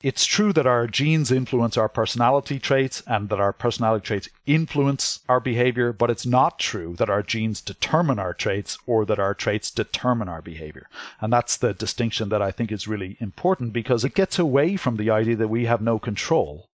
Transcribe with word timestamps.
It's 0.00 0.26
true 0.26 0.52
that 0.52 0.64
our 0.64 0.86
genes 0.86 1.32
influence 1.32 1.76
our 1.76 1.88
personality 1.88 2.60
traits 2.60 3.02
and 3.04 3.28
that 3.30 3.40
our 3.40 3.52
personality 3.52 4.06
traits 4.06 4.28
influence 4.46 5.18
our 5.28 5.40
behavior, 5.40 5.92
but 5.92 6.08
it's 6.08 6.24
not 6.24 6.60
true 6.60 6.94
that 6.98 7.10
our 7.10 7.20
genes 7.20 7.60
determine 7.60 8.20
our 8.20 8.32
traits 8.32 8.78
or 8.86 9.04
that 9.06 9.18
our 9.18 9.34
traits 9.34 9.72
determine 9.72 10.28
our 10.28 10.40
behavior. 10.40 10.88
And 11.20 11.32
that's 11.32 11.56
the 11.56 11.74
distinction 11.74 12.28
that 12.28 12.40
I 12.40 12.52
think 12.52 12.70
is 12.70 12.86
really 12.86 13.16
important 13.18 13.72
because 13.72 14.04
it 14.04 14.14
gets 14.14 14.38
away 14.38 14.76
from 14.76 14.98
the 14.98 15.10
idea 15.10 15.34
that 15.34 15.48
we 15.48 15.64
have 15.64 15.80
no 15.82 15.98
control. 15.98 16.68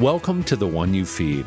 Welcome 0.00 0.42
to 0.42 0.56
The 0.56 0.66
One 0.66 0.92
You 0.94 1.06
Feed. 1.06 1.46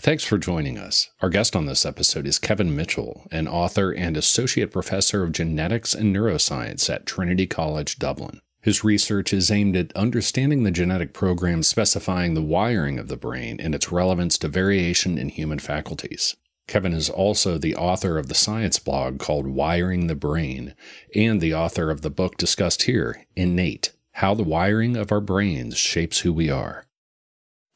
Thanks 0.00 0.22
for 0.22 0.38
joining 0.38 0.78
us. 0.78 1.10
Our 1.20 1.28
guest 1.28 1.56
on 1.56 1.66
this 1.66 1.84
episode 1.84 2.24
is 2.24 2.38
Kevin 2.38 2.76
Mitchell, 2.76 3.26
an 3.32 3.48
author 3.48 3.90
and 3.90 4.16
associate 4.16 4.70
professor 4.70 5.24
of 5.24 5.32
genetics 5.32 5.92
and 5.92 6.14
neuroscience 6.14 6.88
at 6.88 7.04
Trinity 7.04 7.48
College 7.48 7.98
Dublin. 7.98 8.40
His 8.60 8.84
research 8.84 9.32
is 9.32 9.50
aimed 9.50 9.76
at 9.76 9.92
understanding 9.96 10.62
the 10.62 10.70
genetic 10.70 11.12
program 11.12 11.64
specifying 11.64 12.34
the 12.34 12.42
wiring 12.42 13.00
of 13.00 13.08
the 13.08 13.16
brain 13.16 13.58
and 13.60 13.74
its 13.74 13.90
relevance 13.90 14.38
to 14.38 14.48
variation 14.48 15.18
in 15.18 15.30
human 15.30 15.58
faculties. 15.58 16.36
Kevin 16.68 16.92
is 16.92 17.10
also 17.10 17.58
the 17.58 17.74
author 17.74 18.18
of 18.18 18.28
the 18.28 18.36
science 18.36 18.78
blog 18.78 19.18
called 19.18 19.48
Wiring 19.48 20.06
the 20.06 20.14
Brain 20.14 20.76
and 21.12 21.40
the 21.40 21.54
author 21.54 21.90
of 21.90 22.02
the 22.02 22.10
book 22.10 22.36
discussed 22.36 22.82
here, 22.82 23.26
Innate 23.34 23.92
How 24.12 24.34
the 24.34 24.44
Wiring 24.44 24.96
of 24.96 25.10
Our 25.10 25.20
Brains 25.20 25.76
Shapes 25.76 26.20
Who 26.20 26.32
We 26.32 26.50
Are. 26.50 26.84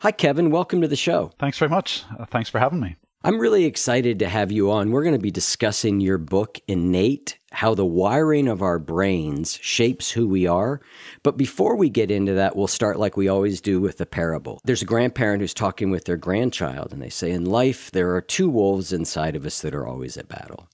Hi, 0.02 0.10
Kevin. 0.10 0.50
Welcome 0.50 0.80
to 0.80 0.88
the 0.88 0.96
show. 0.96 1.30
Thanks 1.38 1.58
very 1.58 1.68
much. 1.68 2.02
Uh, 2.18 2.24
thanks 2.24 2.50
for 2.50 2.58
having 2.58 2.80
me. 2.80 2.96
I'm 3.22 3.38
really 3.38 3.66
excited 3.66 4.18
to 4.18 4.28
have 4.28 4.50
you 4.50 4.68
on. 4.72 4.90
We're 4.90 5.04
going 5.04 5.14
to 5.14 5.22
be 5.22 5.30
discussing 5.30 6.00
your 6.00 6.18
book, 6.18 6.58
Innate 6.66 7.38
How 7.52 7.76
the 7.76 7.86
Wiring 7.86 8.48
of 8.48 8.62
Our 8.62 8.80
Brains 8.80 9.60
Shapes 9.62 10.10
Who 10.10 10.26
We 10.26 10.44
Are. 10.44 10.80
But 11.22 11.36
before 11.36 11.76
we 11.76 11.88
get 11.88 12.10
into 12.10 12.34
that, 12.34 12.56
we'll 12.56 12.66
start 12.66 12.98
like 12.98 13.16
we 13.16 13.28
always 13.28 13.60
do 13.60 13.80
with 13.80 14.00
a 14.00 14.04
parable. 14.04 14.60
There's 14.64 14.82
a 14.82 14.86
grandparent 14.86 15.40
who's 15.40 15.54
talking 15.54 15.92
with 15.92 16.04
their 16.04 16.16
grandchild, 16.16 16.92
and 16.92 17.00
they 17.00 17.08
say, 17.08 17.30
In 17.30 17.44
life, 17.44 17.92
there 17.92 18.12
are 18.16 18.20
two 18.20 18.50
wolves 18.50 18.92
inside 18.92 19.36
of 19.36 19.46
us 19.46 19.60
that 19.60 19.72
are 19.72 19.86
always 19.86 20.16
at 20.16 20.26
battle. 20.26 20.68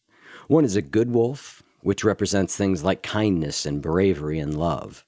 One 0.46 0.64
is 0.64 0.74
a 0.74 0.80
good 0.80 1.10
wolf, 1.10 1.62
which 1.82 2.02
represents 2.02 2.56
things 2.56 2.82
like 2.82 3.02
kindness 3.02 3.66
and 3.66 3.82
bravery 3.82 4.38
and 4.38 4.56
love. 4.56 5.04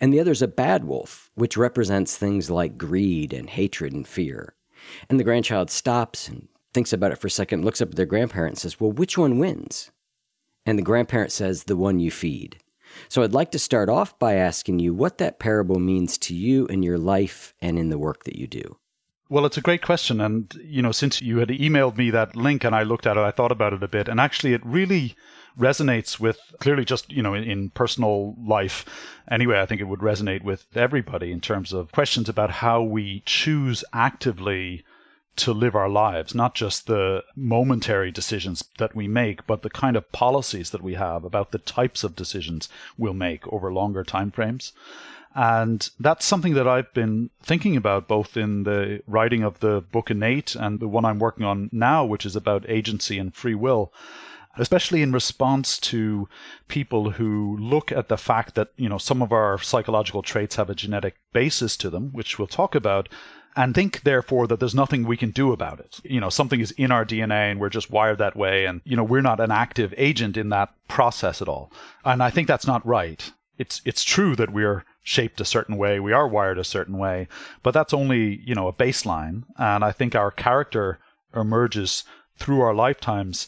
And 0.00 0.12
the 0.12 0.20
other 0.20 0.32
is 0.32 0.42
a 0.42 0.48
bad 0.48 0.84
wolf, 0.84 1.30
which 1.34 1.56
represents 1.56 2.16
things 2.16 2.50
like 2.50 2.78
greed 2.78 3.32
and 3.32 3.48
hatred 3.48 3.92
and 3.92 4.06
fear. 4.06 4.54
And 5.08 5.18
the 5.18 5.24
grandchild 5.24 5.70
stops 5.70 6.28
and 6.28 6.48
thinks 6.72 6.92
about 6.92 7.12
it 7.12 7.18
for 7.18 7.26
a 7.26 7.30
second, 7.30 7.64
looks 7.64 7.80
up 7.80 7.90
at 7.90 7.96
their 7.96 8.06
grandparent 8.06 8.52
and 8.52 8.58
says, 8.58 8.80
Well, 8.80 8.92
which 8.92 9.16
one 9.16 9.38
wins? 9.38 9.90
And 10.64 10.78
the 10.78 10.82
grandparent 10.82 11.32
says, 11.32 11.64
The 11.64 11.76
one 11.76 11.98
you 11.98 12.10
feed. 12.10 12.58
So 13.08 13.22
I'd 13.22 13.32
like 13.32 13.50
to 13.52 13.58
start 13.58 13.88
off 13.88 14.18
by 14.18 14.34
asking 14.34 14.78
you 14.78 14.94
what 14.94 15.18
that 15.18 15.38
parable 15.38 15.78
means 15.78 16.18
to 16.18 16.34
you 16.34 16.66
in 16.66 16.82
your 16.82 16.98
life 16.98 17.54
and 17.60 17.78
in 17.78 17.88
the 17.88 17.98
work 17.98 18.24
that 18.24 18.38
you 18.38 18.46
do. 18.46 18.76
Well, 19.28 19.44
it's 19.44 19.56
a 19.56 19.62
great 19.62 19.82
question. 19.82 20.20
And, 20.20 20.54
you 20.62 20.82
know, 20.82 20.92
since 20.92 21.20
you 21.20 21.38
had 21.38 21.48
emailed 21.48 21.96
me 21.96 22.10
that 22.10 22.36
link 22.36 22.62
and 22.62 22.74
I 22.74 22.84
looked 22.84 23.06
at 23.06 23.16
it, 23.16 23.20
I 23.20 23.32
thought 23.32 23.52
about 23.52 23.72
it 23.72 23.82
a 23.82 23.88
bit. 23.88 24.08
And 24.08 24.20
actually, 24.20 24.54
it 24.54 24.64
really 24.64 25.16
resonates 25.58 26.20
with 26.20 26.38
clearly 26.60 26.84
just, 26.84 27.10
you 27.12 27.22
know, 27.22 27.34
in, 27.34 27.44
in, 27.44 27.70
personal 27.70 28.34
life. 28.44 28.84
Anyway, 29.30 29.60
I 29.60 29.66
think 29.66 29.80
it 29.80 29.84
would 29.84 30.00
resonate 30.00 30.42
with 30.42 30.66
everybody 30.76 31.32
in 31.32 31.40
terms 31.40 31.72
of 31.72 31.92
questions 31.92 32.28
about 32.28 32.50
how 32.50 32.82
we 32.82 33.22
choose 33.24 33.84
actively 33.92 34.84
to 35.36 35.52
live 35.52 35.74
our 35.74 35.88
lives, 35.88 36.34
not 36.34 36.54
just 36.54 36.86
the 36.86 37.22
momentary 37.34 38.10
decisions 38.10 38.64
that 38.78 38.94
we 38.94 39.06
make, 39.06 39.46
but 39.46 39.62
the 39.62 39.70
kind 39.70 39.96
of 39.96 40.10
policies 40.12 40.70
that 40.70 40.82
we 40.82 40.94
have 40.94 41.24
about 41.24 41.52
the 41.52 41.58
types 41.58 42.02
of 42.02 42.16
decisions 42.16 42.68
we'll 42.96 43.12
make 43.12 43.46
over 43.52 43.72
longer 43.72 44.02
time 44.02 44.30
frames. 44.30 44.72
And 45.34 45.88
that's 46.00 46.24
something 46.24 46.54
that 46.54 46.66
I've 46.66 46.92
been 46.94 47.28
thinking 47.42 47.76
about 47.76 48.08
both 48.08 48.38
in 48.38 48.62
the 48.62 49.02
writing 49.06 49.42
of 49.42 49.60
the 49.60 49.82
book 49.92 50.10
Innate 50.10 50.54
and 50.54 50.80
the 50.80 50.88
one 50.88 51.04
I'm 51.04 51.18
working 51.18 51.44
on 51.44 51.68
now, 51.70 52.06
which 52.06 52.24
is 52.24 52.36
about 52.36 52.68
agency 52.68 53.18
and 53.18 53.34
free 53.34 53.54
will 53.54 53.92
especially 54.58 55.02
in 55.02 55.12
response 55.12 55.78
to 55.78 56.28
people 56.68 57.10
who 57.10 57.56
look 57.58 57.92
at 57.92 58.08
the 58.08 58.16
fact 58.16 58.54
that, 58.54 58.68
you 58.76 58.88
know, 58.88 58.98
some 58.98 59.22
of 59.22 59.32
our 59.32 59.58
psychological 59.58 60.22
traits 60.22 60.56
have 60.56 60.70
a 60.70 60.74
genetic 60.74 61.16
basis 61.32 61.76
to 61.78 61.90
them, 61.90 62.10
which 62.12 62.38
we'll 62.38 62.48
talk 62.48 62.74
about, 62.74 63.08
and 63.56 63.74
think 63.74 64.02
therefore 64.02 64.46
that 64.46 64.60
there's 64.60 64.74
nothing 64.74 65.04
we 65.04 65.16
can 65.16 65.30
do 65.30 65.52
about 65.52 65.80
it. 65.80 66.00
You 66.04 66.20
know, 66.20 66.28
something 66.28 66.60
is 66.60 66.72
in 66.72 66.92
our 66.92 67.04
DNA 67.04 67.50
and 67.50 67.58
we're 67.58 67.70
just 67.70 67.90
wired 67.90 68.18
that 68.18 68.36
way 68.36 68.66
and 68.66 68.82
you 68.84 68.96
know, 68.96 69.04
we're 69.04 69.22
not 69.22 69.40
an 69.40 69.50
active 69.50 69.94
agent 69.96 70.36
in 70.36 70.50
that 70.50 70.72
process 70.88 71.40
at 71.40 71.48
all. 71.48 71.72
And 72.04 72.22
I 72.22 72.30
think 72.30 72.48
that's 72.48 72.66
not 72.66 72.86
right. 72.86 73.32
it's 73.58 73.80
it's 73.84 74.04
true 74.04 74.36
that 74.36 74.52
we're 74.52 74.84
shaped 75.02 75.40
a 75.40 75.44
certain 75.44 75.76
way, 75.76 76.00
we 76.00 76.12
are 76.12 76.28
wired 76.28 76.58
a 76.58 76.64
certain 76.64 76.98
way, 76.98 77.28
but 77.62 77.72
that's 77.72 77.94
only, 77.94 78.40
you 78.44 78.54
know, 78.54 78.68
a 78.68 78.72
baseline. 78.72 79.44
And 79.56 79.84
I 79.84 79.92
think 79.92 80.14
our 80.14 80.30
character 80.30 80.98
emerges 81.34 82.04
through 82.38 82.60
our 82.60 82.74
lifetimes 82.74 83.46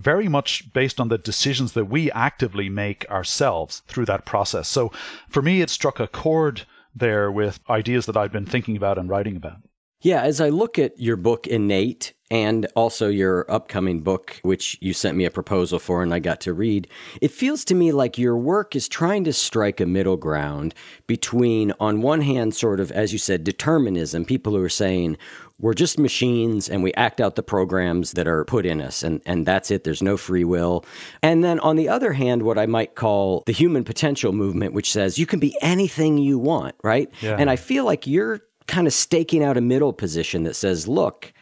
very 0.00 0.28
much 0.28 0.72
based 0.72 0.98
on 1.00 1.08
the 1.08 1.18
decisions 1.18 1.72
that 1.72 1.86
we 1.86 2.10
actively 2.12 2.68
make 2.68 3.08
ourselves 3.10 3.82
through 3.86 4.06
that 4.06 4.24
process. 4.24 4.68
So 4.68 4.90
for 5.28 5.42
me, 5.42 5.60
it 5.60 5.70
struck 5.70 6.00
a 6.00 6.08
chord 6.08 6.62
there 6.94 7.30
with 7.30 7.60
ideas 7.68 8.06
that 8.06 8.16
I've 8.16 8.32
been 8.32 8.46
thinking 8.46 8.76
about 8.76 8.98
and 8.98 9.08
writing 9.08 9.36
about. 9.36 9.58
Yeah, 10.02 10.22
as 10.22 10.40
I 10.40 10.48
look 10.48 10.78
at 10.78 10.98
your 10.98 11.16
book, 11.16 11.46
Innate, 11.46 12.14
and 12.30 12.66
also 12.74 13.08
your 13.08 13.50
upcoming 13.50 14.00
book, 14.00 14.38
which 14.42 14.78
you 14.80 14.94
sent 14.94 15.16
me 15.16 15.26
a 15.26 15.30
proposal 15.30 15.78
for 15.78 16.02
and 16.02 16.14
I 16.14 16.20
got 16.20 16.40
to 16.42 16.54
read, 16.54 16.88
it 17.20 17.32
feels 17.32 17.66
to 17.66 17.74
me 17.74 17.92
like 17.92 18.16
your 18.16 18.36
work 18.36 18.74
is 18.74 18.88
trying 18.88 19.24
to 19.24 19.32
strike 19.32 19.78
a 19.78 19.86
middle 19.86 20.16
ground 20.16 20.74
between, 21.06 21.72
on 21.80 22.00
one 22.00 22.22
hand, 22.22 22.54
sort 22.54 22.80
of, 22.80 22.90
as 22.92 23.12
you 23.12 23.18
said, 23.18 23.44
determinism, 23.44 24.24
people 24.24 24.54
who 24.54 24.62
are 24.62 24.70
saying, 24.70 25.18
we're 25.60 25.74
just 25.74 25.98
machines 25.98 26.68
and 26.68 26.82
we 26.82 26.92
act 26.94 27.20
out 27.20 27.36
the 27.36 27.42
programs 27.42 28.12
that 28.12 28.26
are 28.26 28.44
put 28.44 28.64
in 28.66 28.80
us 28.80 29.02
and, 29.02 29.20
and 29.26 29.46
that's 29.46 29.70
it 29.70 29.84
there's 29.84 30.02
no 30.02 30.16
free 30.16 30.44
will 30.44 30.84
and 31.22 31.44
then 31.44 31.60
on 31.60 31.76
the 31.76 31.88
other 31.88 32.12
hand 32.12 32.42
what 32.42 32.58
i 32.58 32.66
might 32.66 32.94
call 32.94 33.42
the 33.46 33.52
human 33.52 33.84
potential 33.84 34.32
movement 34.32 34.72
which 34.74 34.90
says 34.90 35.18
you 35.18 35.26
can 35.26 35.38
be 35.38 35.56
anything 35.60 36.18
you 36.18 36.38
want 36.38 36.74
right 36.82 37.10
Yeah. 37.20 37.36
and 37.38 37.50
i 37.50 37.56
feel 37.56 37.84
like 37.84 38.06
you're 38.06 38.40
kind 38.66 38.86
of 38.86 38.92
staking 38.92 39.42
out 39.44 39.56
a 39.56 39.60
middle 39.60 39.92
position 39.92 40.44
that 40.44 40.54
says 40.56 40.86
look 40.88 41.32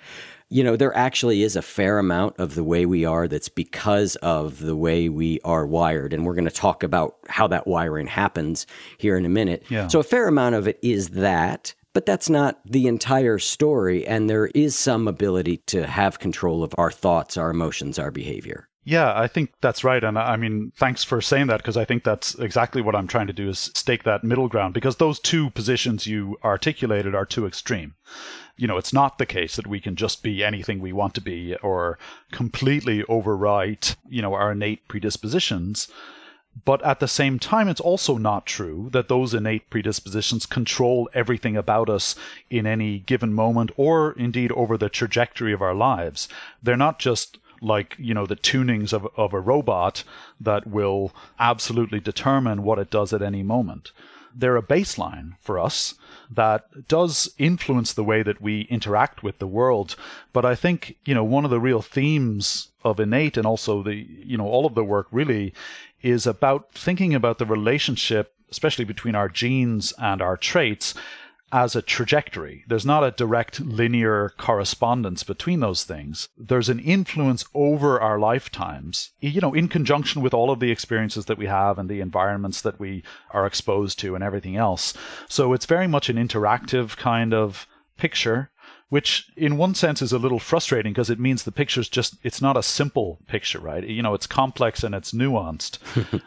you 0.50 0.64
know, 0.64 0.76
there 0.76 0.96
actually 0.96 1.42
is 1.42 1.56
a 1.56 1.60
fair 1.60 1.98
amount 1.98 2.38
of 2.38 2.54
the 2.54 2.64
way 2.64 2.86
we 2.86 3.04
are 3.04 3.28
that's 3.28 3.50
because 3.50 4.16
of 4.22 4.60
the 4.60 4.74
way 4.74 5.10
we 5.10 5.38
are 5.44 5.66
wired. 5.66 6.14
And 6.14 6.24
we're 6.24 6.32
going 6.32 6.46
to 6.46 6.50
talk 6.50 6.82
about 6.82 7.16
how 7.28 7.46
that 7.48 7.66
wiring 7.66 8.06
happens 8.06 8.66
here 8.96 9.18
in 9.18 9.26
a 9.26 9.28
minute. 9.28 9.62
Yeah. 9.68 9.88
So, 9.88 10.00
a 10.00 10.02
fair 10.02 10.26
amount 10.26 10.54
of 10.54 10.66
it 10.66 10.78
is 10.80 11.10
that, 11.10 11.74
but 11.98 12.06
that's 12.06 12.30
not 12.30 12.60
the 12.64 12.86
entire 12.86 13.40
story. 13.40 14.06
And 14.06 14.30
there 14.30 14.46
is 14.54 14.78
some 14.78 15.08
ability 15.08 15.56
to 15.66 15.84
have 15.84 16.20
control 16.20 16.62
of 16.62 16.72
our 16.78 16.92
thoughts, 16.92 17.36
our 17.36 17.50
emotions, 17.50 17.98
our 17.98 18.12
behavior. 18.12 18.68
Yeah, 18.84 19.12
I 19.18 19.26
think 19.26 19.50
that's 19.62 19.82
right. 19.82 20.04
And 20.04 20.16
I 20.16 20.36
mean, 20.36 20.70
thanks 20.76 21.02
for 21.02 21.20
saying 21.20 21.48
that 21.48 21.56
because 21.56 21.76
I 21.76 21.84
think 21.84 22.04
that's 22.04 22.36
exactly 22.36 22.82
what 22.82 22.94
I'm 22.94 23.08
trying 23.08 23.26
to 23.26 23.32
do 23.32 23.48
is 23.48 23.72
stake 23.74 24.04
that 24.04 24.22
middle 24.22 24.46
ground 24.46 24.74
because 24.74 24.98
those 24.98 25.18
two 25.18 25.50
positions 25.50 26.06
you 26.06 26.36
articulated 26.44 27.16
are 27.16 27.26
too 27.26 27.46
extreme. 27.46 27.96
You 28.56 28.68
know, 28.68 28.78
it's 28.78 28.92
not 28.92 29.18
the 29.18 29.26
case 29.26 29.56
that 29.56 29.66
we 29.66 29.80
can 29.80 29.96
just 29.96 30.22
be 30.22 30.44
anything 30.44 30.78
we 30.78 30.92
want 30.92 31.16
to 31.16 31.20
be 31.20 31.56
or 31.64 31.98
completely 32.30 33.02
overwrite, 33.08 33.96
you 34.08 34.22
know, 34.22 34.34
our 34.34 34.52
innate 34.52 34.86
predispositions. 34.86 35.88
But 36.64 36.82
at 36.82 37.00
the 37.00 37.08
same 37.08 37.38
time, 37.38 37.69
it's 37.69 37.81
also 37.81 38.16
not 38.16 38.46
true 38.46 38.88
that 38.93 39.08
those 39.08 39.34
innate 39.34 39.69
predispositions 39.70 40.46
control 40.46 41.08
everything 41.12 41.56
about 41.56 41.90
us 41.90 42.14
in 42.49 42.66
any 42.66 43.00
given 43.00 43.34
moment 43.34 43.70
or 43.76 44.12
indeed 44.12 44.52
over 44.52 44.76
the 44.76 44.88
trajectory 44.88 45.52
of 45.52 45.62
our 45.62 45.75
lives. 45.75 46.28
They're 46.62 46.76
not 46.76 46.99
just 46.99 47.38
like, 47.60 47.96
you 47.99 48.14
know, 48.14 48.26
the 48.26 48.37
tunings 48.37 48.93
of, 48.93 49.06
of 49.16 49.32
a 49.32 49.40
robot 49.40 50.05
that 50.40 50.66
will 50.66 51.12
absolutely 51.38 52.00
determine 52.00 52.62
what 52.62 52.78
it 52.78 52.90
does 52.90 53.12
at 53.12 53.22
any 53.22 53.43
moment. 53.43 53.93
They're 54.34 54.56
a 54.56 54.62
baseline 54.62 55.32
for 55.40 55.58
us 55.58 55.94
that 56.31 56.87
does 56.87 57.32
influence 57.38 57.93
the 57.93 58.04
way 58.04 58.22
that 58.22 58.40
we 58.40 58.62
interact 58.62 59.22
with 59.22 59.38
the 59.38 59.46
world. 59.46 59.96
But 60.32 60.44
I 60.44 60.54
think, 60.54 60.96
you 61.04 61.14
know, 61.14 61.25
one 61.25 61.44
of 61.44 61.50
the 61.50 61.61
real 61.61 61.82
themes 61.82 62.69
of 62.84 63.00
innate 63.00 63.37
and 63.37 63.46
also 63.46 63.82
the, 63.82 63.94
you 63.94 64.37
know, 64.37 64.46
all 64.46 64.66
of 64.66 64.75
the 64.75 64.84
work 64.84 65.08
really 65.11 65.52
is 66.02 66.26
about 66.26 66.72
thinking 66.72 67.14
about 67.14 67.38
the 67.38 67.46
relationship, 67.46 68.32
especially 68.50 68.84
between 68.84 69.14
our 69.14 69.28
genes 69.28 69.92
and 69.98 70.22
our 70.22 70.36
traits, 70.36 70.94
as 71.50 71.74
a 71.74 71.82
trajectory. 71.82 72.64
There's 72.68 72.84
not 72.84 73.04
a 73.04 73.10
direct 73.10 73.60
linear 73.60 74.34
correspondence 74.36 75.22
between 75.22 75.60
those 75.60 75.84
things. 75.84 76.28
There's 76.36 76.68
an 76.68 76.78
influence 76.78 77.44
over 77.54 78.00
our 78.00 78.18
lifetimes, 78.18 79.12
you 79.20 79.40
know, 79.40 79.54
in 79.54 79.68
conjunction 79.68 80.20
with 80.20 80.34
all 80.34 80.50
of 80.50 80.60
the 80.60 80.70
experiences 80.70 81.24
that 81.24 81.38
we 81.38 81.46
have 81.46 81.78
and 81.78 81.88
the 81.88 82.00
environments 82.00 82.60
that 82.62 82.78
we 82.78 83.02
are 83.30 83.46
exposed 83.46 83.98
to 84.00 84.14
and 84.14 84.22
everything 84.22 84.56
else. 84.56 84.92
So 85.28 85.52
it's 85.52 85.66
very 85.66 85.86
much 85.86 86.10
an 86.10 86.16
interactive 86.16 86.96
kind 86.96 87.32
of 87.32 87.66
picture 87.96 88.50
which 88.88 89.31
in 89.37 89.56
one 89.56 89.75
sense 89.75 90.00
is 90.02 90.12
a 90.12 90.19
little 90.19 90.38
frustrating 90.38 90.93
because 90.93 91.11
it 91.11 91.19
means 91.20 91.43
the 91.43 91.52
picture's 91.52 91.88
just 91.88 92.17
it's 92.23 92.40
not 92.40 92.56
a 92.56 92.62
simple 92.62 93.19
picture 93.26 93.61
right 93.61 93.85
you 93.87 94.02
know 94.02 94.14
it's 94.14 94.26
complex 94.26 94.82
and 94.82 94.94
it's 94.94 95.12
nuanced 95.12 95.79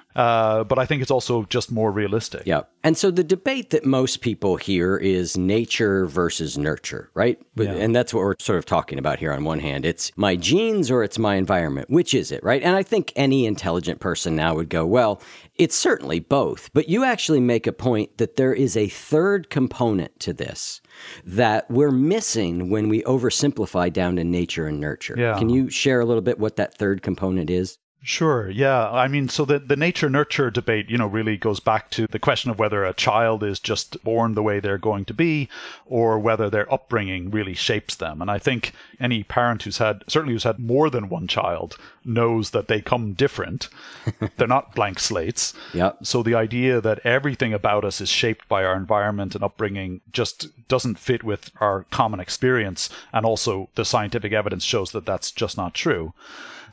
uh, 0.15 0.63
but 0.63 0.77
i 0.77 0.85
think 0.85 1.01
it's 1.01 1.11
also 1.11 1.43
just 1.45 1.71
more 1.71 1.91
realistic 1.91 2.41
Yeah. 2.45 2.63
And 2.83 2.97
so 2.97 3.11
the 3.11 3.23
debate 3.23 3.69
that 3.69 3.85
most 3.85 4.21
people 4.21 4.55
hear 4.55 4.97
is 4.97 5.37
nature 5.37 6.07
versus 6.07 6.57
nurture, 6.57 7.11
right? 7.13 7.39
Yeah. 7.55 7.73
And 7.73 7.95
that's 7.95 8.11
what 8.13 8.21
we're 8.21 8.35
sort 8.39 8.57
of 8.57 8.65
talking 8.65 8.97
about 8.97 9.19
here 9.19 9.31
on 9.31 9.43
one 9.43 9.59
hand. 9.59 9.85
It's 9.85 10.11
my 10.17 10.35
genes 10.35 10.89
or 10.89 11.03
it's 11.03 11.19
my 11.19 11.35
environment. 11.35 11.89
Which 11.91 12.13
is 12.15 12.31
it, 12.31 12.43
right? 12.43 12.63
And 12.63 12.75
I 12.75 12.81
think 12.83 13.13
any 13.15 13.45
intelligent 13.45 13.99
person 13.99 14.35
now 14.35 14.55
would 14.55 14.69
go, 14.69 14.85
well, 14.85 15.21
it's 15.55 15.75
certainly 15.75 16.19
both. 16.19 16.71
But 16.73 16.89
you 16.89 17.03
actually 17.03 17.39
make 17.39 17.67
a 17.67 17.71
point 17.71 18.17
that 18.17 18.35
there 18.35 18.53
is 18.53 18.75
a 18.75 18.87
third 18.89 19.49
component 19.51 20.19
to 20.21 20.33
this 20.33 20.81
that 21.23 21.69
we're 21.69 21.91
missing 21.91 22.50
when 22.69 22.89
we 22.89 23.01
oversimplify 23.03 23.91
down 23.91 24.15
to 24.17 24.23
nature 24.23 24.67
and 24.67 24.79
nurture. 24.79 25.15
Yeah. 25.17 25.37
Can 25.37 25.49
you 25.49 25.69
share 25.69 25.99
a 25.99 26.05
little 26.05 26.21
bit 26.21 26.39
what 26.39 26.55
that 26.57 26.77
third 26.77 27.01
component 27.01 27.49
is? 27.49 27.77
Sure. 28.03 28.49
Yeah. 28.49 28.89
I 28.89 29.07
mean, 29.07 29.29
so 29.29 29.45
the, 29.45 29.59
the 29.59 29.75
nature 29.75 30.09
nurture 30.09 30.49
debate, 30.49 30.89
you 30.89 30.97
know, 30.97 31.05
really 31.05 31.37
goes 31.37 31.59
back 31.59 31.91
to 31.91 32.07
the 32.07 32.17
question 32.17 32.49
of 32.49 32.57
whether 32.57 32.83
a 32.83 32.95
child 32.95 33.43
is 33.43 33.59
just 33.59 34.03
born 34.03 34.33
the 34.33 34.41
way 34.41 34.59
they're 34.59 34.79
going 34.79 35.05
to 35.05 35.13
be 35.13 35.49
or 35.85 36.17
whether 36.17 36.49
their 36.49 36.71
upbringing 36.73 37.29
really 37.29 37.53
shapes 37.53 37.93
them. 37.95 38.19
And 38.19 38.31
I 38.31 38.39
think 38.39 38.73
any 38.99 39.23
parent 39.23 39.63
who's 39.63 39.77
had, 39.77 40.03
certainly 40.07 40.33
who's 40.33 40.45
had 40.45 40.57
more 40.57 40.89
than 40.89 41.09
one 41.09 41.27
child, 41.27 41.77
knows 42.03 42.49
that 42.49 42.67
they 42.67 42.81
come 42.81 43.13
different. 43.13 43.69
they're 44.37 44.47
not 44.47 44.73
blank 44.73 44.97
slates. 44.97 45.53
Yep. 45.75 45.99
So 46.01 46.23
the 46.23 46.33
idea 46.33 46.81
that 46.81 47.05
everything 47.05 47.53
about 47.53 47.85
us 47.85 48.01
is 48.01 48.09
shaped 48.09 48.47
by 48.47 48.65
our 48.65 48.75
environment 48.75 49.35
and 49.35 49.43
upbringing 49.43 50.01
just 50.11 50.47
doesn't 50.67 50.97
fit 50.97 51.23
with 51.23 51.51
our 51.61 51.85
common 51.91 52.19
experience. 52.19 52.89
And 53.13 53.27
also 53.27 53.69
the 53.75 53.85
scientific 53.85 54.33
evidence 54.33 54.63
shows 54.63 54.91
that 54.91 55.05
that's 55.05 55.31
just 55.31 55.55
not 55.55 55.75
true. 55.75 56.15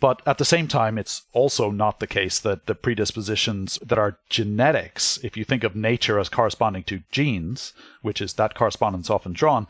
But 0.01 0.23
at 0.27 0.39
the 0.39 0.45
same 0.45 0.69
time, 0.69 0.99
it's 0.99 1.23
also 1.33 1.71
not 1.71 2.01
the 2.01 2.07
case 2.07 2.39
that 2.41 2.67
the 2.67 2.75
predispositions 2.75 3.79
that 3.85 3.99
are 3.99 4.19
genetics, 4.29 5.19
if 5.23 5.37
you 5.37 5.45
think 5.45 5.65
of 5.65 5.75
nature 5.75 6.19
as 6.19 6.29
corresponding 6.29 6.85
to 6.85 7.03
genes, 7.11 7.73
which 8.03 8.21
is 8.21 8.35
that 8.35 8.55
correspondence 8.55 9.11
often 9.11 9.33
drawn, 9.33 9.67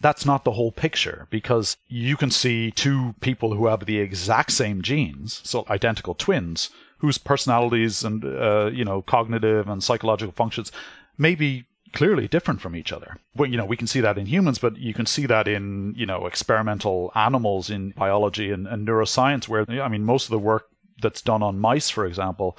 that's 0.00 0.24
not 0.24 0.44
the 0.44 0.52
whole 0.52 0.72
picture 0.72 1.26
because 1.30 1.76
you 1.88 2.16
can 2.16 2.30
see 2.30 2.70
two 2.70 3.14
people 3.20 3.54
who 3.54 3.66
have 3.66 3.86
the 3.86 3.98
exact 3.98 4.52
same 4.52 4.82
genes, 4.82 5.40
so 5.44 5.64
identical 5.68 6.14
twins, 6.14 6.70
whose 6.98 7.18
personalities 7.18 8.04
and 8.04 8.24
uh, 8.24 8.70
you 8.72 8.84
know 8.84 9.02
cognitive 9.02 9.68
and 9.68 9.82
psychological 9.82 10.32
functions 10.32 10.70
may 11.16 11.34
be 11.34 11.64
clearly 11.92 12.28
different 12.28 12.60
from 12.60 12.76
each 12.76 12.92
other. 12.92 13.16
Well, 13.34 13.48
you 13.48 13.56
know, 13.56 13.64
we 13.64 13.76
can 13.76 13.86
see 13.86 14.00
that 14.00 14.18
in 14.18 14.26
humans, 14.26 14.58
but 14.58 14.76
you 14.76 14.94
can 14.94 15.06
see 15.06 15.26
that 15.26 15.48
in, 15.48 15.94
you 15.96 16.06
know, 16.06 16.26
experimental 16.26 17.12
animals 17.14 17.70
in 17.70 17.90
biology 17.90 18.50
and, 18.50 18.66
and 18.66 18.86
neuroscience, 18.86 19.48
where, 19.48 19.64
I 19.68 19.88
mean, 19.88 20.04
most 20.04 20.24
of 20.24 20.30
the 20.30 20.38
work 20.38 20.68
that's 21.00 21.22
done 21.22 21.42
on 21.42 21.58
mice, 21.58 21.90
for 21.90 22.06
example, 22.06 22.56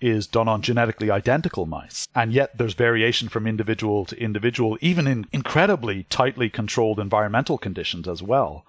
is 0.00 0.26
done 0.26 0.48
on 0.48 0.60
genetically 0.60 1.10
identical 1.10 1.64
mice. 1.66 2.06
And 2.14 2.32
yet 2.32 2.58
there's 2.58 2.74
variation 2.74 3.28
from 3.28 3.46
individual 3.46 4.04
to 4.06 4.20
individual, 4.20 4.76
even 4.80 5.06
in 5.06 5.26
incredibly 5.32 6.04
tightly 6.04 6.50
controlled 6.50 7.00
environmental 7.00 7.56
conditions 7.58 8.06
as 8.06 8.22
well. 8.22 8.66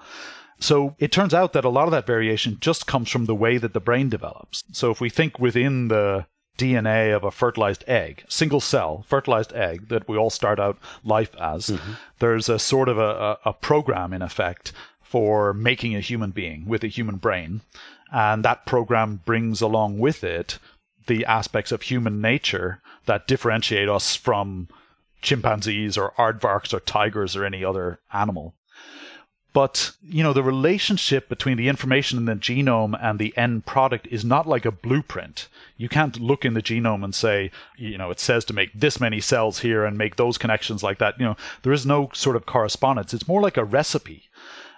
So 0.60 0.96
it 1.00 1.12
turns 1.12 1.34
out 1.34 1.54
that 1.54 1.66
a 1.66 1.70
lot 1.70 1.86
of 1.86 1.92
that 1.92 2.08
variation 2.08 2.58
just 2.60 2.88
comes 2.88 3.10
from 3.10 3.26
the 3.26 3.36
way 3.36 3.58
that 3.58 3.74
the 3.74 3.80
brain 3.80 4.10
develops. 4.10 4.64
So 4.72 4.90
if 4.90 5.02
we 5.02 5.10
think 5.10 5.38
within 5.38 5.90
the 5.90 6.26
DNA 6.58 7.16
of 7.16 7.24
a 7.24 7.32
fertilized 7.32 7.84
egg, 7.88 8.24
single 8.28 8.60
cell 8.60 9.06
fertilized 9.08 9.54
egg 9.54 9.90
that 9.90 10.08
we 10.08 10.18
all 10.18 10.30
start 10.30 10.60
out 10.60 10.78
life 11.04 11.36
as, 11.40 11.68
mm-hmm. 11.68 11.94
there's 12.20 12.50
a 12.50 12.60
sort 12.60 12.90
of 12.90 12.98
a, 12.98 13.02
a, 13.02 13.38
a 13.46 13.54
program 13.54 14.14
in 14.14 14.22
effect 14.22 14.72
for 15.02 15.54
making 15.54 15.96
a 15.96 16.02
human 16.02 16.32
being 16.32 16.66
with 16.66 16.84
a 16.84 16.88
human 16.88 17.16
brain. 17.16 17.62
And 18.12 18.44
that 18.44 18.66
program 18.66 19.22
brings 19.26 19.62
along 19.62 20.00
with 20.00 20.24
it 20.24 20.60
the 21.08 21.26
aspects 21.26 21.72
of 21.72 21.84
human 21.84 22.22
nature 22.22 22.82
that 23.06 23.28
differentiate 23.28 23.88
us 23.88 24.16
from 24.16 24.68
chimpanzees 25.22 25.98
or 25.98 26.12
aardvarks 26.18 26.74
or 26.74 26.80
tigers 26.80 27.36
or 27.36 27.46
any 27.46 27.64
other 27.64 28.00
animal. 28.14 28.54
But, 29.54 29.92
you 30.04 30.22
know, 30.22 30.34
the 30.34 30.44
relationship 30.44 31.30
between 31.30 31.58
the 31.58 31.68
information 31.68 32.20
in 32.20 32.26
the 32.26 32.36
genome 32.36 32.98
and 33.02 33.18
the 33.18 33.36
end 33.36 33.66
product 33.66 34.08
is 34.12 34.24
not 34.24 34.48
like 34.48 34.66
a 34.66 34.72
blueprint. 34.72 35.48
You 35.78 35.90
can't 35.90 36.20
look 36.20 36.46
in 36.46 36.54
the 36.54 36.62
genome 36.62 37.04
and 37.04 37.16
say, 37.16 37.50
you 37.76 37.98
know, 37.98 38.12
it 38.12 38.20
says 38.20 38.46
to 38.46 38.54
make 38.54 38.72
this 38.74 39.00
many 39.00 39.20
cells 39.20 39.60
here 39.60 39.84
and 39.84 39.98
make 39.98 40.16
those 40.16 40.38
connections 40.38 40.84
like 40.84 41.00
that. 41.00 41.20
You 41.20 41.26
know, 41.26 41.38
there 41.64 41.74
is 41.74 41.86
no 41.86 42.12
sort 42.14 42.36
of 42.36 42.46
correspondence. 42.46 43.14
It's 43.14 43.28
more 43.28 43.42
like 43.42 43.58
a 43.58 43.64
recipe. 43.64 44.30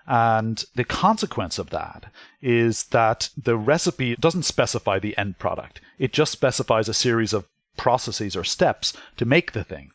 And 0.08 0.64
the 0.76 0.86
consequence 0.86 1.60
of 1.60 1.70
that 1.72 2.12
is 2.42 2.86
that 2.86 3.30
the 3.38 3.58
recipe 3.58 4.16
doesn't 4.16 4.44
specify 4.44 4.98
the 4.98 5.18
end 5.18 5.40
product. 5.40 5.82
It 5.98 6.14
just 6.14 6.32
specifies 6.32 6.88
a 6.88 6.94
series 6.94 7.34
of 7.34 7.48
processes 7.78 8.36
or 8.36 8.44
steps 8.44 8.94
to 9.18 9.26
make 9.26 9.52
the 9.52 9.64
thing. 9.64 9.92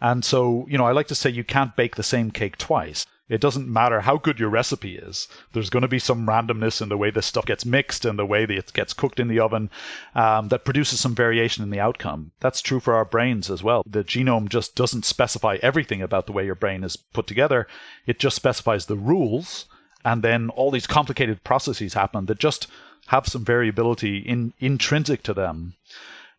And 0.00 0.24
so, 0.24 0.66
you 0.68 0.78
know, 0.78 0.86
I 0.86 0.92
like 0.92 1.08
to 1.08 1.14
say 1.14 1.30
you 1.30 1.44
can't 1.44 1.76
bake 1.76 1.96
the 1.96 2.02
same 2.02 2.30
cake 2.30 2.56
twice. 2.56 3.06
It 3.28 3.40
doesn't 3.40 3.72
matter 3.72 4.00
how 4.00 4.16
good 4.16 4.40
your 4.40 4.48
recipe 4.48 4.96
is. 4.96 5.28
There's 5.52 5.70
going 5.70 5.82
to 5.82 5.88
be 5.88 6.00
some 6.00 6.26
randomness 6.26 6.82
in 6.82 6.88
the 6.88 6.96
way 6.96 7.10
this 7.10 7.26
stuff 7.26 7.46
gets 7.46 7.64
mixed 7.64 8.04
and 8.04 8.18
the 8.18 8.26
way 8.26 8.44
that 8.44 8.58
it 8.58 8.72
gets 8.72 8.92
cooked 8.92 9.20
in 9.20 9.28
the 9.28 9.38
oven 9.38 9.70
um, 10.16 10.48
that 10.48 10.64
produces 10.64 10.98
some 10.98 11.14
variation 11.14 11.62
in 11.62 11.70
the 11.70 11.78
outcome. 11.78 12.32
That's 12.40 12.60
true 12.60 12.80
for 12.80 12.94
our 12.94 13.04
brains 13.04 13.48
as 13.48 13.62
well. 13.62 13.84
The 13.86 14.02
genome 14.02 14.48
just 14.48 14.74
doesn't 14.74 15.04
specify 15.04 15.58
everything 15.62 16.02
about 16.02 16.26
the 16.26 16.32
way 16.32 16.44
your 16.44 16.56
brain 16.56 16.82
is 16.82 16.96
put 16.96 17.28
together. 17.28 17.68
It 18.04 18.18
just 18.18 18.34
specifies 18.34 18.86
the 18.86 18.96
rules, 18.96 19.66
and 20.04 20.22
then 20.22 20.50
all 20.50 20.72
these 20.72 20.88
complicated 20.88 21.44
processes 21.44 21.94
happen 21.94 22.26
that 22.26 22.38
just 22.38 22.66
have 23.06 23.28
some 23.28 23.44
variability 23.44 24.18
in, 24.18 24.54
intrinsic 24.58 25.22
to 25.22 25.34
them, 25.34 25.74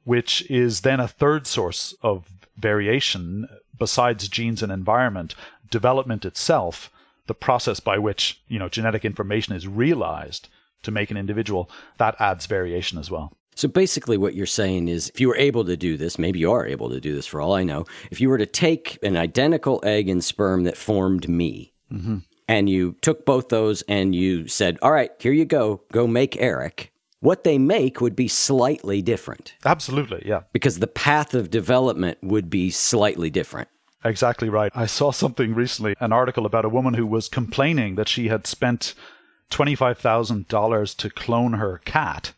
which 0.03 0.41
is 0.49 0.81
then 0.81 0.99
a 0.99 1.07
third 1.07 1.47
source 1.47 1.95
of 2.01 2.25
variation 2.61 3.47
besides 3.77 4.27
genes 4.27 4.61
and 4.61 4.71
environment 4.71 5.35
development 5.69 6.25
itself, 6.25 6.91
the 7.27 7.33
process 7.33 7.79
by 7.79 7.97
which 7.97 8.41
you 8.47 8.59
know 8.59 8.69
genetic 8.69 9.03
information 9.03 9.55
is 9.55 9.67
realized 9.67 10.49
to 10.83 10.91
make 10.91 11.11
an 11.11 11.17
individual, 11.17 11.69
that 11.97 12.15
adds 12.19 12.45
variation 12.45 12.97
as 12.97 13.09
well. 13.11 13.33
So 13.55 13.67
basically, 13.67 14.17
what 14.17 14.33
you're 14.33 14.45
saying 14.45 14.87
is 14.87 15.09
if 15.09 15.19
you 15.19 15.27
were 15.27 15.37
able 15.37 15.65
to 15.65 15.77
do 15.77 15.97
this, 15.97 16.17
maybe 16.17 16.39
you 16.39 16.51
are 16.51 16.65
able 16.65 16.89
to 16.89 16.99
do 16.99 17.13
this 17.13 17.27
for 17.27 17.41
all 17.41 17.53
I 17.53 17.63
know, 17.63 17.85
if 18.09 18.21
you 18.21 18.29
were 18.29 18.37
to 18.37 18.45
take 18.45 18.97
an 19.03 19.17
identical 19.17 19.81
egg 19.83 20.09
and 20.09 20.23
sperm 20.23 20.63
that 20.63 20.77
formed 20.77 21.27
me, 21.27 21.73
mm-hmm. 21.91 22.17
and 22.47 22.69
you 22.69 22.95
took 23.01 23.25
both 23.25 23.49
those 23.49 23.81
and 23.83 24.15
you 24.15 24.47
said, 24.47 24.77
all 24.81 24.91
right, 24.91 25.11
here 25.19 25.33
you 25.33 25.45
go, 25.45 25.81
go 25.91 26.07
make 26.07 26.37
Eric, 26.37 26.90
what 27.21 27.43
they 27.43 27.57
make 27.57 28.01
would 28.01 28.15
be 28.15 28.27
slightly 28.27 29.01
different. 29.01 29.53
Absolutely, 29.63 30.23
yeah. 30.25 30.41
Because 30.51 30.79
the 30.79 30.87
path 30.87 31.33
of 31.33 31.49
development 31.49 32.17
would 32.21 32.49
be 32.49 32.69
slightly 32.69 33.29
different. 33.29 33.69
Exactly 34.03 34.49
right. 34.49 34.71
I 34.75 34.87
saw 34.87 35.11
something 35.11 35.53
recently, 35.53 35.95
an 35.99 36.11
article 36.11 36.45
about 36.45 36.65
a 36.65 36.69
woman 36.69 36.95
who 36.95 37.05
was 37.05 37.29
complaining 37.29 37.95
that 37.95 38.09
she 38.09 38.27
had 38.27 38.47
spent 38.47 38.95
$25,000 39.51 40.97
to 40.97 41.09
clone 41.11 41.53
her 41.53 41.79
cat. 41.85 42.33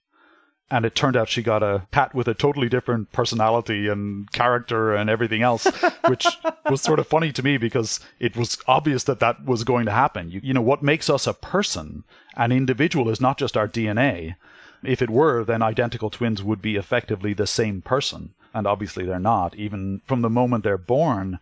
And 0.70 0.86
it 0.86 0.96
turned 0.96 1.16
out 1.16 1.30
she 1.30 1.44
got 1.44 1.62
a 1.62 1.88
cat 1.92 2.16
with 2.16 2.28
a 2.28 2.34
totally 2.34 2.68
different 2.68 3.12
personality 3.12 3.88
and 3.88 4.30
character 4.32 4.96
and 4.96 5.10
everything 5.10 5.44
else, 5.44 5.66
which 6.08 6.26
was 6.70 6.82
sort 6.82 7.00
of 7.00 7.08
funny 7.08 7.32
to 7.32 7.44
me 7.44 7.58
because 7.58 8.00
it 8.20 8.36
was 8.36 8.58
obvious 8.68 9.04
that 9.04 9.20
that 9.20 9.46
was 9.46 9.64
going 9.64 9.86
to 9.86 9.92
happen. 9.92 10.32
You, 10.32 10.42
you 10.44 10.54
know, 10.54 10.62
what 10.62 10.82
makes 10.82 11.10
us 11.10 11.28
a 11.28 11.34
person, 11.34 12.04
an 12.36 12.52
individual, 12.52 13.10
is 13.10 13.22
not 13.22 13.38
just 13.38 13.56
our 13.56 13.68
DNA. 13.68 14.36
If 14.84 15.02
it 15.02 15.10
were, 15.10 15.44
then 15.44 15.62
identical 15.62 16.10
twins 16.10 16.44
would 16.44 16.62
be 16.62 16.76
effectively 16.76 17.34
the 17.34 17.48
same 17.48 17.82
person 17.82 18.34
and 18.54 18.68
obviously 18.68 19.06
they're 19.06 19.20
not. 19.20 19.56
Even 19.56 20.02
from 20.06 20.22
the 20.22 20.30
moment 20.30 20.64
they're 20.64 20.78
born, 20.78 21.40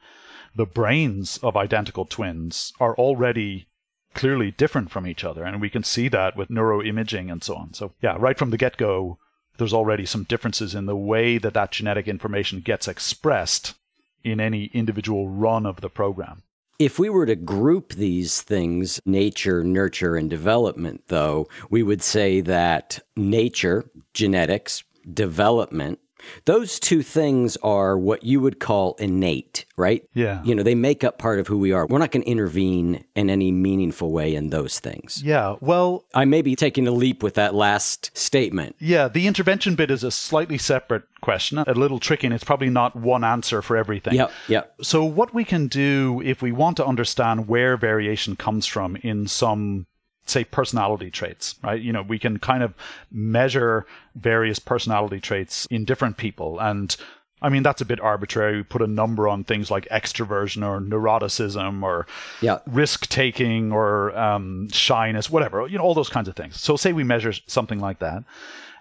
the 0.56 0.66
brains 0.66 1.38
of 1.44 1.58
identical 1.58 2.06
twins 2.06 2.74
are 2.80 2.96
already 2.96 3.68
clearly 4.14 4.52
different 4.52 4.92
from 4.92 5.08
each 5.08 5.24
other, 5.24 5.44
and 5.44 5.62
we 5.62 5.70
can 5.70 5.84
see 5.84 6.08
that 6.08 6.36
with 6.36 6.50
neuroimaging 6.50 7.32
and 7.32 7.44
so 7.44 7.56
on. 7.56 7.74
So, 7.74 7.94
yeah, 8.02 8.16
right 8.20 8.38
from 8.38 8.50
the 8.50 8.58
get 8.58 8.78
go, 8.78 9.18
there's 9.58 9.74
already 9.74 10.06
some 10.06 10.24
differences 10.24 10.74
in 10.74 10.86
the 10.86 10.96
way 10.96 11.38
that 11.38 11.54
that 11.54 11.72
genetic 11.72 12.08
information 12.08 12.62
gets 12.62 12.88
expressed 12.88 13.76
in 14.24 14.40
any 14.40 14.66
individual 14.74 15.30
run 15.30 15.66
of 15.66 15.82
the 15.82 15.90
program. 15.90 16.44
If 16.82 16.98
we 16.98 17.12
were 17.12 17.28
to 17.28 17.36
group 17.36 17.94
these 17.94 18.42
things, 18.42 19.00
nature, 19.06 19.64
nurture, 19.64 20.16
and 20.16 20.28
development, 20.28 21.04
though, 21.10 21.48
we 21.70 21.84
would 21.84 22.02
say 22.02 22.42
that 22.42 23.00
nature, 23.16 23.86
genetics, 24.16 24.84
development, 25.14 26.00
those 26.46 26.80
two 26.80 27.04
things 27.04 27.58
are 27.58 27.98
what 27.98 28.24
you 28.24 28.40
would 28.40 28.60
call 28.60 28.96
innate, 29.00 29.66
right? 29.78 30.04
Yeah. 30.14 30.44
You 30.44 30.56
know, 30.56 30.64
they 30.64 30.76
make 30.76 31.04
up 31.04 31.18
part 31.18 31.40
of 31.40 31.48
who 31.48 31.58
we 31.58 31.72
are. 31.72 31.86
We're 31.86 32.00
not 32.00 32.12
going 32.12 32.24
to 32.24 32.30
intervene 32.30 33.04
in 33.16 33.30
any 33.30 33.52
meaningful 33.52 34.12
way 34.12 34.36
in 34.36 34.50
those 34.50 34.80
things. 34.80 35.22
Yeah. 35.24 35.56
Well, 35.62 36.06
I 36.14 36.26
may 36.26 36.42
be 36.42 36.56
taking 36.56 36.88
a 36.88 36.92
leap 36.92 37.24
with 37.24 37.36
that 37.36 37.54
last 37.54 38.16
statement. 38.18 38.76
Yeah. 38.80 39.08
The 39.08 39.28
intervention 39.28 39.76
bit 39.76 39.92
is 39.92 40.04
a 40.04 40.12
slightly 40.12 40.58
separate 40.58 41.04
question, 41.22 41.60
a 41.60 41.74
little 41.74 42.00
tricky, 42.00 42.28
and 42.28 42.34
it's 42.34 42.44
probably 42.44 42.70
not 42.70 42.96
one 42.96 43.24
answer 43.24 43.62
for 43.62 43.78
everything. 43.78 44.16
Yep. 44.16 44.32
Yep. 44.48 44.76
So, 44.82 45.04
what 45.06 45.34
we 45.34 45.44
can 45.46 45.68
do 45.68 46.22
if 46.26 46.42
we 46.42 46.52
want 46.52 46.78
to 46.78 46.86
understand 46.86 47.48
where 47.48 47.78
variation 47.78 48.36
comes 48.36 48.66
from 48.66 48.96
in 48.98 49.28
some 49.28 49.86
say 50.26 50.44
personality 50.44 51.10
traits, 51.12 51.56
right? 51.64 51.82
You 51.82 51.92
know, 51.94 52.02
we 52.02 52.20
can 52.20 52.40
kind 52.40 52.64
of 52.64 52.74
measure 53.12 53.86
various 54.16 54.60
personality 54.60 55.20
traits 55.20 55.66
in 55.70 55.86
different 55.86 56.18
people. 56.18 56.60
And 56.60 56.96
I 57.42 57.50
mean, 57.50 57.64
that's 57.64 57.82
a 57.82 57.86
bit 57.86 58.00
arbitrary. 58.00 58.58
We 58.58 58.64
put 58.64 58.84
a 58.84 58.88
number 58.88 59.28
on 59.28 59.44
things 59.44 59.72
like 59.72 59.88
extroversion 59.90 60.66
or 60.66 60.80
neuroticism 60.80 61.82
or 61.82 62.06
yeah. 62.40 62.60
risk 62.68 63.08
taking 63.08 63.72
or 63.72 64.16
um, 64.18 64.70
shyness, 64.70 65.30
whatever, 65.30 65.68
you 65.68 65.78
know, 65.78 65.84
all 65.84 65.96
those 65.96 66.10
kinds 66.10 66.28
of 66.28 66.36
things. 66.36 66.62
So, 66.62 66.78
say 66.78 66.94
we 66.94 67.04
measure 67.04 67.34
something 67.48 67.80
like 67.80 68.00
that. 68.00 68.24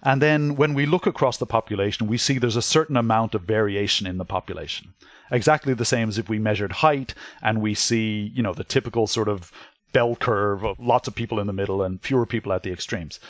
And 0.02 0.22
then 0.22 0.56
when 0.56 0.74
we 0.74 0.86
look 0.86 1.06
across 1.06 1.36
the 1.36 1.46
population, 1.46 2.06
we 2.06 2.16
see 2.16 2.38
there's 2.38 2.56
a 2.56 2.62
certain 2.62 2.96
amount 2.96 3.34
of 3.34 3.42
variation 3.42 4.06
in 4.06 4.18
the 4.18 4.24
population. 4.24 4.94
Exactly 5.30 5.74
the 5.74 5.84
same 5.84 6.08
as 6.08 6.18
if 6.18 6.28
we 6.28 6.38
measured 6.38 6.72
height 6.72 7.14
and 7.42 7.60
we 7.60 7.74
see, 7.74 8.32
you 8.34 8.42
know, 8.42 8.52
the 8.52 8.64
typical 8.64 9.06
sort 9.06 9.28
of 9.28 9.52
bell 9.92 10.16
curve 10.16 10.64
of 10.64 10.78
lots 10.78 11.08
of 11.08 11.14
people 11.14 11.40
in 11.40 11.46
the 11.46 11.52
middle 11.52 11.82
and 11.82 12.00
fewer 12.02 12.26
people 12.26 12.52
at 12.52 12.62
the 12.62 12.72
extremes. 12.72 13.20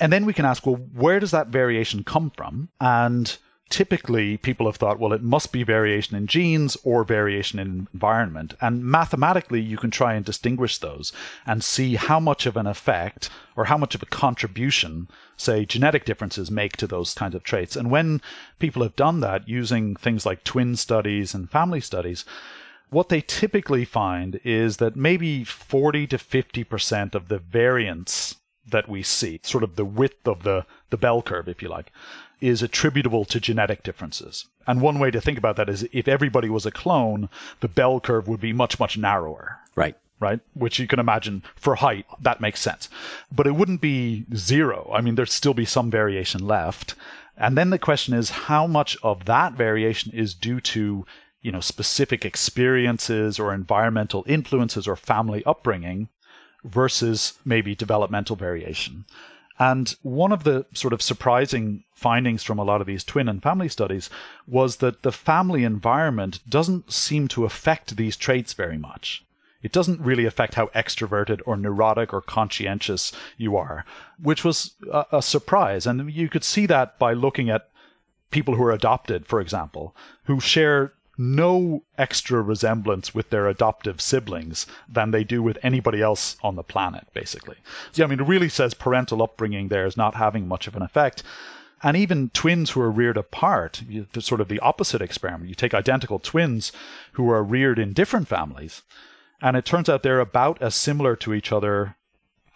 And 0.00 0.12
then 0.12 0.26
we 0.26 0.32
can 0.32 0.44
ask, 0.44 0.66
well, 0.66 0.76
where 0.76 1.20
does 1.20 1.30
that 1.30 1.48
variation 1.48 2.02
come 2.02 2.30
from? 2.30 2.68
And 2.80 3.36
typically 3.70 4.36
people 4.36 4.66
have 4.66 4.76
thought, 4.76 4.98
well, 4.98 5.12
it 5.12 5.22
must 5.22 5.52
be 5.52 5.62
variation 5.62 6.16
in 6.16 6.26
genes 6.26 6.76
or 6.84 7.02
variation 7.04 7.58
in 7.58 7.88
environment. 7.92 8.54
And 8.60 8.84
mathematically, 8.84 9.60
you 9.60 9.76
can 9.76 9.90
try 9.90 10.14
and 10.14 10.24
distinguish 10.24 10.78
those 10.78 11.12
and 11.46 11.64
see 11.64 11.94
how 11.94 12.20
much 12.20 12.46
of 12.46 12.56
an 12.56 12.66
effect 12.66 13.30
or 13.56 13.66
how 13.66 13.78
much 13.78 13.94
of 13.94 14.02
a 14.02 14.06
contribution, 14.06 15.08
say, 15.36 15.64
genetic 15.64 16.04
differences 16.04 16.50
make 16.50 16.76
to 16.76 16.86
those 16.86 17.14
kinds 17.14 17.34
of 17.34 17.42
traits. 17.42 17.76
And 17.76 17.90
when 17.90 18.20
people 18.58 18.82
have 18.82 18.96
done 18.96 19.20
that 19.20 19.48
using 19.48 19.96
things 19.96 20.26
like 20.26 20.44
twin 20.44 20.76
studies 20.76 21.34
and 21.34 21.50
family 21.50 21.80
studies, 21.80 22.24
what 22.90 23.08
they 23.08 23.20
typically 23.20 23.84
find 23.84 24.40
is 24.44 24.76
that 24.78 24.96
maybe 24.96 25.44
40 25.44 26.06
to 26.08 26.18
50% 26.18 27.14
of 27.14 27.28
the 27.28 27.38
variance 27.38 28.36
that 28.66 28.88
we 28.88 29.02
see, 29.02 29.40
sort 29.42 29.64
of 29.64 29.76
the 29.76 29.84
width 29.84 30.26
of 30.26 30.42
the, 30.42 30.64
the 30.90 30.96
bell 30.96 31.22
curve, 31.22 31.48
if 31.48 31.62
you 31.62 31.68
like, 31.68 31.92
is 32.40 32.62
attributable 32.62 33.24
to 33.24 33.40
genetic 33.40 33.82
differences. 33.82 34.46
And 34.66 34.80
one 34.80 34.98
way 34.98 35.10
to 35.10 35.20
think 35.20 35.38
about 35.38 35.56
that 35.56 35.68
is 35.68 35.88
if 35.92 36.08
everybody 36.08 36.48
was 36.48 36.66
a 36.66 36.70
clone, 36.70 37.28
the 37.60 37.68
bell 37.68 38.00
curve 38.00 38.28
would 38.28 38.40
be 38.40 38.52
much, 38.52 38.78
much 38.78 38.96
narrower. 38.96 39.58
Right. 39.74 39.96
Right? 40.20 40.40
Which 40.54 40.78
you 40.78 40.86
can 40.86 40.98
imagine 40.98 41.42
for 41.56 41.76
height, 41.76 42.06
that 42.20 42.40
makes 42.40 42.60
sense. 42.60 42.88
But 43.30 43.46
it 43.46 43.56
wouldn't 43.56 43.80
be 43.80 44.24
zero. 44.34 44.90
I 44.94 45.00
mean, 45.00 45.16
there'd 45.16 45.28
still 45.28 45.54
be 45.54 45.64
some 45.64 45.90
variation 45.90 46.46
left. 46.46 46.94
And 47.36 47.58
then 47.58 47.70
the 47.70 47.78
question 47.78 48.14
is 48.14 48.30
how 48.30 48.66
much 48.66 48.96
of 49.02 49.24
that 49.24 49.54
variation 49.54 50.12
is 50.12 50.34
due 50.34 50.60
to 50.60 51.04
you 51.44 51.52
know 51.52 51.60
specific 51.60 52.24
experiences 52.24 53.38
or 53.38 53.54
environmental 53.54 54.24
influences 54.26 54.88
or 54.88 54.96
family 54.96 55.44
upbringing 55.44 56.08
versus 56.64 57.34
maybe 57.44 57.74
developmental 57.74 58.34
variation. 58.34 59.04
And 59.58 59.94
one 60.02 60.32
of 60.32 60.42
the 60.42 60.66
sort 60.72 60.94
of 60.94 61.02
surprising 61.02 61.84
findings 61.92 62.42
from 62.42 62.58
a 62.58 62.64
lot 62.64 62.80
of 62.80 62.88
these 62.88 63.04
twin 63.04 63.28
and 63.28 63.42
family 63.42 63.68
studies 63.68 64.10
was 64.48 64.76
that 64.76 65.02
the 65.02 65.12
family 65.12 65.62
environment 65.62 66.40
doesn't 66.48 66.92
seem 66.92 67.28
to 67.28 67.44
affect 67.44 67.96
these 67.96 68.16
traits 68.16 68.54
very 68.54 68.78
much. 68.78 69.24
It 69.62 69.70
doesn't 69.70 70.00
really 70.00 70.24
affect 70.24 70.54
how 70.54 70.66
extroverted 70.68 71.40
or 71.46 71.56
neurotic 71.56 72.12
or 72.12 72.20
conscientious 72.20 73.12
you 73.36 73.56
are, 73.56 73.84
which 74.20 74.44
was 74.44 74.72
a, 74.90 75.04
a 75.12 75.22
surprise. 75.22 75.86
And 75.86 76.10
you 76.10 76.28
could 76.28 76.44
see 76.44 76.66
that 76.66 76.98
by 76.98 77.12
looking 77.12 77.48
at 77.48 77.68
people 78.30 78.56
who 78.56 78.64
are 78.64 78.72
adopted, 78.72 79.26
for 79.26 79.40
example, 79.40 79.94
who 80.24 80.40
share 80.40 80.94
no 81.16 81.82
extra 81.96 82.42
resemblance 82.42 83.14
with 83.14 83.30
their 83.30 83.48
adoptive 83.48 84.00
siblings 84.00 84.66
than 84.88 85.10
they 85.10 85.24
do 85.24 85.42
with 85.42 85.58
anybody 85.62 86.02
else 86.02 86.36
on 86.42 86.56
the 86.56 86.62
planet, 86.62 87.06
basically. 87.14 87.56
So, 87.92 88.02
yeah, 88.02 88.06
I 88.06 88.08
mean, 88.08 88.20
it 88.20 88.26
really 88.26 88.48
says 88.48 88.74
parental 88.74 89.22
upbringing 89.22 89.68
there 89.68 89.86
is 89.86 89.96
not 89.96 90.16
having 90.16 90.48
much 90.48 90.66
of 90.66 90.76
an 90.76 90.82
effect. 90.82 91.22
And 91.82 91.96
even 91.96 92.30
twins 92.30 92.70
who 92.70 92.80
are 92.80 92.90
reared 92.90 93.16
apart, 93.16 93.82
you, 93.88 94.06
sort 94.18 94.40
of 94.40 94.48
the 94.48 94.60
opposite 94.60 95.02
experiment. 95.02 95.48
You 95.48 95.54
take 95.54 95.74
identical 95.74 96.18
twins 96.18 96.72
who 97.12 97.30
are 97.30 97.42
reared 97.42 97.78
in 97.78 97.92
different 97.92 98.26
families, 98.26 98.82
and 99.42 99.56
it 99.56 99.64
turns 99.64 99.88
out 99.88 100.02
they're 100.02 100.20
about 100.20 100.62
as 100.62 100.74
similar 100.74 101.14
to 101.16 101.34
each 101.34 101.52
other 101.52 101.96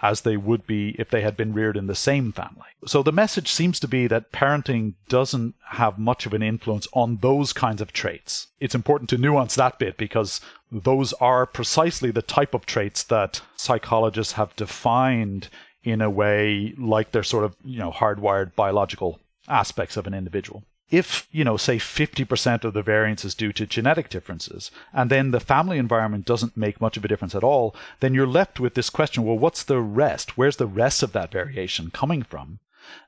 as 0.00 0.20
they 0.20 0.36
would 0.36 0.66
be 0.66 0.94
if 0.98 1.10
they 1.10 1.22
had 1.22 1.36
been 1.36 1.52
reared 1.52 1.76
in 1.76 1.86
the 1.86 1.94
same 1.94 2.32
family. 2.32 2.68
So 2.86 3.02
the 3.02 3.12
message 3.12 3.50
seems 3.50 3.80
to 3.80 3.88
be 3.88 4.06
that 4.06 4.32
parenting 4.32 4.94
doesn't 5.08 5.54
have 5.70 5.98
much 5.98 6.26
of 6.26 6.34
an 6.34 6.42
influence 6.42 6.86
on 6.92 7.16
those 7.16 7.52
kinds 7.52 7.80
of 7.80 7.92
traits. 7.92 8.48
It's 8.60 8.74
important 8.74 9.10
to 9.10 9.18
nuance 9.18 9.56
that 9.56 9.78
bit 9.78 9.96
because 9.96 10.40
those 10.70 11.12
are 11.14 11.46
precisely 11.46 12.10
the 12.10 12.22
type 12.22 12.54
of 12.54 12.66
traits 12.66 13.02
that 13.04 13.40
psychologists 13.56 14.34
have 14.34 14.54
defined 14.56 15.48
in 15.82 16.00
a 16.00 16.10
way 16.10 16.74
like 16.78 17.10
they're 17.10 17.22
sort 17.22 17.44
of, 17.44 17.56
you 17.64 17.78
know, 17.78 17.90
hardwired 17.90 18.54
biological 18.54 19.20
aspects 19.48 19.96
of 19.96 20.06
an 20.06 20.14
individual. 20.14 20.62
If, 20.90 21.28
you 21.30 21.44
know, 21.44 21.56
say 21.56 21.76
50% 21.76 22.64
of 22.64 22.72
the 22.72 22.82
variance 22.82 23.24
is 23.24 23.34
due 23.34 23.52
to 23.52 23.66
genetic 23.66 24.08
differences, 24.08 24.70
and 24.92 25.10
then 25.10 25.30
the 25.30 25.40
family 25.40 25.78
environment 25.78 26.24
doesn't 26.24 26.56
make 26.56 26.80
much 26.80 26.96
of 26.96 27.04
a 27.04 27.08
difference 27.08 27.34
at 27.34 27.44
all, 27.44 27.74
then 28.00 28.14
you're 28.14 28.26
left 28.26 28.58
with 28.58 28.74
this 28.74 28.90
question 28.90 29.24
well, 29.24 29.38
what's 29.38 29.62
the 29.62 29.80
rest? 29.80 30.38
Where's 30.38 30.56
the 30.56 30.66
rest 30.66 31.02
of 31.02 31.12
that 31.12 31.32
variation 31.32 31.90
coming 31.90 32.22
from? 32.22 32.60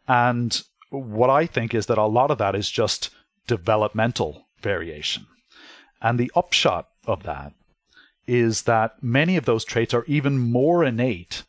And 0.07 0.63
what 0.91 1.31
I 1.31 1.47
think 1.47 1.75
is 1.75 1.87
that 1.87 1.99
a 1.99 2.05
lot 2.05 2.31
of 2.31 2.39
that 2.39 2.55
is 2.55 2.71
just 2.71 3.11
developmental 3.47 4.47
variation. 4.61 5.27
And 6.03 6.19
the 6.19 6.33
upshot 6.35 6.89
of 7.07 7.23
that 7.23 7.53
is 8.27 8.63
that 8.63 9.03
many 9.03 9.37
of 9.37 9.45
those 9.45 9.65
traits 9.65 9.95
are 9.95 10.05
even 10.07 10.39
more 10.39 10.85
innate 10.85 11.45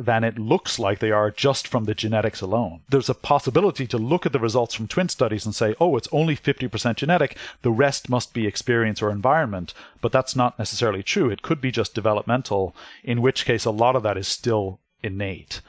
than 0.00 0.24
it 0.24 0.38
looks 0.38 0.78
like 0.78 0.98
they 0.98 1.10
are 1.10 1.30
just 1.30 1.68
from 1.68 1.84
the 1.84 1.94
genetics 1.94 2.40
alone. 2.40 2.80
There's 2.88 3.10
a 3.10 3.14
possibility 3.14 3.86
to 3.88 3.98
look 3.98 4.24
at 4.24 4.32
the 4.32 4.38
results 4.38 4.74
from 4.74 4.88
twin 4.88 5.10
studies 5.10 5.44
and 5.44 5.54
say, 5.54 5.74
oh, 5.78 5.96
it's 5.96 6.08
only 6.10 6.34
50% 6.34 6.96
genetic, 6.96 7.36
the 7.62 7.70
rest 7.70 8.08
must 8.08 8.32
be 8.32 8.46
experience 8.46 9.02
or 9.02 9.10
environment. 9.10 9.74
But 10.00 10.12
that's 10.12 10.34
not 10.34 10.58
necessarily 10.58 11.02
true. 11.02 11.28
It 11.30 11.42
could 11.42 11.60
be 11.60 11.70
just 11.70 11.94
developmental, 11.94 12.74
in 13.04 13.20
which 13.20 13.44
case 13.44 13.66
a 13.66 13.70
lot 13.70 13.94
of 13.94 14.02
that 14.02 14.16
is 14.16 14.26
still 14.26 14.80
innate. 15.02 15.60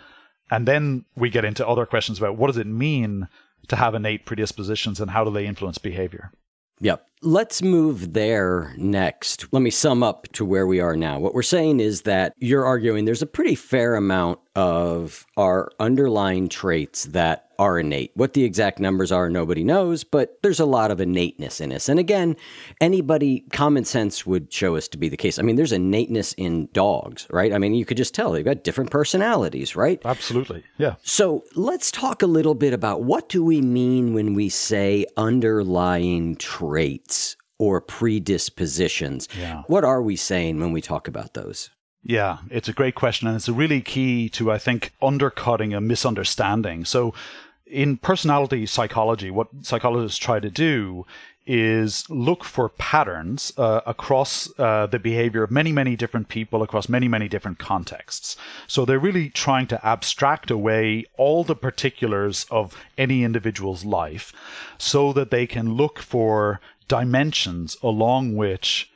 And 0.49 0.67
then 0.67 1.05
we 1.15 1.29
get 1.29 1.45
into 1.45 1.67
other 1.67 1.85
questions 1.85 2.17
about 2.17 2.37
what 2.37 2.47
does 2.47 2.57
it 2.57 2.67
mean 2.67 3.27
to 3.67 3.75
have 3.75 3.95
innate 3.95 4.25
predispositions 4.25 4.99
and 4.99 5.11
how 5.11 5.23
do 5.23 5.31
they 5.31 5.45
influence 5.45 5.77
behavior? 5.77 6.31
Yep. 6.79 7.05
Let's 7.23 7.61
move 7.61 8.13
there 8.13 8.73
next. 8.77 9.45
Let 9.51 9.61
me 9.61 9.69
sum 9.69 10.01
up 10.01 10.27
to 10.33 10.43
where 10.43 10.65
we 10.65 10.79
are 10.79 10.95
now. 10.95 11.19
What 11.19 11.35
we're 11.35 11.43
saying 11.43 11.79
is 11.79 12.01
that 12.01 12.33
you're 12.39 12.65
arguing 12.65 13.05
there's 13.05 13.21
a 13.21 13.27
pretty 13.27 13.53
fair 13.53 13.95
amount 13.95 14.39
of 14.55 15.25
our 15.37 15.69
underlying 15.79 16.49
traits 16.49 17.05
that 17.05 17.47
are 17.57 17.79
innate. 17.79 18.11
What 18.15 18.33
the 18.33 18.43
exact 18.43 18.79
numbers 18.79 19.11
are, 19.11 19.29
nobody 19.29 19.63
knows, 19.63 20.03
but 20.03 20.39
there's 20.41 20.59
a 20.59 20.65
lot 20.65 20.89
of 20.89 20.99
innateness 20.99 21.61
in 21.61 21.71
us. 21.71 21.87
And 21.87 21.99
again, 21.99 22.35
anybody, 22.81 23.41
common 23.53 23.85
sense 23.85 24.25
would 24.25 24.51
show 24.51 24.75
us 24.75 24.87
to 24.89 24.97
be 24.97 25.09
the 25.09 25.15
case. 25.15 25.37
I 25.37 25.43
mean, 25.43 25.57
there's 25.57 25.71
innateness 25.71 26.33
in 26.33 26.69
dogs, 26.73 27.27
right? 27.29 27.53
I 27.53 27.59
mean, 27.59 27.75
you 27.75 27.85
could 27.85 27.97
just 27.97 28.15
tell 28.15 28.31
they've 28.31 28.43
got 28.43 28.63
different 28.63 28.89
personalities, 28.89 29.75
right? 29.75 30.01
Absolutely. 30.03 30.63
Yeah. 30.79 30.95
So 31.03 31.43
let's 31.55 31.91
talk 31.91 32.23
a 32.23 32.27
little 32.27 32.55
bit 32.55 32.73
about 32.73 33.03
what 33.03 33.29
do 33.29 33.43
we 33.43 33.61
mean 33.61 34.13
when 34.13 34.33
we 34.33 34.49
say 34.49 35.05
underlying 35.15 36.35
traits 36.37 37.10
or 37.57 37.81
predispositions? 37.81 39.27
Yeah. 39.37 39.63
What 39.67 39.83
are 39.83 40.01
we 40.01 40.15
saying 40.15 40.59
when 40.59 40.71
we 40.71 40.81
talk 40.81 41.07
about 41.07 41.33
those? 41.33 41.69
Yeah, 42.03 42.39
it's 42.49 42.67
a 42.67 42.73
great 42.73 42.95
question, 42.95 43.27
and 43.27 43.35
it's 43.35 43.47
a 43.47 43.53
really 43.53 43.81
key 43.81 44.27
to, 44.29 44.51
I 44.51 44.57
think, 44.57 44.91
undercutting 45.01 45.73
a 45.73 45.81
misunderstanding. 45.81 46.83
So, 46.85 47.13
in 47.67 47.97
personality 47.97 48.65
psychology, 48.65 49.29
what 49.29 49.47
psychologists 49.61 50.17
try 50.17 50.39
to 50.39 50.49
do 50.49 51.05
is 51.45 52.07
look 52.09 52.43
for 52.43 52.69
patterns 52.69 53.51
uh, 53.57 53.81
across 53.85 54.49
uh, 54.59 54.85
the 54.87 54.99
behavior 54.99 55.41
of 55.41 55.51
many, 55.51 55.71
many 55.71 55.95
different 55.95 56.27
people 56.27 56.61
across 56.61 56.87
many, 56.87 57.07
many 57.07 57.27
different 57.27 57.57
contexts. 57.57 58.35
So 58.67 58.85
they're 58.85 58.99
really 58.99 59.29
trying 59.29 59.67
to 59.67 59.85
abstract 59.85 60.51
away 60.51 61.05
all 61.17 61.43
the 61.43 61.55
particulars 61.55 62.45
of 62.51 62.75
any 62.97 63.23
individual's 63.23 63.83
life 63.83 64.33
so 64.77 65.13
that 65.13 65.31
they 65.31 65.47
can 65.47 65.73
look 65.73 65.99
for 65.99 66.59
dimensions 66.91 67.77
along 67.81 68.35
which 68.35 68.91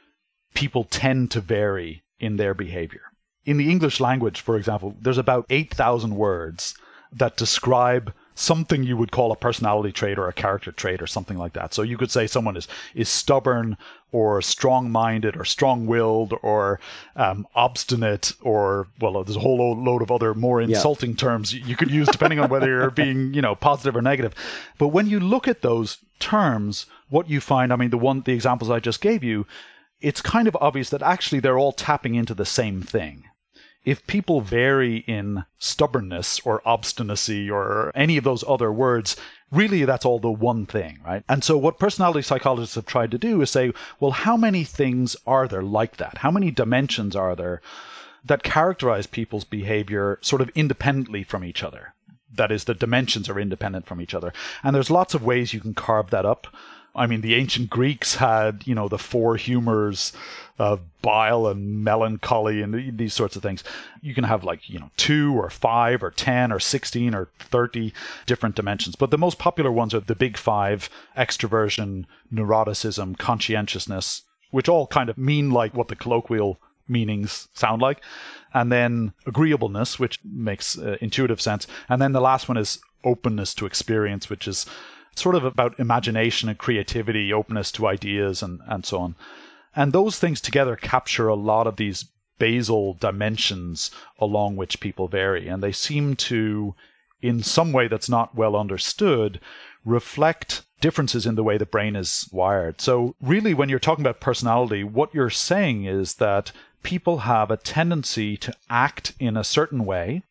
people 0.54 0.84
tend 0.84 1.32
to 1.32 1.40
vary 1.40 2.04
in 2.20 2.36
their 2.36 2.54
behavior. 2.54 3.04
In 3.46 3.56
the 3.56 3.72
English 3.72 4.02
language, 4.02 4.42
for 4.42 4.58
example, 4.58 4.98
there's 5.00 5.18
about 5.18 5.46
8,000 5.50 6.14
words 6.14 6.76
that 7.14 7.38
describe 7.38 8.14
something 8.38 8.84
you 8.84 8.98
would 8.98 9.14
call 9.14 9.32
a 9.32 9.36
personality 9.38 9.94
trait 9.94 10.20
or 10.20 10.28
a 10.28 10.34
character 10.34 10.74
trait 10.74 11.02
or 11.02 11.08
something 11.08 11.38
like 11.38 11.54
that. 11.54 11.74
So 11.74 11.84
you 11.84 11.98
could 11.98 12.12
say 12.12 12.28
someone 12.28 12.58
is 12.58 12.68
is 12.94 13.08
stubborn 13.08 13.78
or 14.12 14.42
strong-minded 14.42 15.38
or 15.38 15.46
strong-willed 15.46 16.34
or 16.42 16.82
um, 17.16 17.48
obstinate 17.56 18.34
or 18.42 18.88
well, 19.00 19.24
there's 19.24 19.38
a 19.38 19.40
whole 19.40 19.82
load 19.82 20.02
of 20.02 20.12
other 20.12 20.34
more 20.34 20.60
insulting 20.60 21.12
yeah. 21.12 21.16
terms 21.16 21.54
you 21.54 21.78
could 21.78 21.92
use 21.92 22.10
depending 22.10 22.40
on 22.40 22.50
whether 22.50 22.68
you're 22.68 22.92
being 23.04 23.34
you 23.34 23.42
know 23.42 23.56
positive 23.56 23.96
or 23.96 24.02
negative. 24.02 24.34
But 24.78 24.90
when 24.90 25.08
you 25.08 25.22
look 25.22 25.48
at 25.48 25.62
those 25.62 26.00
terms, 26.20 26.88
what 27.10 27.30
you 27.30 27.42
find, 27.42 27.72
I 27.72 27.76
mean, 27.76 27.90
the 27.90 27.98
one 27.98 28.22
the 28.22 28.34
examples 28.34 28.70
I 28.70 28.80
just 28.80 29.02
gave 29.02 29.24
you, 29.24 29.46
it's 30.02 30.22
kind 30.22 30.48
of 30.48 30.58
obvious 30.60 30.90
that 30.90 31.02
actually 31.02 31.40
they're 31.40 31.58
all 31.58 31.72
tapping 31.72 32.16
into 32.16 32.34
the 32.34 32.46
same 32.46 32.82
thing 32.82 33.26
if 33.86 34.06
people 34.08 34.42
vary 34.42 34.98
in 35.08 35.46
stubbornness 35.60 36.42
or 36.44 36.62
obstinacy 36.66 37.50
or 37.50 37.92
any 37.96 38.18
of 38.18 38.24
those 38.24 38.44
other 38.48 38.72
words, 38.72 39.16
really 39.52 39.86
that's 39.86 40.06
all 40.06 40.20
the 40.20 40.32
one 40.32 40.66
thing, 40.66 41.00
right? 41.06 41.24
And 41.30 41.44
so 41.44 41.56
what 41.56 41.80
personality 41.80 42.24
psychologists 42.24 42.76
have 42.76 42.88
tried 42.88 43.12
to 43.12 43.20
do 43.20 43.42
is 43.42 43.52
say, 43.52 43.72
well, 44.00 44.12
how 44.12 44.36
many 44.36 44.64
things 44.64 45.16
are 45.28 45.48
there 45.48 45.62
like 45.62 45.98
that? 45.98 46.18
How 46.18 46.32
many 46.32 46.50
dimensions 46.50 47.16
are 47.16 47.36
there 47.36 47.62
that 48.26 48.42
characterize 48.42 49.06
people's 49.06 49.44
behavior 49.44 50.18
sort 50.22 50.42
of 50.42 50.50
independently 50.56 51.24
from 51.24 51.44
each 51.44 51.64
other? 51.64 51.94
That 52.34 52.52
is, 52.52 52.64
the 52.64 52.74
dimensions 52.74 53.30
are 53.30 53.40
independent 53.40 53.86
from 53.86 54.02
each 54.02 54.16
other. 54.16 54.34
And 54.64 54.76
there's 54.76 54.90
lots 54.90 55.14
of 55.14 55.24
ways 55.24 55.54
you 55.54 55.62
can 55.62 55.76
carve 55.76 56.10
that 56.10 56.26
up. 56.26 56.48
I 56.96 57.08
mean, 57.08 57.22
the 57.22 57.36
ancient 57.36 57.70
Greeks 57.70 58.16
had, 58.16 58.64
you 58.66 58.74
know, 58.74 58.88
the 58.88 58.98
four 58.98 59.36
humors 59.36 60.14
of 60.58 60.80
bile 61.02 61.48
and 61.48 61.84
melancholy 61.84 62.62
and 62.62 62.98
these 62.98 63.14
sorts 63.14 63.36
of 63.36 63.44
things. 63.44 63.64
You 64.02 64.14
can 64.14 64.24
have 64.24 64.44
like, 64.44 64.70
you 64.70 64.80
know, 64.80 64.90
two 64.96 65.34
or 65.34 65.50
five 65.50 66.02
or 66.02 66.12
10 66.12 66.52
or 66.52 66.60
16 66.60 67.14
or 67.14 67.28
30 67.40 67.94
different 68.26 68.56
dimensions. 68.56 68.96
But 68.96 69.12
the 69.12 69.18
most 69.18 69.38
popular 69.38 69.72
ones 69.72 69.94
are 69.94 70.00
the 70.00 70.16
big 70.16 70.38
five 70.38 70.90
extroversion, 71.18 72.06
neuroticism, 72.34 73.18
conscientiousness, 73.18 74.22
which 74.52 74.70
all 74.70 74.88
kind 74.88 75.10
of 75.10 75.18
mean 75.18 75.52
like 75.52 75.74
what 75.74 75.90
the 75.90 75.96
colloquial 75.96 76.60
meanings 76.88 77.50
sound 77.54 77.82
like. 77.82 78.02
And 78.54 78.72
then 78.72 79.12
agreeableness, 79.26 80.00
which 80.00 80.20
makes 80.24 80.78
uh, 80.78 80.96
intuitive 81.02 81.42
sense. 81.42 81.68
And 81.90 82.02
then 82.02 82.14
the 82.14 82.22
last 82.22 82.48
one 82.48 82.58
is 82.58 82.80
openness 83.04 83.54
to 83.56 83.66
experience, 83.66 84.30
which 84.30 84.48
is 84.48 84.66
sort 85.16 85.36
of 85.36 85.44
about 85.44 85.80
imagination 85.80 86.50
and 86.50 86.58
creativity, 86.58 87.34
openness 87.34 87.72
to 87.74 87.88
ideas, 87.88 88.44
and, 88.44 88.62
and 88.68 88.86
so 88.86 89.00
on. 89.00 89.16
And 89.76 89.92
those 89.92 90.20
things 90.20 90.40
together 90.40 90.76
capture 90.76 91.28
a 91.28 91.36
lot 91.36 91.68
of 91.68 91.76
these 91.78 92.06
basal 92.38 92.96
dimensions 92.96 93.92
along 94.20 94.56
which 94.56 94.80
people 94.80 95.08
vary. 95.08 95.48
And 95.48 95.64
they 95.64 95.72
seem 95.72 96.16
to, 96.16 96.76
in 97.22 97.44
some 97.44 97.72
way 97.72 97.88
that's 97.88 98.10
not 98.10 98.36
well 98.36 98.56
understood, 98.56 99.40
reflect 99.84 100.64
differences 100.82 101.26
in 101.26 101.36
the 101.36 101.44
way 101.44 101.58
the 101.58 101.66
brain 101.66 101.96
is 101.96 102.30
wired. 102.32 102.82
So, 102.82 103.16
really, 103.22 103.54
when 103.54 103.70
you're 103.70 103.80
talking 103.80 104.04
about 104.04 104.20
personality, 104.20 104.84
what 104.84 105.14
you're 105.14 105.30
saying 105.30 105.86
is 105.86 106.16
that 106.16 106.52
people 106.84 107.20
have 107.20 107.50
a 107.50 107.58
tendency 107.58 108.38
to 108.38 108.54
act 108.70 109.14
in 109.20 109.36
a 109.38 109.44
certain 109.44 109.86
way 109.86 110.24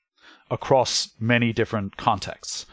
across 0.51 1.11
many 1.18 1.53
different 1.53 1.97
contexts. 1.97 2.66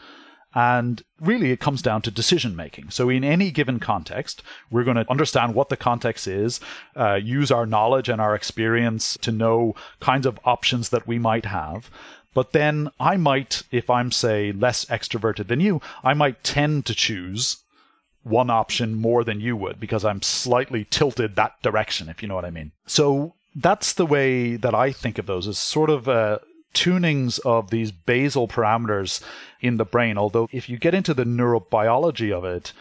And 0.54 1.02
really, 1.20 1.50
it 1.50 1.60
comes 1.60 1.80
down 1.80 2.02
to 2.02 2.10
decision 2.10 2.54
making. 2.54 2.90
So, 2.90 3.08
in 3.08 3.24
any 3.24 3.50
given 3.50 3.80
context, 3.80 4.42
we're 4.70 4.84
going 4.84 4.96
to 4.96 5.10
understand 5.10 5.54
what 5.54 5.70
the 5.70 5.76
context 5.76 6.26
is, 6.28 6.60
uh, 6.94 7.14
use 7.14 7.50
our 7.50 7.64
knowledge 7.64 8.08
and 8.08 8.20
our 8.20 8.34
experience 8.34 9.16
to 9.22 9.32
know 9.32 9.74
kinds 10.00 10.26
of 10.26 10.38
options 10.44 10.90
that 10.90 11.06
we 11.06 11.18
might 11.18 11.46
have. 11.46 11.90
But 12.34 12.52
then 12.52 12.90
I 12.98 13.16
might, 13.16 13.62
if 13.70 13.88
I'm, 13.88 14.10
say, 14.10 14.52
less 14.52 14.84
extroverted 14.86 15.48
than 15.48 15.60
you, 15.60 15.80
I 16.02 16.14
might 16.14 16.44
tend 16.44 16.86
to 16.86 16.94
choose 16.94 17.58
one 18.22 18.50
option 18.50 18.94
more 18.94 19.24
than 19.24 19.40
you 19.40 19.56
would 19.56 19.80
because 19.80 20.04
I'm 20.04 20.22
slightly 20.22 20.86
tilted 20.88 21.36
that 21.36 21.60
direction, 21.62 22.08
if 22.08 22.22
you 22.22 22.28
know 22.28 22.34
what 22.34 22.44
I 22.44 22.50
mean. 22.50 22.72
So, 22.86 23.34
that's 23.54 23.92
the 23.92 24.06
way 24.06 24.56
that 24.56 24.74
I 24.74 24.92
think 24.92 25.18
of 25.18 25.26
those 25.26 25.46
as 25.46 25.58
sort 25.58 25.90
of 25.90 26.08
a 26.08 26.40
tunings 26.74 27.38
of 27.40 27.70
these 27.70 27.92
basal 27.92 28.48
parameters 28.48 29.22
in 29.60 29.76
the 29.76 29.84
brain. 29.84 30.18
Although, 30.18 30.48
if 30.52 30.68
you 30.68 30.78
get 30.78 30.94
into 30.94 31.14
the 31.14 31.24
neurobiology 31.24 32.32
of 32.32 32.44
it, 32.44 32.72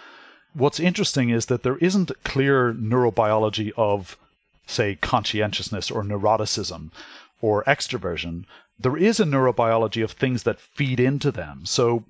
what's 0.54 0.80
interesting 0.80 1.30
is 1.30 1.48
that 1.48 1.64
there 1.64 1.78
isn't 1.78 2.12
clear 2.24 2.74
neurobiology 2.74 3.72
of, 3.78 4.18
say, 4.66 4.96
conscientiousness 4.96 5.92
or 5.92 6.04
neuroticism 6.04 6.92
or 7.42 7.64
extroversion. 7.66 8.46
There 8.80 8.98
is 8.98 9.20
a 9.20 9.26
neurobiology 9.26 10.04
of 10.04 10.12
things 10.12 10.44
that 10.44 10.60
feed 10.60 11.00
into 11.00 11.32
them. 11.32 11.66
So, 11.66 12.06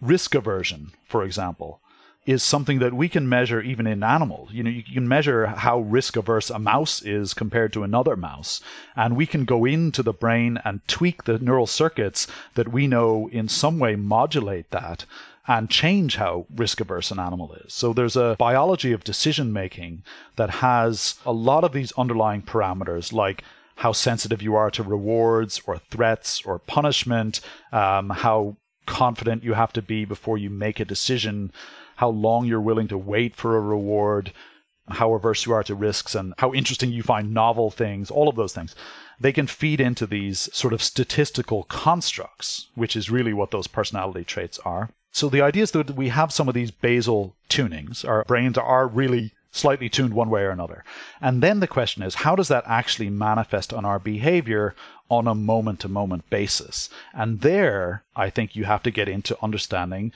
risk 0.00 0.34
aversion, 0.34 0.92
for 1.06 1.24
example, 1.24 1.80
is 2.28 2.42
something 2.42 2.78
that 2.78 2.92
we 2.92 3.08
can 3.08 3.26
measure 3.26 3.62
even 3.62 3.86
in 3.86 4.02
animals. 4.02 4.50
You 4.52 4.62
know, 4.62 4.68
you 4.68 4.82
can 4.82 5.08
measure 5.08 5.46
how 5.46 5.78
risk 5.78 6.14
averse 6.14 6.50
a 6.50 6.58
mouse 6.58 7.00
is 7.00 7.32
compared 7.32 7.72
to 7.72 7.84
another 7.84 8.16
mouse. 8.16 8.60
And 8.94 9.16
we 9.16 9.24
can 9.24 9.46
go 9.46 9.64
into 9.64 10.02
the 10.02 10.12
brain 10.12 10.58
and 10.62 10.86
tweak 10.86 11.24
the 11.24 11.38
neural 11.38 11.66
circuits 11.66 12.26
that 12.54 12.68
we 12.68 12.86
know 12.86 13.30
in 13.32 13.48
some 13.48 13.78
way 13.78 13.96
modulate 13.96 14.70
that 14.72 15.06
and 15.46 15.70
change 15.70 16.16
how 16.16 16.44
risk 16.54 16.82
averse 16.82 17.10
an 17.10 17.18
animal 17.18 17.54
is. 17.64 17.72
So 17.72 17.94
there's 17.94 18.14
a 18.16 18.36
biology 18.38 18.92
of 18.92 19.04
decision 19.04 19.50
making 19.50 20.02
that 20.36 20.50
has 20.50 21.14
a 21.24 21.32
lot 21.32 21.64
of 21.64 21.72
these 21.72 21.92
underlying 21.92 22.42
parameters 22.42 23.10
like 23.10 23.42
how 23.76 23.92
sensitive 23.92 24.42
you 24.42 24.54
are 24.54 24.70
to 24.72 24.82
rewards 24.82 25.62
or 25.66 25.78
threats 25.78 26.42
or 26.44 26.58
punishment, 26.58 27.40
um, 27.72 28.10
how 28.10 28.56
confident 28.84 29.44
you 29.44 29.54
have 29.54 29.72
to 29.72 29.80
be 29.80 30.04
before 30.04 30.36
you 30.36 30.50
make 30.50 30.78
a 30.78 30.84
decision 30.84 31.52
how 31.98 32.08
long 32.08 32.46
you're 32.46 32.60
willing 32.60 32.86
to 32.86 32.96
wait 32.96 33.34
for 33.34 33.56
a 33.56 33.60
reward, 33.60 34.32
how 34.86 35.14
averse 35.14 35.44
you 35.44 35.52
are 35.52 35.64
to 35.64 35.74
risks, 35.74 36.14
and 36.14 36.32
how 36.38 36.54
interesting 36.54 36.92
you 36.92 37.02
find 37.02 37.34
novel 37.34 37.72
things, 37.72 38.08
all 38.08 38.28
of 38.28 38.36
those 38.36 38.52
things. 38.52 38.76
They 39.18 39.32
can 39.32 39.48
feed 39.48 39.80
into 39.80 40.06
these 40.06 40.48
sort 40.52 40.72
of 40.72 40.80
statistical 40.80 41.64
constructs, 41.64 42.68
which 42.76 42.94
is 42.94 43.10
really 43.10 43.32
what 43.32 43.50
those 43.50 43.66
personality 43.66 44.22
traits 44.22 44.60
are. 44.60 44.90
So 45.10 45.28
the 45.28 45.42
idea 45.42 45.64
is 45.64 45.72
that 45.72 45.96
we 45.96 46.10
have 46.10 46.32
some 46.32 46.46
of 46.46 46.54
these 46.54 46.70
basal 46.70 47.34
tunings. 47.50 48.06
Our 48.08 48.22
brains 48.28 48.56
are 48.56 48.86
really 48.86 49.32
slightly 49.50 49.88
tuned 49.88 50.14
one 50.14 50.30
way 50.30 50.42
or 50.42 50.50
another. 50.50 50.84
And 51.20 51.42
then 51.42 51.58
the 51.58 51.66
question 51.66 52.04
is, 52.04 52.14
how 52.14 52.36
does 52.36 52.46
that 52.46 52.62
actually 52.68 53.10
manifest 53.10 53.72
on 53.72 53.84
our 53.84 53.98
behavior 53.98 54.76
on 55.10 55.26
a 55.26 55.34
moment 55.34 55.80
to 55.80 55.88
moment 55.88 56.30
basis? 56.30 56.90
And 57.12 57.40
there, 57.40 58.04
I 58.14 58.30
think 58.30 58.54
you 58.54 58.66
have 58.66 58.84
to 58.84 58.92
get 58.92 59.08
into 59.08 59.42
understanding 59.42 60.12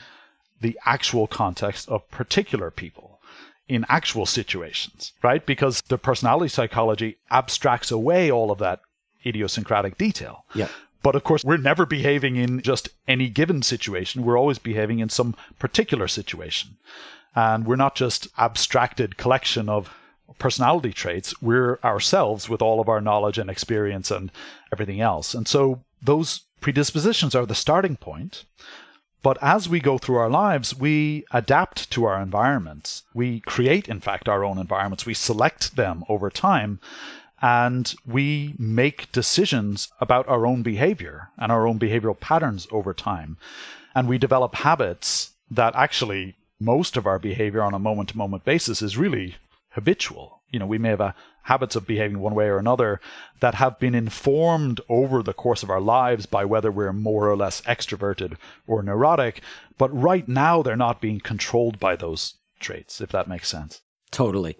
the 0.63 0.79
actual 0.87 1.27
context 1.27 1.89
of 1.89 2.09
particular 2.11 2.71
people 2.71 3.21
in 3.69 3.85
actual 3.89 4.27
situations, 4.27 5.13
right? 5.23 5.45
Because 5.45 5.83
the 5.89 5.99
personality 5.99 6.49
psychology 6.49 7.19
abstracts 7.31 7.91
away 7.91 8.31
all 8.31 8.51
of 8.51 8.59
that 8.59 8.81
idiosyncratic 9.25 9.99
detail. 9.99 10.45
Yeah. 10.55 10.69
But 11.03 11.17
of 11.17 11.25
course, 11.25 11.45
we're 11.45 11.57
never 11.57 11.85
behaving 11.85 12.37
in 12.37 12.63
just 12.63 12.89
any 13.09 13.29
given 13.29 13.63
situation. 13.63 14.23
We're 14.23 14.39
always 14.39 14.59
behaving 14.59 15.01
in 15.01 15.09
some 15.09 15.35
particular 15.59 16.07
situation. 16.07 16.77
And 17.35 17.67
we're 17.67 17.77
not 17.77 17.95
just 17.95 18.29
abstracted 18.39 19.17
collection 19.17 19.69
of 19.69 19.93
personality 20.39 20.93
traits. 20.93 21.41
We're 21.43 21.79
ourselves 21.83 22.49
with 22.49 22.63
all 22.63 22.81
of 22.81 22.89
our 22.89 23.01
knowledge 23.01 23.39
and 23.39 23.51
experience 23.51 24.11
and 24.11 24.31
everything 24.73 25.01
else. 25.01 25.35
And 25.35 25.49
so 25.49 25.83
those 26.01 26.43
predispositions 26.61 27.35
are 27.35 27.47
the 27.47 27.55
starting 27.55 27.97
point. 27.97 28.45
But 29.23 29.39
as 29.41 29.69
we 29.69 29.81
go 29.81 29.99
through 29.99 30.17
our 30.17 30.29
lives, 30.29 30.77
we 30.77 31.25
adapt 31.31 31.91
to 31.93 32.05
our 32.05 32.21
environments. 32.21 33.05
We 33.15 33.41
create, 33.41 33.89
in 33.89 34.01
fact, 34.01 34.29
our 34.29 34.45
own 34.45 34.59
environments. 34.59 35.07
We 35.07 35.15
select 35.15 35.77
them 35.77 36.05
over 36.09 36.29
time 36.29 36.81
and 37.41 37.93
we 38.07 38.55
make 38.57 39.11
decisions 39.11 39.89
about 40.01 40.29
our 40.29 40.47
own 40.47 40.63
behavior 40.63 41.31
and 41.37 41.51
our 41.51 41.67
own 41.67 41.79
behavioral 41.79 42.19
patterns 42.19 42.69
over 42.71 42.95
time. 42.95 43.37
And 43.95 44.09
we 44.09 44.17
develop 44.17 44.55
habits 44.55 45.33
that 45.51 45.75
actually 45.75 46.37
most 46.61 46.97
of 46.97 47.07
our 47.07 47.19
behavior 47.19 47.63
on 47.63 47.75
a 47.75 47.81
moment 47.81 48.11
to 48.11 48.17
moment 48.17 48.45
basis 48.45 48.81
is 48.81 48.97
really 48.97 49.35
habitual. 49.71 50.42
You 50.53 50.61
know, 50.61 50.67
we 50.67 50.79
may 50.79 50.91
have 50.91 51.01
a, 51.01 51.15
habits 51.43 51.77
of 51.77 51.87
behaving 51.87 52.21
one 52.21 52.35
way 52.35 52.47
or 52.47 52.59
another 52.59 53.01
that 53.41 53.55
have 53.55 53.79
been 53.79 53.95
informed 53.95 54.81
over 54.89 55.23
the 55.23 55.33
course 55.33 55.63
of 55.63 55.71
our 55.71 55.81
lives 55.81 56.27
by 56.27 56.45
whether 56.45 56.71
we're 56.71 56.93
more 56.93 57.29
or 57.29 57.37
less 57.37 57.61
extroverted 57.63 58.37
or 58.67 58.83
neurotic. 58.83 59.41
But 59.79 59.89
right 59.91 60.27
now, 60.29 60.63
they're 60.63 60.77
not 60.77 61.01
being 61.01 61.21
controlled 61.21 61.81
by 61.81 61.97
those 61.97 62.35
traits, 62.61 63.01
if 63.01 63.11
that 63.11 63.29
makes 63.29 63.49
sense. 63.49 63.81
Totally. 64.11 64.57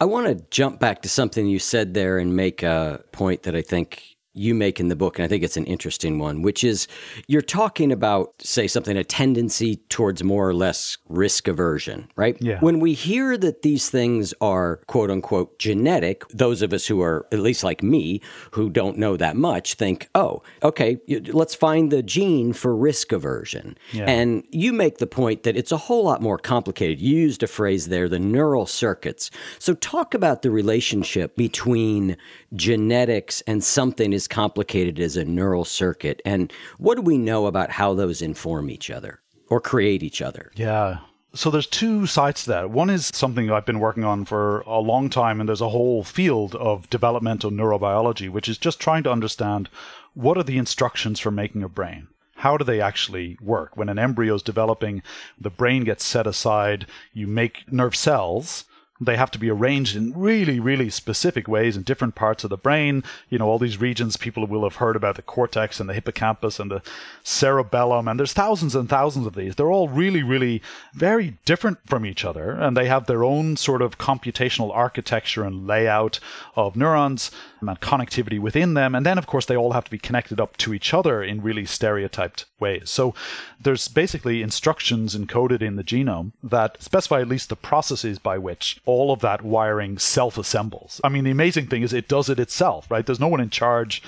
I 0.00 0.04
want 0.04 0.26
to 0.26 0.44
jump 0.50 0.78
back 0.78 1.02
to 1.02 1.08
something 1.08 1.46
you 1.46 1.58
said 1.58 1.94
there 1.94 2.18
and 2.18 2.36
make 2.36 2.62
a 2.62 3.02
point 3.12 3.44
that 3.44 3.56
I 3.56 3.62
think 3.62 4.02
you 4.34 4.54
make 4.54 4.80
in 4.80 4.88
the 4.88 4.96
book, 4.96 5.18
and 5.18 5.24
I 5.24 5.28
think 5.28 5.42
it's 5.42 5.56
an 5.56 5.66
interesting 5.66 6.18
one, 6.18 6.42
which 6.42 6.64
is 6.64 6.88
you're 7.26 7.42
talking 7.42 7.92
about, 7.92 8.32
say, 8.40 8.66
something, 8.66 8.96
a 8.96 9.04
tendency 9.04 9.76
towards 9.88 10.24
more 10.24 10.48
or 10.48 10.54
less 10.54 10.96
risk 11.08 11.48
aversion, 11.48 12.08
right? 12.16 12.36
Yeah. 12.40 12.58
When 12.60 12.80
we 12.80 12.94
hear 12.94 13.36
that 13.36 13.62
these 13.62 13.90
things 13.90 14.32
are 14.40 14.76
quote 14.86 15.10
unquote 15.10 15.58
genetic, 15.58 16.26
those 16.28 16.62
of 16.62 16.72
us 16.72 16.86
who 16.86 17.02
are, 17.02 17.26
at 17.32 17.40
least 17.40 17.62
like 17.62 17.82
me, 17.82 18.20
who 18.52 18.70
don't 18.70 18.96
know 18.98 19.16
that 19.16 19.36
much, 19.36 19.74
think, 19.74 20.08
oh, 20.14 20.42
okay, 20.62 20.98
let's 21.28 21.54
find 21.54 21.92
the 21.92 22.02
gene 22.02 22.52
for 22.52 22.74
risk 22.74 23.12
aversion. 23.12 23.76
Yeah. 23.92 24.04
And 24.04 24.44
you 24.50 24.72
make 24.72 24.98
the 24.98 25.06
point 25.06 25.42
that 25.42 25.56
it's 25.56 25.72
a 25.72 25.76
whole 25.76 26.04
lot 26.04 26.22
more 26.22 26.38
complicated. 26.38 27.00
You 27.00 27.16
used 27.16 27.42
a 27.42 27.46
phrase 27.46 27.88
there, 27.88 28.08
the 28.08 28.18
neural 28.18 28.66
circuits. 28.66 29.30
So 29.58 29.74
talk 29.74 30.14
about 30.14 30.42
the 30.42 30.50
relationship 30.50 31.36
between 31.36 32.16
genetics 32.54 33.40
and 33.42 33.62
something 33.62 34.12
as 34.12 34.28
complicated 34.28 35.00
as 35.00 35.16
a 35.16 35.24
neural 35.24 35.64
circuit. 35.64 36.20
And 36.24 36.52
what 36.78 36.96
do 36.96 37.02
we 37.02 37.18
know 37.18 37.46
about 37.46 37.70
how 37.70 37.94
those 37.94 38.22
inform 38.22 38.70
each 38.70 38.90
other 38.90 39.20
or 39.48 39.60
create 39.60 40.02
each 40.02 40.22
other? 40.22 40.52
Yeah. 40.54 40.98
So 41.34 41.50
there's 41.50 41.66
two 41.66 42.06
sides 42.06 42.44
to 42.44 42.50
that. 42.50 42.70
One 42.70 42.90
is 42.90 43.10
something 43.14 43.50
I've 43.50 43.64
been 43.64 43.80
working 43.80 44.04
on 44.04 44.26
for 44.26 44.60
a 44.60 44.80
long 44.80 45.08
time, 45.08 45.40
and 45.40 45.48
there's 45.48 45.62
a 45.62 45.70
whole 45.70 46.04
field 46.04 46.54
of 46.56 46.90
developmental 46.90 47.50
neurobiology, 47.50 48.28
which 48.28 48.50
is 48.50 48.58
just 48.58 48.78
trying 48.78 49.02
to 49.04 49.10
understand 49.10 49.70
what 50.12 50.36
are 50.36 50.42
the 50.42 50.58
instructions 50.58 51.18
for 51.18 51.30
making 51.30 51.62
a 51.62 51.68
brain 51.68 52.08
how 52.42 52.56
do 52.56 52.64
they 52.64 52.80
actually 52.80 53.38
work? 53.40 53.76
When 53.76 53.88
an 53.88 54.00
embryo 54.00 54.34
is 54.34 54.42
developing, 54.42 55.02
the 55.40 55.48
brain 55.48 55.84
gets 55.84 56.04
set 56.04 56.26
aside, 56.26 56.86
you 57.12 57.28
make 57.28 57.70
nerve 57.72 57.94
cells, 57.94 58.64
they 59.04 59.16
have 59.16 59.30
to 59.32 59.38
be 59.38 59.50
arranged 59.50 59.96
in 59.96 60.12
really, 60.18 60.60
really 60.60 60.90
specific 60.90 61.48
ways 61.48 61.76
in 61.76 61.82
different 61.82 62.14
parts 62.14 62.44
of 62.44 62.50
the 62.50 62.56
brain. 62.56 63.02
You 63.28 63.38
know, 63.38 63.48
all 63.48 63.58
these 63.58 63.80
regions 63.80 64.16
people 64.16 64.46
will 64.46 64.64
have 64.64 64.76
heard 64.76 64.96
about 64.96 65.16
the 65.16 65.22
cortex 65.22 65.80
and 65.80 65.88
the 65.88 65.94
hippocampus 65.94 66.58
and 66.58 66.70
the 66.70 66.82
cerebellum, 67.22 68.08
and 68.08 68.18
there's 68.18 68.32
thousands 68.32 68.74
and 68.74 68.88
thousands 68.88 69.26
of 69.26 69.34
these. 69.34 69.54
They're 69.54 69.70
all 69.70 69.88
really, 69.88 70.22
really 70.22 70.62
very 70.94 71.38
different 71.44 71.78
from 71.86 72.06
each 72.06 72.24
other, 72.24 72.52
and 72.52 72.76
they 72.76 72.86
have 72.86 73.06
their 73.06 73.24
own 73.24 73.56
sort 73.56 73.82
of 73.82 73.98
computational 73.98 74.74
architecture 74.74 75.44
and 75.44 75.66
layout 75.66 76.20
of 76.56 76.76
neurons 76.76 77.30
and 77.68 77.80
connectivity 77.80 78.38
within 78.38 78.74
them. 78.74 78.94
And 78.94 79.04
then, 79.04 79.18
of 79.18 79.26
course, 79.26 79.46
they 79.46 79.56
all 79.56 79.72
have 79.72 79.84
to 79.84 79.90
be 79.90 79.98
connected 79.98 80.40
up 80.40 80.56
to 80.58 80.74
each 80.74 80.92
other 80.94 81.22
in 81.22 81.42
really 81.42 81.64
stereotyped 81.64 82.44
ways. 82.58 82.90
So 82.90 83.14
there's 83.60 83.88
basically 83.88 84.42
instructions 84.42 85.16
encoded 85.16 85.62
in 85.62 85.76
the 85.76 85.84
genome 85.84 86.32
that 86.42 86.82
specify 86.82 87.20
at 87.20 87.28
least 87.28 87.48
the 87.48 87.56
processes 87.56 88.18
by 88.18 88.38
which 88.38 88.80
all 88.84 89.12
of 89.12 89.20
that 89.20 89.42
wiring 89.42 89.98
self 89.98 90.38
assembles. 90.38 91.00
I 91.04 91.08
mean, 91.08 91.24
the 91.24 91.30
amazing 91.30 91.66
thing 91.66 91.82
is 91.82 91.92
it 91.92 92.08
does 92.08 92.28
it 92.28 92.40
itself, 92.40 92.90
right? 92.90 93.04
There's 93.04 93.20
no 93.20 93.28
one 93.28 93.40
in 93.40 93.50
charge 93.50 94.02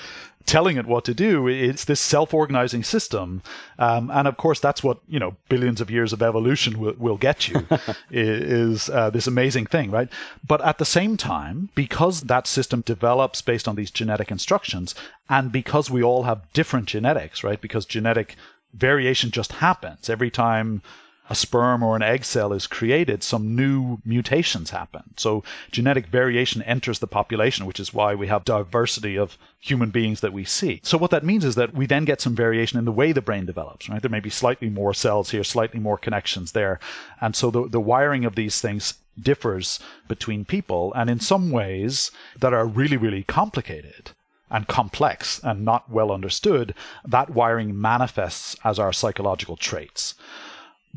telling 0.45 0.77
it 0.77 0.85
what 0.85 1.05
to 1.05 1.13
do. 1.13 1.47
It's 1.47 1.85
this 1.85 1.99
self-organizing 1.99 2.83
system, 2.83 3.41
um, 3.79 4.11
and 4.11 4.27
of 4.27 4.37
course, 4.37 4.59
that's 4.59 4.83
what 4.83 4.99
you 5.07 5.19
know 5.19 5.35
billions 5.49 5.81
of 5.81 5.91
years 5.91 6.13
of 6.13 6.21
evolution 6.21 6.79
will, 6.79 6.95
will 6.97 7.17
get 7.17 7.47
you 7.47 7.67
is 8.11 8.89
uh, 8.89 9.09
this 9.09 9.27
amazing 9.27 9.65
thing, 9.65 9.91
right? 9.91 10.09
But 10.45 10.63
at 10.63 10.77
the 10.77 10.85
same 10.85 11.17
time, 11.17 11.69
because 11.75 12.21
that 12.21 12.47
system 12.47 12.81
develops 12.81 13.41
based 13.41 13.67
on 13.67 13.75
these 13.75 13.91
genetic 13.91 14.31
instructions, 14.31 14.95
and 15.29 15.51
because 15.51 15.89
we 15.89 16.03
all 16.03 16.23
have 16.23 16.51
different 16.53 16.87
genetics, 16.87 17.43
right? 17.43 17.59
Because 17.59 17.85
genetic 17.85 18.35
variation 18.73 19.31
just 19.31 19.53
happens 19.53 20.09
every 20.09 20.29
time 20.29 20.81
a 21.29 21.35
sperm 21.35 21.81
or 21.81 21.95
an 21.95 22.03
egg 22.03 22.23
cell 22.23 22.53
is 22.53 22.67
created, 22.67 23.23
some 23.23 23.55
new 23.55 23.97
mutations 24.05 24.69
happen. 24.69 25.03
So 25.17 25.43
genetic 25.71 26.07
variation 26.07 26.61
enters 26.63 26.99
the 26.99 27.07
population, 27.07 27.65
which 27.65 27.79
is 27.79 27.93
why 27.93 28.13
we 28.13 28.27
have 28.27 28.45
diversity 28.45 29.17
of 29.17 29.37
human 29.59 29.89
beings 29.89 30.21
that 30.21 30.33
we 30.33 30.45
see. 30.45 30.81
So 30.83 30.97
what 30.97 31.11
that 31.11 31.25
means 31.25 31.43
is 31.43 31.55
that 31.55 31.73
we 31.73 31.87
then 31.87 32.05
get 32.05 32.21
some 32.21 32.35
variation 32.35 32.77
in 32.77 32.85
the 32.85 32.91
way 32.91 33.11
the 33.11 33.21
brain 33.21 33.45
develops, 33.45 33.89
right? 33.89 34.01
There 34.01 34.11
may 34.11 34.19
be 34.19 34.29
slightly 34.29 34.69
more 34.69 34.93
cells 34.93 35.31
here, 35.31 35.43
slightly 35.43 35.79
more 35.79 35.97
connections 35.97 36.51
there. 36.51 36.79
And 37.21 37.35
so 37.35 37.49
the, 37.49 37.67
the 37.67 37.79
wiring 37.79 38.25
of 38.25 38.35
these 38.35 38.61
things 38.61 38.93
differs 39.19 39.79
between 40.07 40.45
people 40.45 40.93
and 40.93 41.09
in 41.09 41.19
some 41.19 41.49
ways 41.49 42.11
that 42.39 42.53
are 42.53 42.65
really, 42.65 42.97
really 42.97 43.23
complicated 43.23 44.11
and 44.51 44.67
complex 44.67 45.39
and 45.43 45.65
not 45.65 45.89
well 45.89 46.11
understood, 46.11 46.75
that 47.03 47.31
wiring 47.31 47.79
manifests 47.79 48.55
as 48.63 48.77
our 48.77 48.93
psychological 48.93 49.57
traits. 49.57 50.13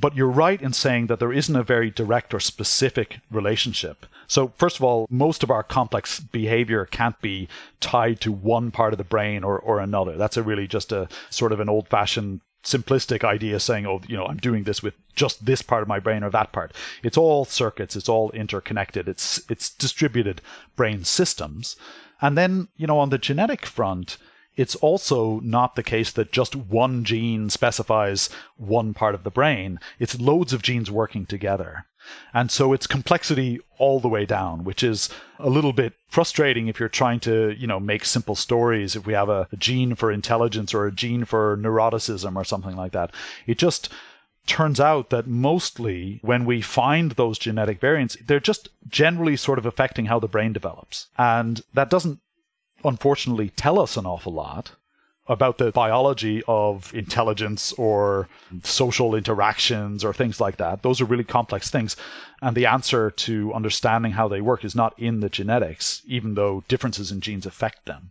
But 0.00 0.14
you're 0.14 0.28
right 0.28 0.60
in 0.60 0.72
saying 0.72 1.08
that 1.08 1.18
there 1.18 1.32
isn't 1.32 1.56
a 1.56 1.62
very 1.62 1.90
direct 1.90 2.32
or 2.32 2.40
specific 2.40 3.18
relationship. 3.30 4.06
So, 4.28 4.52
first 4.56 4.76
of 4.76 4.84
all, 4.84 5.06
most 5.10 5.42
of 5.42 5.50
our 5.50 5.62
complex 5.62 6.20
behavior 6.20 6.84
can't 6.84 7.20
be 7.20 7.48
tied 7.80 8.20
to 8.20 8.30
one 8.30 8.70
part 8.70 8.92
of 8.92 8.98
the 8.98 9.04
brain 9.04 9.42
or, 9.42 9.58
or 9.58 9.80
another. 9.80 10.16
That's 10.16 10.36
a 10.36 10.42
really 10.42 10.68
just 10.68 10.92
a 10.92 11.08
sort 11.30 11.52
of 11.52 11.60
an 11.60 11.68
old 11.68 11.88
fashioned 11.88 12.40
simplistic 12.62 13.24
idea 13.24 13.58
saying, 13.58 13.86
oh, 13.86 14.00
you 14.06 14.16
know, 14.16 14.26
I'm 14.26 14.36
doing 14.36 14.64
this 14.64 14.82
with 14.82 14.94
just 15.14 15.46
this 15.46 15.62
part 15.62 15.82
of 15.82 15.88
my 15.88 15.98
brain 15.98 16.22
or 16.22 16.30
that 16.30 16.52
part. 16.52 16.72
It's 17.02 17.16
all 17.16 17.44
circuits, 17.44 17.96
it's 17.96 18.08
all 18.08 18.30
interconnected, 18.32 19.08
it's 19.08 19.40
it's 19.48 19.70
distributed 19.70 20.40
brain 20.76 21.04
systems. 21.04 21.76
And 22.20 22.36
then, 22.36 22.68
you 22.76 22.86
know, 22.86 22.98
on 22.98 23.10
the 23.10 23.18
genetic 23.18 23.64
front, 23.64 24.18
it's 24.58 24.74
also 24.74 25.38
not 25.40 25.76
the 25.76 25.84
case 25.84 26.10
that 26.12 26.32
just 26.32 26.56
one 26.56 27.04
gene 27.04 27.48
specifies 27.48 28.28
one 28.56 28.92
part 28.92 29.14
of 29.14 29.22
the 29.22 29.30
brain. 29.30 29.78
It's 30.00 30.20
loads 30.20 30.52
of 30.52 30.62
genes 30.62 30.90
working 30.90 31.26
together. 31.26 31.86
And 32.34 32.50
so 32.50 32.72
it's 32.72 32.86
complexity 32.86 33.60
all 33.78 34.00
the 34.00 34.08
way 34.08 34.26
down, 34.26 34.64
which 34.64 34.82
is 34.82 35.10
a 35.38 35.48
little 35.48 35.72
bit 35.72 35.92
frustrating 36.08 36.66
if 36.66 36.80
you're 36.80 36.88
trying 36.88 37.20
to, 37.20 37.54
you 37.56 37.68
know, 37.68 37.78
make 37.78 38.04
simple 38.04 38.34
stories. 38.34 38.96
If 38.96 39.06
we 39.06 39.12
have 39.12 39.28
a, 39.28 39.46
a 39.52 39.56
gene 39.56 39.94
for 39.94 40.10
intelligence 40.10 40.74
or 40.74 40.86
a 40.86 40.92
gene 40.92 41.24
for 41.24 41.56
neuroticism 41.56 42.34
or 42.34 42.44
something 42.44 42.74
like 42.74 42.92
that, 42.92 43.12
it 43.46 43.58
just 43.58 43.90
turns 44.46 44.80
out 44.80 45.10
that 45.10 45.28
mostly 45.28 46.18
when 46.22 46.44
we 46.44 46.62
find 46.62 47.12
those 47.12 47.38
genetic 47.38 47.80
variants, 47.80 48.16
they're 48.26 48.40
just 48.40 48.70
generally 48.88 49.36
sort 49.36 49.58
of 49.58 49.66
affecting 49.66 50.06
how 50.06 50.18
the 50.18 50.26
brain 50.26 50.52
develops. 50.52 51.06
And 51.16 51.60
that 51.74 51.90
doesn't 51.90 52.18
unfortunately 52.84 53.50
tell 53.50 53.78
us 53.78 53.96
an 53.96 54.06
awful 54.06 54.32
lot 54.32 54.72
about 55.28 55.58
the 55.58 55.70
biology 55.72 56.42
of 56.48 56.92
intelligence 56.94 57.72
or 57.74 58.28
social 58.62 59.14
interactions 59.14 60.02
or 60.04 60.14
things 60.14 60.40
like 60.40 60.56
that. 60.56 60.82
Those 60.82 61.00
are 61.00 61.04
really 61.04 61.24
complex 61.24 61.70
things. 61.70 61.96
And 62.40 62.56
the 62.56 62.66
answer 62.66 63.10
to 63.10 63.52
understanding 63.52 64.12
how 64.12 64.28
they 64.28 64.40
work 64.40 64.64
is 64.64 64.74
not 64.74 64.98
in 64.98 65.20
the 65.20 65.28
genetics, 65.28 66.02
even 66.06 66.34
though 66.34 66.64
differences 66.68 67.12
in 67.12 67.20
genes 67.20 67.44
affect 67.44 67.84
them. 67.84 68.10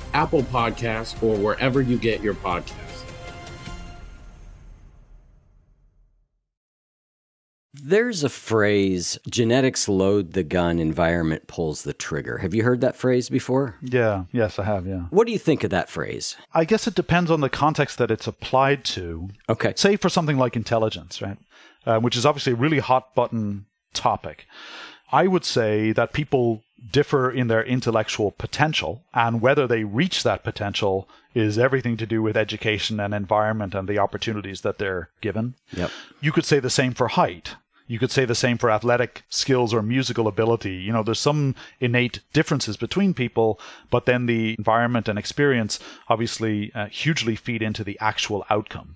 Apple 0.13 0.43
Podcasts, 0.43 1.21
or 1.21 1.35
wherever 1.37 1.81
you 1.81 1.97
get 1.97 2.21
your 2.21 2.33
podcasts. 2.33 2.91
There's 7.73 8.23
a 8.23 8.29
phrase 8.29 9.17
genetics 9.29 9.89
load 9.89 10.33
the 10.33 10.43
gun, 10.43 10.77
environment 10.77 11.47
pulls 11.47 11.83
the 11.83 11.93
trigger. 11.93 12.37
Have 12.37 12.53
you 12.53 12.63
heard 12.63 12.81
that 12.81 12.95
phrase 12.95 13.27
before? 13.29 13.77
Yeah, 13.81 14.25
yes, 14.31 14.59
I 14.59 14.65
have, 14.65 14.85
yeah. 14.85 15.05
What 15.09 15.25
do 15.25 15.33
you 15.33 15.39
think 15.39 15.63
of 15.63 15.71
that 15.71 15.89
phrase? 15.89 16.35
I 16.53 16.65
guess 16.65 16.85
it 16.85 16.95
depends 16.95 17.31
on 17.31 17.39
the 17.41 17.49
context 17.49 17.97
that 17.97 18.11
it's 18.11 18.27
applied 18.27 18.83
to. 18.85 19.29
Okay. 19.49 19.73
Say 19.77 19.95
for 19.95 20.09
something 20.09 20.37
like 20.37 20.55
intelligence, 20.55 21.21
right? 21.21 21.37
Uh, 21.85 21.99
which 21.99 22.15
is 22.15 22.25
obviously 22.25 22.53
a 22.53 22.57
really 22.57 22.79
hot 22.79 23.15
button 23.15 23.65
topic. 23.93 24.45
I 25.11 25.27
would 25.27 25.43
say 25.43 25.91
that 25.93 26.13
people 26.13 26.63
differ 26.89 27.29
in 27.29 27.47
their 27.47 27.63
intellectual 27.63 28.31
potential, 28.31 29.03
and 29.13 29.41
whether 29.41 29.67
they 29.67 29.83
reach 29.83 30.23
that 30.23 30.43
potential 30.43 31.07
is 31.33 31.57
everything 31.57 31.95
to 31.97 32.05
do 32.05 32.21
with 32.21 32.35
education 32.35 32.99
and 32.99 33.13
environment 33.13 33.73
and 33.73 33.87
the 33.87 33.99
opportunities 33.99 34.61
that 34.61 34.77
they're 34.77 35.09
given. 35.21 35.55
Yep. 35.71 35.91
You 36.19 36.31
could 36.31 36.45
say 36.45 36.59
the 36.59 36.69
same 36.69 36.93
for 36.93 37.07
height. 37.07 37.55
You 37.87 37.99
could 37.99 38.11
say 38.11 38.25
the 38.25 38.35
same 38.35 38.57
for 38.57 38.71
athletic 38.71 39.23
skills 39.29 39.73
or 39.73 39.81
musical 39.81 40.27
ability. 40.27 40.75
You 40.75 40.93
know, 40.93 41.03
there's 41.03 41.19
some 41.19 41.55
innate 41.79 42.21
differences 42.31 42.77
between 42.77 43.13
people, 43.13 43.59
but 43.89 44.05
then 44.05 44.25
the 44.25 44.55
environment 44.57 45.09
and 45.09 45.19
experience 45.19 45.79
obviously 46.07 46.71
uh, 46.73 46.87
hugely 46.87 47.35
feed 47.35 47.61
into 47.61 47.83
the 47.83 47.97
actual 47.99 48.45
outcome 48.49 48.95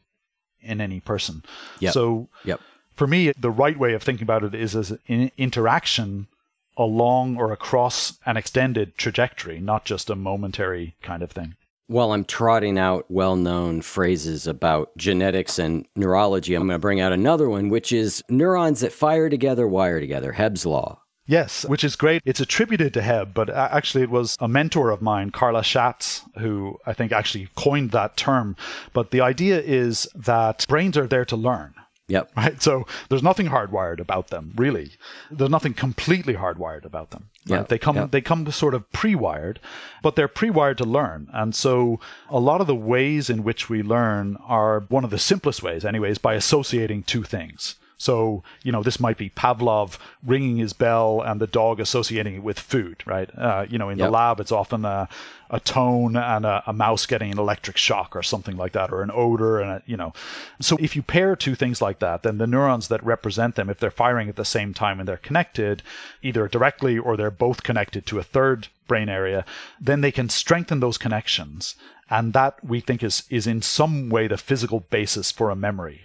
in 0.62 0.80
any 0.80 1.00
person. 1.02 1.44
Yep. 1.80 1.94
So, 1.94 2.30
yep. 2.46 2.62
for 2.96 3.06
me, 3.06 3.34
the 3.38 3.52
right 3.52 3.78
way 3.78 3.94
of 3.94 4.02
thinking 4.02 4.24
about 4.24 4.44
it 4.44 4.56
is 4.56 4.76
as 4.76 4.98
an 5.08 5.32
interaction 5.38 6.28
along 6.78 7.38
or 7.38 7.52
across 7.52 8.20
an 8.26 8.38
extended 8.38 8.98
trajectory, 8.98 9.60
not 9.60 9.86
just 9.86 10.10
a 10.10 10.16
momentary 10.16 10.96
kind 11.02 11.24
of 11.24 11.32
thing. 11.32 11.56
While 11.88 12.14
I'm 12.14 12.26
trotting 12.26 12.80
out 12.80 13.06
well 13.10 13.36
known 13.36 13.82
phrases 13.82 14.48
about 14.48 14.96
genetics 14.98 15.60
and 15.60 15.86
neurology, 15.96 16.56
I'm 16.56 16.68
going 16.68 16.76
to 16.76 16.80
bring 16.80 17.00
out 17.00 17.14
another 17.14 17.48
one, 17.48 17.70
which 17.70 17.92
is 17.92 18.24
neurons 18.28 18.80
that 18.80 18.92
fire 18.92 19.30
together 19.30 19.68
wire 19.68 20.00
together, 20.00 20.32
Hebb's 20.32 20.66
Law. 20.66 21.02
Yes, 21.28 21.66
which 21.66 21.84
is 21.84 21.96
great. 21.96 22.22
It's 22.24 22.40
attributed 22.40 22.94
to 22.94 23.02
Hebb, 23.02 23.34
but 23.34 23.50
uh, 23.50 23.70
actually 23.72 24.04
it 24.04 24.12
was 24.12 24.38
a 24.40 24.48
mentor 24.48 24.92
of 24.92 25.02
mine, 25.02 25.32
Carla 25.32 25.64
Schatz, 25.64 26.22
who 26.38 26.78
I 26.86 26.94
think 26.94 27.12
actually 27.12 27.50
coined 27.56 27.92
that 27.92 28.16
term. 28.16 28.56
But 28.94 29.10
the 29.12 29.22
idea 29.22 29.60
is 29.60 30.08
that 30.14 30.66
brains 30.68 30.98
are 30.98 31.08
there 31.08 31.26
to 31.26 31.36
learn. 31.36 31.74
Yep. 32.08 32.32
Right. 32.38 32.62
So 32.62 32.86
there's 33.10 33.24
nothing 33.24 33.48
hardwired 33.48 34.00
about 34.00 34.28
them, 34.28 34.54
really. 34.56 34.92
There's 35.32 35.50
nothing 35.50 35.74
completely 35.74 36.36
hardwired 36.36 36.86
about 36.86 37.10
them. 37.10 37.30
Right? 37.48 37.60
Yep. 37.60 37.70
They 37.70 37.78
come 37.80 37.96
Yep. 37.96 38.12
they 38.12 38.22
come 38.22 38.52
sort 38.52 38.74
of 38.76 38.92
pre-wired, 38.92 39.60
but 40.04 40.16
they're 40.16 40.28
pre-wired 40.28 40.78
to 40.80 40.86
learn. 40.86 41.30
And 41.34 41.56
so 41.56 42.00
a 42.30 42.40
lot 42.40 42.62
of 42.62 42.68
the 42.68 42.76
ways 42.76 43.30
in 43.30 43.44
which 43.44 43.70
we 43.70 43.82
learn 43.82 44.38
are 44.46 44.82
one 44.90 45.04
of 45.04 45.10
the 45.10 45.18
simplest 45.18 45.64
ways, 45.64 45.84
anyways, 45.84 46.20
by 46.20 46.36
associating 46.36 47.04
two 47.04 47.24
things. 47.24 47.76
So, 47.98 48.44
you 48.64 48.72
know, 48.72 48.84
this 48.84 49.00
might 49.00 49.18
be 49.18 49.30
Pavlov 49.30 49.98
ringing 50.24 50.58
his 50.58 50.74
bell 50.74 51.22
and 51.22 51.40
the 51.40 51.48
dog 51.48 51.80
associating 51.80 52.36
it 52.36 52.44
with 52.44 52.60
food, 52.60 53.04
right? 53.06 53.30
Uh, 53.38 53.66
you 53.70 53.78
know, 53.78 53.90
in 53.90 53.98
the 53.98 54.10
lab, 54.10 54.40
it's 54.40 54.52
often 54.52 54.84
a, 54.84 55.08
a 55.50 55.60
tone 55.60 56.18
and 56.18 56.46
a, 56.46 56.64
a 56.68 56.74
mouse 56.74 57.06
getting 57.06 57.32
an 57.32 57.40
electric 57.40 57.78
shock 57.78 58.16
or 58.16 58.24
something 58.24 58.58
like 58.58 58.74
that, 58.74 58.92
or 58.92 59.02
an 59.02 59.12
odor 59.14 59.60
and 59.60 59.72
a, 59.72 59.82
you 59.86 59.96
know. 59.96 60.12
So 60.60 60.78
if 60.80 60.96
you 60.96 61.04
pair 61.04 61.36
two 61.36 61.56
things 61.56 61.82
like 61.82 62.00
that, 62.00 62.24
then 62.24 62.38
the 62.38 62.48
neurons 62.48 62.90
that 62.90 63.04
represent 63.04 63.56
them, 63.56 63.70
if 63.70 63.80
they're 63.80 63.92
firing 63.92 64.28
at 64.28 64.36
the 64.36 64.46
same 64.46 64.74
time 64.74 65.00
and 65.00 65.08
they're 65.08 65.18
connected, 65.18 65.82
either 66.22 66.48
directly 66.48 66.98
or 66.98 67.16
they're 67.16 67.32
both 67.32 67.64
connected 67.64 68.06
to 68.08 68.20
a 68.20 68.24
third 68.24 68.68
brain 68.88 69.10
area, 69.10 69.46
then 69.80 70.02
they 70.02 70.12
can 70.12 70.30
strengthen 70.30 70.80
those 70.80 70.98
connections. 70.98 71.76
And 72.10 72.34
that 72.34 72.64
we 72.64 72.82
think 72.82 73.02
is, 73.04 73.24
is 73.30 73.48
in 73.48 73.62
some 73.62 74.10
way 74.10 74.28
the 74.28 74.38
physical 74.38 74.82
basis 74.82 75.32
for 75.32 75.50
a 75.50 75.56
memory. 75.56 76.02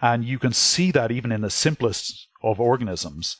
And 0.00 0.24
you 0.24 0.38
can 0.38 0.52
see 0.52 0.90
that 0.92 1.10
even 1.10 1.32
in 1.32 1.40
the 1.40 1.50
simplest 1.50 2.28
of 2.42 2.60
organisms, 2.60 3.36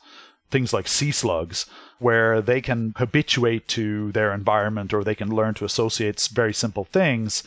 things 0.51 0.73
like 0.73 0.87
sea 0.87 1.11
slugs, 1.11 1.65
where 1.99 2.41
they 2.41 2.61
can 2.61 2.93
habituate 2.97 3.67
to 3.69 4.11
their 4.11 4.33
environment 4.33 4.93
or 4.93 5.03
they 5.03 5.15
can 5.15 5.33
learn 5.33 5.53
to 5.55 5.65
associate 5.65 6.27
very 6.33 6.53
simple 6.53 6.85
things 6.85 7.43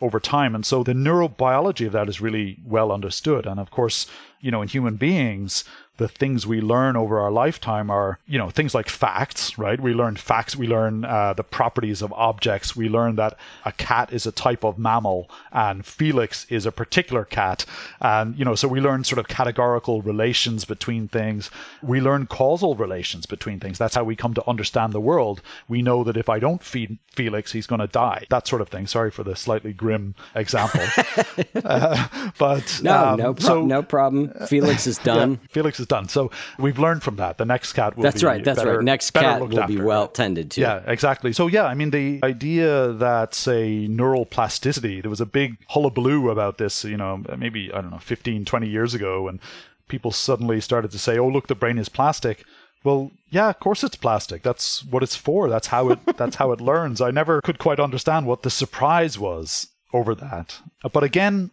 over 0.00 0.20
time. 0.20 0.54
And 0.54 0.64
so 0.64 0.82
the 0.82 0.92
neurobiology 0.92 1.86
of 1.86 1.92
that 1.92 2.08
is 2.08 2.20
really 2.20 2.58
well 2.64 2.92
understood. 2.92 3.46
And 3.46 3.58
of 3.60 3.70
course, 3.70 4.06
you 4.40 4.50
know, 4.50 4.62
in 4.62 4.68
human 4.68 4.96
beings, 4.96 5.64
the 5.98 6.08
things 6.08 6.46
we 6.46 6.60
learn 6.60 6.96
over 6.96 7.18
our 7.20 7.30
lifetime 7.30 7.90
are, 7.90 8.18
you 8.26 8.38
know, 8.38 8.50
things 8.50 8.74
like 8.74 8.88
facts, 8.88 9.58
right? 9.58 9.80
We 9.80 9.94
learn 9.94 10.16
facts, 10.16 10.54
we 10.54 10.66
learn 10.66 11.04
uh, 11.04 11.32
the 11.32 11.44
properties 11.44 12.02
of 12.02 12.12
objects, 12.12 12.76
we 12.76 12.88
learn 12.88 13.16
that 13.16 13.38
a 13.64 13.72
cat 13.72 14.12
is 14.12 14.26
a 14.26 14.32
type 14.32 14.64
of 14.64 14.78
mammal 14.78 15.30
and 15.52 15.84
Felix 15.86 16.46
is 16.50 16.66
a 16.66 16.72
particular 16.72 17.24
cat. 17.24 17.64
And, 18.00 18.38
you 18.38 18.44
know, 18.44 18.54
so 18.54 18.68
we 18.68 18.80
learn 18.80 19.04
sort 19.04 19.18
of 19.18 19.28
categorical 19.28 20.02
relations 20.02 20.64
between 20.64 21.08
things. 21.08 21.50
We 21.82 22.00
learn 22.00 22.26
causal 22.26 22.74
relations 22.74 23.26
between 23.26 23.58
things. 23.60 23.78
That's 23.78 23.94
how 23.94 24.04
we 24.04 24.16
come 24.16 24.34
to 24.34 24.48
understand 24.48 24.92
the 24.92 25.00
world. 25.00 25.40
We 25.68 25.82
know 25.82 26.04
that 26.04 26.16
if 26.16 26.28
I 26.28 26.38
don't 26.38 26.62
feed 26.62 26.98
Felix, 27.10 27.52
he's 27.52 27.66
going 27.66 27.80
to 27.80 27.86
die. 27.86 28.26
That 28.28 28.46
sort 28.46 28.60
of 28.60 28.68
thing. 28.68 28.86
Sorry 28.86 29.10
for 29.10 29.24
the 29.24 29.34
slightly 29.34 29.72
grim 29.72 30.14
example. 30.34 30.82
uh, 31.64 32.08
but 32.38 32.80
no, 32.82 33.04
um, 33.04 33.18
no, 33.18 33.34
pro- 33.34 33.46
so, 33.46 33.64
no 33.64 33.82
problem. 33.82 34.32
Felix 34.46 34.86
is 34.86 34.98
done. 34.98 35.32
Yeah, 35.32 35.48
Felix 35.50 35.80
is 35.80 35.85
done. 35.86 36.08
So 36.08 36.30
we've 36.58 36.78
learned 36.78 37.02
from 37.02 37.16
that. 37.16 37.38
The 37.38 37.44
next 37.44 37.72
cat 37.72 37.96
will 37.96 38.02
that's 38.02 38.20
be 38.20 38.26
right. 38.26 38.44
That's 38.44 38.58
better, 38.58 38.76
right. 38.76 38.84
Next 38.84 39.10
cat 39.10 39.40
will 39.40 39.60
after. 39.60 39.74
be 39.74 39.80
well 39.80 40.08
tended 40.08 40.50
to. 40.52 40.60
Yeah, 40.60 40.82
exactly. 40.86 41.32
So 41.32 41.46
yeah, 41.46 41.64
I 41.64 41.74
mean 41.74 41.90
the 41.90 42.20
idea 42.22 42.92
that 42.92 43.34
say 43.34 43.86
neural 43.86 44.26
plasticity, 44.26 45.00
there 45.00 45.10
was 45.10 45.20
a 45.20 45.26
big 45.26 45.56
hullabaloo 45.68 46.30
about 46.30 46.58
this, 46.58 46.84
you 46.84 46.96
know, 46.96 47.22
maybe 47.36 47.72
I 47.72 47.80
don't 47.80 47.90
know, 47.90 47.98
15, 47.98 48.44
20 48.44 48.68
years 48.68 48.94
ago 48.94 49.28
and 49.28 49.40
people 49.88 50.10
suddenly 50.10 50.60
started 50.60 50.90
to 50.90 50.98
say, 50.98 51.18
"Oh, 51.18 51.28
look, 51.28 51.46
the 51.46 51.54
brain 51.54 51.78
is 51.78 51.88
plastic." 51.88 52.44
Well, 52.84 53.10
yeah, 53.30 53.48
of 53.48 53.58
course 53.58 53.82
it's 53.82 53.96
plastic. 53.96 54.42
That's 54.42 54.84
what 54.84 55.02
it's 55.02 55.16
for. 55.16 55.48
That's 55.48 55.68
how 55.68 55.90
it 55.90 55.98
that's 56.16 56.36
how 56.36 56.52
it 56.52 56.60
learns. 56.60 57.00
I 57.00 57.10
never 57.10 57.40
could 57.40 57.58
quite 57.58 57.80
understand 57.80 58.26
what 58.26 58.42
the 58.42 58.50
surprise 58.50 59.18
was 59.18 59.68
over 59.92 60.14
that. 60.14 60.58
But 60.92 61.04
again, 61.04 61.50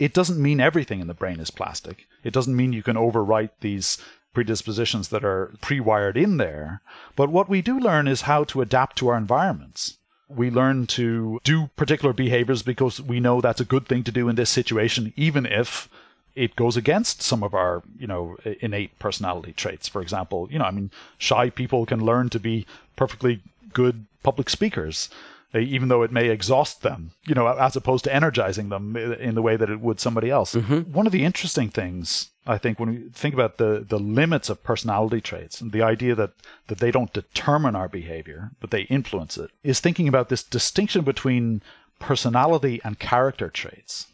it 0.00 0.14
doesn't 0.14 0.42
mean 0.42 0.60
everything 0.60 1.00
in 1.00 1.06
the 1.06 1.14
brain 1.14 1.38
is 1.38 1.50
plastic. 1.50 2.06
It 2.24 2.32
doesn't 2.32 2.56
mean 2.56 2.72
you 2.72 2.82
can 2.82 2.96
overwrite 2.96 3.50
these 3.60 3.98
predispositions 4.32 5.08
that 5.08 5.24
are 5.24 5.52
pre-wired 5.60 6.16
in 6.16 6.38
there. 6.38 6.80
But 7.14 7.28
what 7.28 7.50
we 7.50 7.60
do 7.60 7.78
learn 7.78 8.08
is 8.08 8.22
how 8.22 8.44
to 8.44 8.62
adapt 8.62 8.96
to 8.96 9.08
our 9.08 9.16
environments. 9.16 9.98
We 10.28 10.50
learn 10.50 10.86
to 10.98 11.40
do 11.44 11.68
particular 11.76 12.14
behaviors 12.14 12.62
because 12.62 13.00
we 13.00 13.20
know 13.20 13.40
that's 13.40 13.60
a 13.60 13.64
good 13.64 13.86
thing 13.86 14.02
to 14.04 14.12
do 14.12 14.28
in 14.28 14.36
this 14.36 14.48
situation, 14.48 15.12
even 15.16 15.44
if 15.44 15.88
it 16.34 16.56
goes 16.56 16.76
against 16.78 17.20
some 17.20 17.42
of 17.42 17.52
our, 17.52 17.82
you 17.98 18.06
know, 18.06 18.36
innate 18.60 18.98
personality 18.98 19.52
traits. 19.52 19.86
For 19.88 20.00
example, 20.00 20.48
you 20.50 20.58
know, 20.58 20.64
I 20.64 20.70
mean, 20.70 20.90
shy 21.18 21.50
people 21.50 21.84
can 21.84 22.06
learn 22.06 22.30
to 22.30 22.40
be 22.40 22.66
perfectly 22.96 23.42
good 23.74 24.06
public 24.22 24.48
speakers, 24.48 25.10
even 25.54 25.88
though 25.88 26.02
it 26.02 26.12
may 26.12 26.28
exhaust 26.28 26.82
them, 26.82 27.10
you 27.26 27.34
know, 27.34 27.48
as 27.48 27.74
opposed 27.76 28.04
to 28.04 28.14
energizing 28.14 28.68
them 28.68 28.96
in 28.96 29.34
the 29.34 29.42
way 29.42 29.56
that 29.56 29.70
it 29.70 29.80
would 29.80 29.98
somebody 29.98 30.30
else. 30.30 30.54
Mm-hmm. 30.54 30.92
One 30.92 31.06
of 31.06 31.12
the 31.12 31.24
interesting 31.24 31.68
things, 31.68 32.30
I 32.46 32.56
think, 32.58 32.78
when 32.78 32.90
we 32.90 32.98
think 33.12 33.34
about 33.34 33.58
the, 33.58 33.84
the 33.88 33.98
limits 33.98 34.48
of 34.48 34.62
personality 34.62 35.20
traits 35.20 35.60
and 35.60 35.72
the 35.72 35.82
idea 35.82 36.14
that, 36.14 36.32
that 36.68 36.78
they 36.78 36.90
don't 36.90 37.12
determine 37.12 37.74
our 37.74 37.88
behavior, 37.88 38.52
but 38.60 38.70
they 38.70 38.82
influence 38.82 39.36
it, 39.38 39.50
is 39.64 39.80
thinking 39.80 40.06
about 40.06 40.28
this 40.28 40.44
distinction 40.44 41.02
between 41.02 41.62
personality 41.98 42.80
and 42.84 42.98
character 42.98 43.48
traits. 43.48 44.06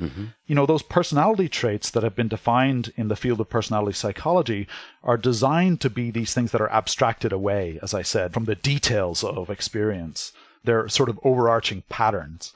Mm-hmm. 0.00 0.24
You 0.46 0.54
know, 0.54 0.66
those 0.66 0.82
personality 0.82 1.48
traits 1.48 1.90
that 1.90 2.02
have 2.02 2.16
been 2.16 2.28
defined 2.28 2.92
in 2.96 3.08
the 3.08 3.16
field 3.16 3.40
of 3.40 3.48
personality 3.48 3.94
psychology 3.94 4.66
are 5.02 5.16
designed 5.16 5.80
to 5.82 5.90
be 5.90 6.10
these 6.10 6.34
things 6.34 6.50
that 6.52 6.60
are 6.60 6.70
abstracted 6.70 7.32
away, 7.32 7.78
as 7.82 7.94
I 7.94 8.02
said, 8.02 8.32
from 8.32 8.44
the 8.44 8.56
details 8.56 9.22
of 9.22 9.50
experience. 9.50 10.32
They're 10.64 10.88
sort 10.88 11.08
of 11.08 11.20
overarching 11.22 11.82
patterns. 11.88 12.52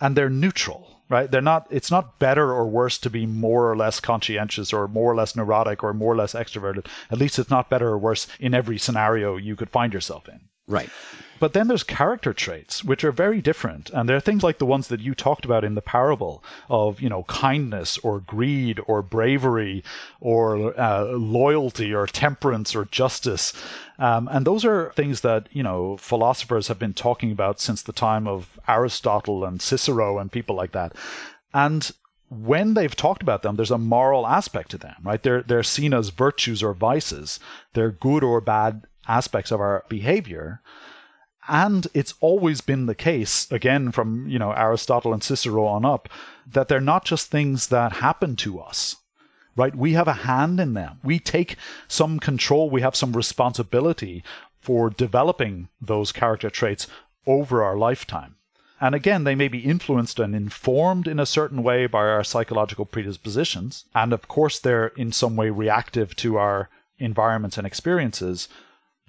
And 0.00 0.16
they're 0.16 0.28
neutral, 0.30 1.00
right? 1.08 1.30
They're 1.30 1.40
not, 1.40 1.66
it's 1.70 1.90
not 1.90 2.18
better 2.18 2.52
or 2.52 2.66
worse 2.66 2.98
to 2.98 3.10
be 3.10 3.24
more 3.24 3.70
or 3.70 3.76
less 3.76 4.00
conscientious 4.00 4.72
or 4.72 4.88
more 4.88 5.12
or 5.12 5.14
less 5.14 5.36
neurotic 5.36 5.82
or 5.84 5.94
more 5.94 6.12
or 6.12 6.16
less 6.16 6.34
extroverted. 6.34 6.86
At 7.10 7.18
least 7.18 7.38
it's 7.38 7.50
not 7.50 7.70
better 7.70 7.88
or 7.88 7.98
worse 7.98 8.26
in 8.40 8.54
every 8.54 8.78
scenario 8.78 9.36
you 9.36 9.56
could 9.56 9.70
find 9.70 9.94
yourself 9.94 10.28
in. 10.28 10.40
Right. 10.66 10.90
But 11.42 11.54
then 11.54 11.66
there's 11.66 11.82
character 11.82 12.32
traits, 12.32 12.84
which 12.84 13.02
are 13.02 13.10
very 13.10 13.40
different. 13.40 13.90
And 13.90 14.08
they're 14.08 14.20
things 14.20 14.44
like 14.44 14.58
the 14.58 14.64
ones 14.64 14.86
that 14.86 15.00
you 15.00 15.12
talked 15.12 15.44
about 15.44 15.64
in 15.64 15.74
the 15.74 15.82
parable 15.82 16.44
of, 16.70 17.00
you 17.00 17.08
know, 17.08 17.24
kindness 17.24 17.98
or 17.98 18.20
greed 18.20 18.78
or 18.86 19.02
bravery 19.02 19.82
or 20.20 20.72
uh, 20.80 21.06
loyalty 21.06 21.92
or 21.92 22.06
temperance 22.06 22.76
or 22.76 22.84
justice. 22.84 23.52
Um, 23.98 24.28
and 24.30 24.46
those 24.46 24.64
are 24.64 24.92
things 24.94 25.22
that, 25.22 25.48
you 25.50 25.64
know, 25.64 25.96
philosophers 25.96 26.68
have 26.68 26.78
been 26.78 26.94
talking 26.94 27.32
about 27.32 27.58
since 27.60 27.82
the 27.82 27.92
time 27.92 28.28
of 28.28 28.60
Aristotle 28.68 29.44
and 29.44 29.60
Cicero 29.60 30.20
and 30.20 30.30
people 30.30 30.54
like 30.54 30.70
that. 30.70 30.94
And 31.52 31.90
when 32.30 32.74
they've 32.74 32.94
talked 32.94 33.20
about 33.20 33.42
them, 33.42 33.56
there's 33.56 33.72
a 33.72 33.78
moral 33.78 34.28
aspect 34.28 34.70
to 34.70 34.78
them, 34.78 34.94
right? 35.02 35.20
They're, 35.20 35.42
they're 35.42 35.64
seen 35.64 35.92
as 35.92 36.10
virtues 36.10 36.62
or 36.62 36.72
vices. 36.72 37.40
They're 37.72 37.90
good 37.90 38.22
or 38.22 38.40
bad 38.40 38.86
aspects 39.08 39.50
of 39.50 39.58
our 39.58 39.84
behavior. 39.88 40.60
And 41.48 41.88
it's 41.92 42.14
always 42.20 42.60
been 42.60 42.86
the 42.86 42.94
case, 42.94 43.50
again, 43.50 43.90
from, 43.90 44.28
you 44.28 44.38
know, 44.38 44.52
Aristotle 44.52 45.12
and 45.12 45.22
Cicero 45.22 45.66
on 45.66 45.84
up, 45.84 46.08
that 46.46 46.68
they're 46.68 46.80
not 46.80 47.04
just 47.04 47.30
things 47.30 47.68
that 47.68 47.94
happen 47.94 48.36
to 48.36 48.60
us, 48.60 48.96
right? 49.56 49.74
We 49.74 49.94
have 49.94 50.08
a 50.08 50.12
hand 50.12 50.60
in 50.60 50.74
them. 50.74 51.00
We 51.02 51.18
take 51.18 51.56
some 51.88 52.20
control, 52.20 52.70
we 52.70 52.82
have 52.82 52.94
some 52.94 53.12
responsibility 53.12 54.22
for 54.60 54.88
developing 54.88 55.68
those 55.80 56.12
character 56.12 56.48
traits 56.48 56.86
over 57.26 57.62
our 57.62 57.76
lifetime. 57.76 58.36
And 58.80 58.94
again, 58.94 59.24
they 59.24 59.34
may 59.34 59.48
be 59.48 59.60
influenced 59.60 60.18
and 60.18 60.34
informed 60.34 61.06
in 61.06 61.20
a 61.20 61.26
certain 61.26 61.62
way 61.62 61.86
by 61.86 62.00
our 62.00 62.24
psychological 62.24 62.84
predispositions. 62.84 63.84
And 63.94 64.12
of 64.12 64.26
course, 64.26 64.58
they're 64.58 64.88
in 64.88 65.12
some 65.12 65.36
way 65.36 65.50
reactive 65.50 66.16
to 66.16 66.36
our 66.36 66.68
environments 66.98 67.58
and 67.58 67.66
experiences. 67.66 68.48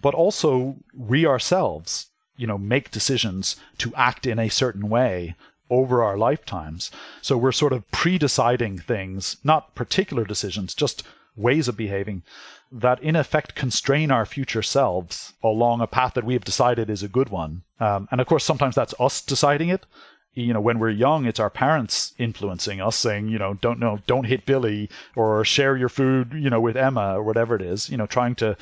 But 0.02 0.14
also, 0.14 0.78
we 0.96 1.26
ourselves 1.26 2.08
you 2.38 2.48
know, 2.48 2.58
make 2.58 2.92
decisions 2.92 3.56
to 3.78 3.94
act 3.96 4.26
in 4.26 4.40
a 4.40 4.50
certain 4.50 4.90
way 4.90 5.36
over 5.70 6.04
our 6.04 6.18
lifetimes. 6.18 6.92
So 7.22 7.38
we're 7.38 7.52
sort 7.52 7.74
of 7.74 7.90
pre-deciding 7.92 8.80
things, 8.80 9.38
not 9.44 9.76
particular 9.76 10.24
decisions, 10.26 10.76
just 10.76 11.04
ways 11.36 11.68
of 11.68 11.78
behaving 11.78 12.24
that 12.72 13.02
in 13.04 13.16
effect 13.16 13.54
constrain 13.54 14.10
our 14.10 14.26
future 14.26 14.64
selves 14.64 15.34
along 15.44 15.80
a 15.80 15.88
path 15.88 16.16
that 16.16 16.24
we 16.24 16.34
have 16.34 16.44
decided 16.44 16.90
is 16.90 17.04
a 17.04 17.08
good 17.08 17.30
one. 17.30 17.62
Um, 17.80 18.08
and 18.12 18.20
of 18.20 18.28
course, 18.28 18.44
sometimes 18.44 18.76
that's 18.76 18.96
us 19.00 19.22
deciding 19.22 19.70
it. 19.70 19.86
You 20.34 20.54
know, 20.54 20.62
when 20.62 20.80
we're 20.80 20.90
young, 20.90 21.26
it's 21.26 21.40
our 21.40 21.52
parents 21.52 22.14
influencing 22.18 22.82
us, 22.82 22.96
saying, 22.96 23.28
you 23.28 23.38
know, 23.38 23.54
don't 23.54 23.80
know, 23.80 24.00
don't 24.08 24.26
hit 24.26 24.48
Billy 24.48 24.90
or 25.16 25.46
share 25.46 25.78
your 25.78 25.90
food, 25.90 26.34
you 26.34 26.50
know, 26.50 26.60
with 26.60 26.76
Emma 26.76 27.16
or 27.16 27.22
whatever 27.22 27.56
it 27.56 27.62
is. 27.62 27.92
You 27.92 27.98
know, 27.98 28.08
trying 28.08 28.34
to 28.36 28.58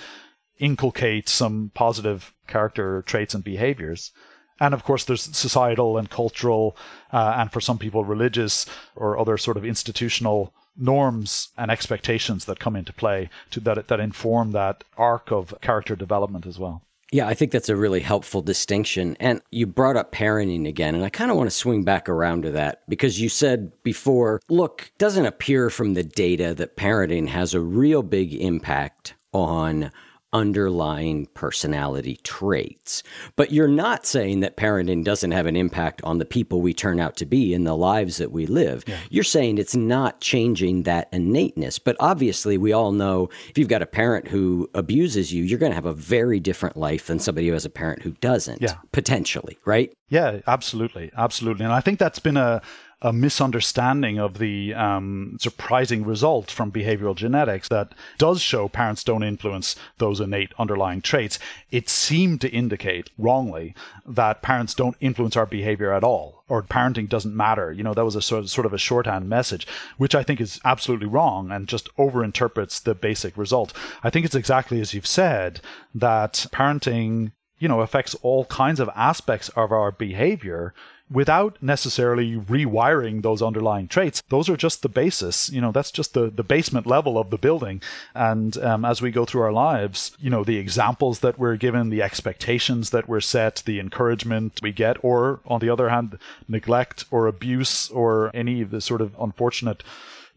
inculcate 0.61 1.27
some 1.27 1.71
positive 1.73 2.33
character 2.47 3.01
traits 3.05 3.33
and 3.33 3.43
behaviors. 3.43 4.11
And 4.59 4.73
of 4.73 4.83
course, 4.83 5.03
there's 5.03 5.23
societal 5.23 5.97
and 5.97 6.09
cultural, 6.09 6.77
uh, 7.11 7.33
and 7.37 7.51
for 7.51 7.59
some 7.59 7.79
people, 7.79 8.05
religious 8.05 8.67
or 8.95 9.17
other 9.17 9.37
sort 9.37 9.57
of 9.57 9.65
institutional 9.65 10.53
norms 10.77 11.49
and 11.57 11.69
expectations 11.69 12.45
that 12.45 12.59
come 12.59 12.75
into 12.75 12.93
play 12.93 13.29
to 13.49 13.59
that 13.59 13.87
that 13.87 13.99
inform 13.99 14.51
that 14.51 14.83
arc 14.97 15.31
of 15.31 15.53
character 15.61 15.95
development 15.95 16.45
as 16.45 16.57
well. 16.57 16.83
Yeah, 17.11 17.27
I 17.27 17.33
think 17.33 17.51
that's 17.51 17.67
a 17.67 17.75
really 17.75 17.99
helpful 17.99 18.41
distinction. 18.41 19.17
And 19.19 19.41
you 19.51 19.67
brought 19.67 19.97
up 19.97 20.13
parenting 20.13 20.65
again, 20.65 20.95
and 20.95 21.03
I 21.03 21.09
kind 21.09 21.29
of 21.29 21.35
want 21.35 21.49
to 21.49 21.55
swing 21.55 21.83
back 21.83 22.07
around 22.07 22.43
to 22.43 22.51
that 22.51 22.83
because 22.87 23.19
you 23.19 23.27
said 23.27 23.73
before, 23.83 24.39
look, 24.47 24.91
doesn't 24.97 25.25
appear 25.25 25.69
from 25.69 25.93
the 25.93 26.03
data 26.03 26.53
that 26.53 26.77
parenting 26.77 27.27
has 27.27 27.53
a 27.53 27.59
real 27.59 28.01
big 28.01 28.33
impact 28.33 29.15
on 29.33 29.91
underlying 30.33 31.27
personality 31.33 32.19
traits. 32.23 33.03
But 33.35 33.51
you're 33.51 33.67
not 33.67 34.05
saying 34.05 34.41
that 34.41 34.57
parenting 34.57 35.03
doesn't 35.03 35.31
have 35.31 35.45
an 35.45 35.55
impact 35.55 36.01
on 36.03 36.17
the 36.17 36.25
people 36.25 36.61
we 36.61 36.73
turn 36.73 36.99
out 36.99 37.17
to 37.17 37.25
be 37.25 37.53
in 37.53 37.63
the 37.63 37.75
lives 37.75 38.17
that 38.17 38.31
we 38.31 38.45
live. 38.45 38.83
Yeah. 38.87 38.99
You're 39.09 39.23
saying 39.23 39.57
it's 39.57 39.75
not 39.75 40.21
changing 40.21 40.83
that 40.83 41.09
innateness. 41.11 41.79
But 41.79 41.97
obviously, 41.99 42.57
we 42.57 42.73
all 42.73 42.91
know 42.91 43.29
if 43.49 43.57
you've 43.57 43.67
got 43.67 43.81
a 43.81 43.87
parent 43.87 44.27
who 44.27 44.69
abuses 44.73 45.33
you, 45.33 45.43
you're 45.43 45.59
going 45.59 45.71
to 45.71 45.75
have 45.75 45.85
a 45.85 45.93
very 45.93 46.39
different 46.39 46.77
life 46.77 47.07
than 47.07 47.19
somebody 47.19 47.47
who 47.47 47.53
has 47.53 47.65
a 47.65 47.69
parent 47.69 48.01
who 48.01 48.11
doesn't, 48.11 48.61
yeah. 48.61 48.75
potentially, 48.91 49.57
right? 49.65 49.93
Yeah, 50.09 50.39
absolutely. 50.47 51.11
Absolutely. 51.15 51.65
And 51.65 51.73
I 51.73 51.79
think 51.81 51.99
that's 51.99 52.19
been 52.19 52.37
a 52.37 52.61
a 53.01 53.11
misunderstanding 53.11 54.19
of 54.19 54.37
the 54.37 54.73
um, 54.75 55.37
surprising 55.39 56.05
result 56.05 56.51
from 56.51 56.71
behavioral 56.71 57.15
genetics 57.15 57.67
that 57.69 57.93
does 58.19 58.41
show 58.41 58.67
parents 58.67 59.03
don't 59.03 59.23
influence 59.23 59.75
those 59.97 60.19
innate 60.19 60.51
underlying 60.59 61.01
traits. 61.01 61.39
It 61.71 61.89
seemed 61.89 62.41
to 62.41 62.49
indicate 62.49 63.09
wrongly 63.17 63.73
that 64.05 64.43
parents 64.43 64.75
don't 64.75 64.97
influence 64.99 65.35
our 65.35 65.47
behavior 65.47 65.91
at 65.93 66.03
all, 66.03 66.43
or 66.47 66.61
parenting 66.61 67.09
doesn't 67.09 67.35
matter. 67.35 67.71
You 67.71 67.83
know, 67.83 67.95
that 67.95 68.05
was 68.05 68.15
a 68.15 68.21
sort 68.21 68.43
of, 68.43 68.49
sort 68.49 68.67
of 68.67 68.73
a 68.73 68.77
shorthand 68.77 69.27
message, 69.27 69.65
which 69.97 70.13
I 70.13 70.21
think 70.21 70.39
is 70.39 70.59
absolutely 70.63 71.07
wrong 71.07 71.51
and 71.51 71.67
just 71.67 71.93
overinterprets 71.97 72.83
the 72.83 72.93
basic 72.93 73.35
result. 73.35 73.73
I 74.03 74.11
think 74.11 74.25
it's 74.25 74.35
exactly 74.35 74.79
as 74.79 74.93
you've 74.93 75.07
said 75.07 75.61
that 75.95 76.45
parenting 76.51 77.31
you 77.61 77.67
know, 77.67 77.81
affects 77.81 78.15
all 78.23 78.45
kinds 78.45 78.79
of 78.79 78.89
aspects 78.95 79.49
of 79.49 79.71
our 79.71 79.91
behavior 79.91 80.73
without 81.11 81.57
necessarily 81.61 82.37
rewiring 82.37 83.21
those 83.21 83.41
underlying 83.41 83.87
traits. 83.87 84.23
Those 84.29 84.49
are 84.49 84.55
just 84.55 84.81
the 84.81 84.89
basis. 84.89 85.49
You 85.49 85.59
know, 85.59 85.71
that's 85.71 85.91
just 85.91 86.13
the, 86.13 86.29
the 86.29 86.43
basement 86.43 86.87
level 86.87 87.17
of 87.17 87.29
the 87.29 87.37
building. 87.37 87.81
And 88.15 88.57
um, 88.57 88.85
as 88.85 89.01
we 89.01 89.11
go 89.11 89.25
through 89.25 89.41
our 89.41 89.51
lives, 89.51 90.15
you 90.19 90.29
know, 90.29 90.43
the 90.43 90.57
examples 90.57 91.19
that 91.19 91.37
we're 91.37 91.57
given, 91.57 91.89
the 91.89 92.01
expectations 92.01 92.91
that 92.91 93.09
we're 93.09 93.19
set, 93.19 93.63
the 93.65 93.79
encouragement 93.79 94.59
we 94.61 94.71
get, 94.71 95.03
or 95.03 95.41
on 95.45 95.59
the 95.59 95.69
other 95.69 95.89
hand, 95.89 96.17
neglect 96.47 97.05
or 97.11 97.27
abuse 97.27 97.89
or 97.89 98.31
any 98.33 98.61
of 98.61 98.71
the 98.71 98.79
sort 98.81 99.01
of 99.01 99.13
unfortunate, 99.19 99.83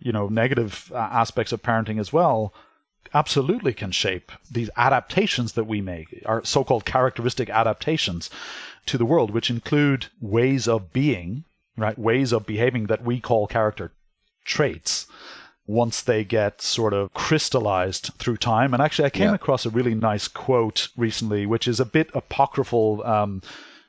you 0.01 0.13
know, 0.13 0.29
negative 0.29 0.91
uh, 0.93 0.97
aspects 0.97 1.53
of 1.53 1.63
parenting 1.63 2.01
as 2.01 2.13
well 2.13 2.53
absolutely 3.13 3.73
can 3.73 3.93
shape 3.93 4.33
these 4.51 4.69
adaptations 4.77 5.53
that 5.53 5.69
we 5.69 5.81
make, 5.81 6.21
our 6.27 6.45
so 6.45 6.65
called 6.65 6.85
characteristic 6.85 7.49
adaptations 7.49 8.29
to 8.87 8.99
the 8.99 9.05
world, 9.05 9.31
which 9.31 9.51
include 9.51 10.07
ways 10.21 10.69
of 10.69 10.93
being, 10.93 11.45
right? 11.77 11.99
Ways 11.99 12.33
of 12.33 12.47
behaving 12.47 12.87
that 12.87 13.05
we 13.05 13.21
call 13.21 13.47
character 13.47 13.93
traits 14.45 15.07
once 15.67 16.03
they 16.03 16.25
get 16.25 16.61
sort 16.61 16.93
of 16.93 17.13
crystallized 17.15 18.11
through 18.19 18.37
time. 18.37 18.75
And 18.75 18.83
actually, 18.83 19.07
I 19.07 19.11
came 19.11 19.29
yeah. 19.29 19.35
across 19.35 19.65
a 19.65 19.71
really 19.71 19.95
nice 19.95 20.29
quote 20.29 20.89
recently, 20.97 21.47
which 21.47 21.67
is 21.67 21.81
a 21.81 21.87
bit 21.87 22.11
apocryphal. 22.15 23.03
Um, 23.05 23.43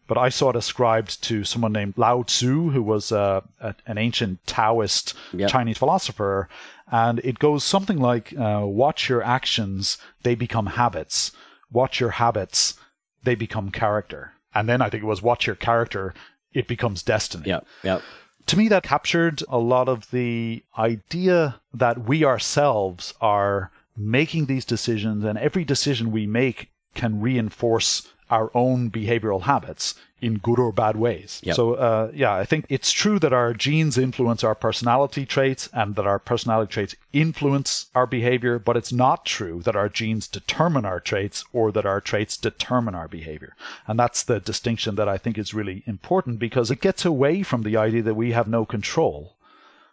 but 0.08 0.18
I 0.18 0.30
saw 0.30 0.52
it 0.52 0.56
ascribed 0.56 1.22
to 1.24 1.44
someone 1.44 1.74
named 1.74 1.96
Lao 1.98 2.24
Tzu, 2.24 2.70
who 2.70 2.84
was 2.84 3.12
uh, 3.12 3.42
a, 3.60 3.76
an 3.88 3.98
ancient 3.98 4.46
Taoist. 4.46 5.14
Chinese 5.48 5.78
philosopher. 5.78 6.48
And 6.92 7.20
it 7.20 7.40
goes 7.40 7.64
something 7.64 7.98
like 7.98 8.34
uh, 8.38 8.62
Watch 8.64 9.10
your 9.10 9.24
actions, 9.24 9.98
they 10.24 10.36
become 10.36 10.68
habits. 10.68 11.32
Watch 11.72 12.00
your 12.00 12.12
habits, 12.12 12.76
they 13.24 13.36
become 13.36 13.72
character. 13.72 14.35
And 14.56 14.68
then 14.68 14.82
I 14.82 14.90
think 14.90 15.04
it 15.04 15.08
was 15.08 15.22
Watch 15.22 15.46
your 15.46 15.56
character, 15.56 16.14
it 16.54 16.68
becomes 16.68 17.04
destiny. 17.04 17.44
Yeah, 17.48 17.60
yeah. 17.84 18.00
To 18.48 18.58
me, 18.58 18.68
that 18.70 18.84
captured 18.84 19.44
a 19.50 19.58
lot 19.58 19.90
of 19.90 20.10
the 20.12 20.64
idea 20.78 21.60
that 21.74 22.08
we 22.08 22.24
ourselves 22.24 23.14
are 23.20 23.72
making 23.98 24.46
these 24.46 24.66
decisions, 24.66 25.24
and 25.24 25.38
every 25.38 25.64
decision 25.64 26.12
we 26.12 26.28
make 26.28 26.72
can 26.94 27.22
reinforce 27.22 28.08
our 28.30 28.50
own 28.54 28.90
behavioral 28.90 29.44
habits 29.44 29.96
in 30.22 30.38
good 30.38 30.58
or 30.58 30.72
bad 30.72 30.96
ways. 30.96 31.40
Yep. 31.44 31.56
So, 31.56 31.74
uh, 31.74 32.12
yeah, 32.14 32.34
I 32.34 32.46
think 32.46 32.66
it's 32.70 32.92
true 32.92 33.20
that 33.20 33.34
our 33.34 33.54
genes 33.54 33.98
influence 33.98 34.44
our 34.44 34.56
personality 34.56 35.26
traits 35.26 35.70
and 35.74 35.96
that 35.96 36.08
our 36.08 36.20
personality 36.20 36.72
traits 36.72 36.96
influence 37.14 37.88
our 37.94 38.08
behavior, 38.08 38.58
but 38.58 38.78
it's 38.78 38.94
not 38.94 39.26
true 39.26 39.62
that 39.64 39.76
our 39.76 39.90
genes 39.90 40.28
determine 40.28 40.86
our 40.86 41.00
traits 41.00 41.44
or 41.54 41.72
that 41.74 41.86
our 41.86 42.02
traits 42.02 42.38
determine 42.38 42.96
our 42.96 43.08
behavior. 43.08 43.56
And 43.88 44.00
that's 44.00 44.24
the 44.24 44.40
distinction 44.40 44.96
that 44.96 45.10
I 45.10 45.18
think 45.18 45.38
is 45.38 45.54
really 45.54 45.84
important 45.86 46.40
because 46.40 46.72
it 46.72 46.82
gets 46.82 47.06
away 47.06 47.44
from 47.44 47.64
the 47.64 47.78
idea 47.78 48.02
that 48.04 48.16
we 48.16 48.32
have 48.32 48.48
no 48.48 48.66
control 48.66 49.36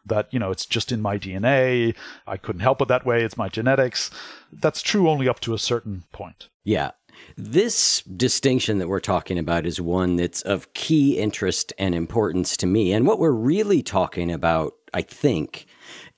that 0.05 0.26
you 0.33 0.39
know 0.39 0.51
it's 0.51 0.66
just 0.66 0.91
in 0.91 1.01
my 1.01 1.18
DNA. 1.18 1.95
I 2.26 2.37
couldn't 2.37 2.61
help 2.62 2.80
it 2.80 2.89
that 2.89 3.07
way. 3.07 3.22
It's 3.22 3.37
my 3.37 3.49
genetics. 3.49 4.11
That's 4.53 4.83
true 4.83 5.09
only 5.09 5.28
up 5.28 5.41
to 5.41 5.55
a 5.55 5.59
certain 5.59 6.05
point. 6.12 6.49
Yeah, 6.64 6.93
this 7.37 8.03
distinction 8.03 8.79
that 8.79 8.89
we're 8.89 9.01
talking 9.01 9.39
about 9.39 9.66
is 9.66 9.81
one 9.81 10.16
that's 10.16 10.43
of 10.43 10.73
key 10.75 11.18
interest 11.18 11.73
and 11.79 11.95
importance 11.95 12.57
to 12.59 12.66
me. 12.66 12.93
And 12.93 13.07
what 13.07 13.18
we're 13.18 13.31
really 13.31 13.83
talking 13.83 14.31
about, 14.31 14.75
I 14.93 15.03
think, 15.03 15.66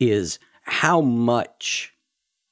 is 0.01 0.39
how 0.63 1.01
much 1.01 1.93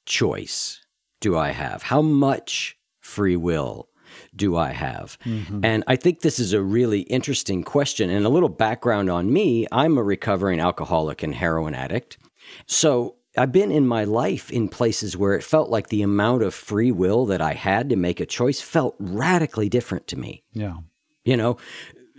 choice 0.05 0.81
do 1.19 1.37
I 1.37 1.49
have? 1.49 1.83
How 1.83 2.01
much 2.01 2.77
free 2.99 3.35
will 3.35 3.89
do 4.35 4.55
I 4.55 4.71
have? 4.71 5.17
Mm-hmm. 5.25 5.63
And 5.63 5.83
I 5.87 5.95
think 5.95 6.21
this 6.21 6.39
is 6.39 6.53
a 6.53 6.61
really 6.61 7.01
interesting 7.01 7.63
question. 7.63 8.09
And 8.09 8.25
a 8.25 8.29
little 8.29 8.49
background 8.49 9.09
on 9.09 9.31
me 9.31 9.65
I'm 9.71 9.97
a 9.97 10.03
recovering 10.03 10.59
alcoholic 10.59 11.23
and 11.23 11.33
heroin 11.33 11.73
addict. 11.73 12.17
So 12.67 13.15
I've 13.35 13.51
been 13.51 13.71
in 13.71 13.87
my 13.87 14.03
life 14.03 14.51
in 14.51 14.69
places 14.69 15.17
where 15.17 15.33
it 15.33 15.43
felt 15.43 15.69
like 15.69 15.89
the 15.89 16.03
amount 16.03 16.43
of 16.43 16.53
free 16.53 16.91
will 16.91 17.25
that 17.27 17.41
I 17.41 17.53
had 17.53 17.89
to 17.89 17.95
make 17.95 18.19
a 18.19 18.25
choice 18.25 18.61
felt 18.61 18.95
radically 18.99 19.69
different 19.69 20.07
to 20.07 20.19
me. 20.19 20.43
Yeah. 20.53 20.77
You 21.25 21.37
know, 21.37 21.57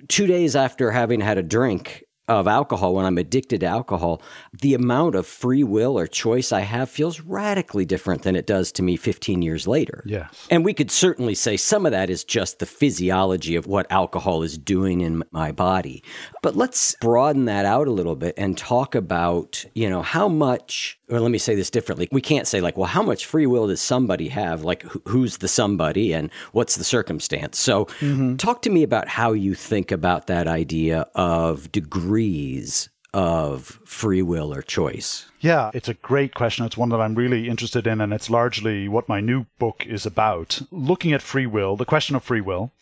two 0.09 0.27
days 0.27 0.57
after 0.57 0.91
having 0.91 1.21
had 1.21 1.39
a 1.39 1.43
drink, 1.43 2.05
of 2.27 2.49
alcohol, 2.49 2.95
when 2.95 3.05
I'm 3.05 3.19
addicted 3.19 3.61
to 3.61 3.67
alcohol, 3.67 4.23
the 4.63 4.75
amount 4.75 5.15
of 5.15 5.27
free 5.27 5.63
will 5.63 5.99
or 5.99 6.07
choice 6.07 6.53
I 6.53 6.61
have 6.61 6.89
feels 6.89 7.21
radically 7.21 7.85
different 7.85 8.23
than 8.23 8.35
it 8.35 8.47
does 8.47 8.73
to 8.73 8.83
me 8.83 8.97
15 8.97 9.43
years 9.43 9.67
later. 9.67 10.03
Yes. 10.07 10.47
And 10.51 10.65
we 10.65 10.73
could 10.73 10.91
certainly 10.91 11.35
say 11.35 11.59
some 11.59 11.85
of 11.85 11.93
that 11.93 12.09
is 12.09 12.25
just 12.25 12.61
the 12.61 12.67
physiology 12.67 13.57
of 13.57 13.67
what 13.67 13.91
alcohol 13.91 14.43
is 14.43 14.57
doing 14.57 15.03
in 15.03 15.23
my 15.33 15.53
body. 15.53 16.03
But 16.43 16.57
let's 16.57 16.97
broaden 17.01 17.45
that 17.45 17.67
out 17.67 17.89
a 17.89 17.93
little 17.93 18.17
bit 18.17 18.35
and 18.39 18.57
talk 18.57 18.95
about, 18.95 19.65
you 19.75 19.91
know, 19.91 20.01
how 20.01 20.29
much 20.29 20.99
or 21.11 21.21
let 21.21 21.31
me 21.31 21.39
say 21.39 21.55
this 21.55 21.71
differently. 21.71 22.09
We 22.11 22.21
can't 22.21 22.47
say 22.47 22.61
like, 22.61 22.77
well, 22.77 22.89
how 22.89 23.03
much 23.03 23.27
free 23.27 23.47
will 23.47 23.67
does 23.67 23.81
somebody 23.81 24.29
have? 24.29 24.65
Like, 24.65 24.83
who's 25.07 25.39
the 25.39 25.49
somebody 25.49 26.13
and 26.13 26.31
what's 26.53 26.77
the 26.77 26.85
circumstance? 26.85 27.59
So, 27.59 27.87
mm-hmm. 27.87 28.37
talk 28.37 28.63
to 28.63 28.71
me 28.71 28.83
about 28.83 29.09
how 29.09 29.33
you 29.33 29.55
think 29.55 29.91
about 29.93 30.27
that 30.29 30.47
idea 30.47 31.07
of 31.15 31.71
degrees 31.73 32.89
of 33.13 33.79
free 33.85 34.23
will 34.23 34.53
or 34.53 34.61
choice. 34.61 35.27
Yeah, 35.41 35.71
it's 35.73 35.89
a 35.89 35.95
great 35.95 36.35
question. 36.35 36.67
It's 36.67 36.77
one 36.77 36.89
that 36.89 37.01
I'm 37.01 37.15
really 37.15 37.49
interested 37.49 37.87
in, 37.87 38.01
and 38.01 38.13
it's 38.13 38.29
largely 38.29 38.89
what 38.89 39.09
my 39.09 39.21
new 39.21 39.47
book 39.59 39.87
is 39.87 40.05
about. 40.05 40.63
Looking 40.73 41.13
at 41.13 41.23
free 41.23 41.47
will, 41.47 41.77
the 41.77 41.85
question 41.85 42.17
of 42.17 42.25
free 42.25 42.41
will, 42.41 42.73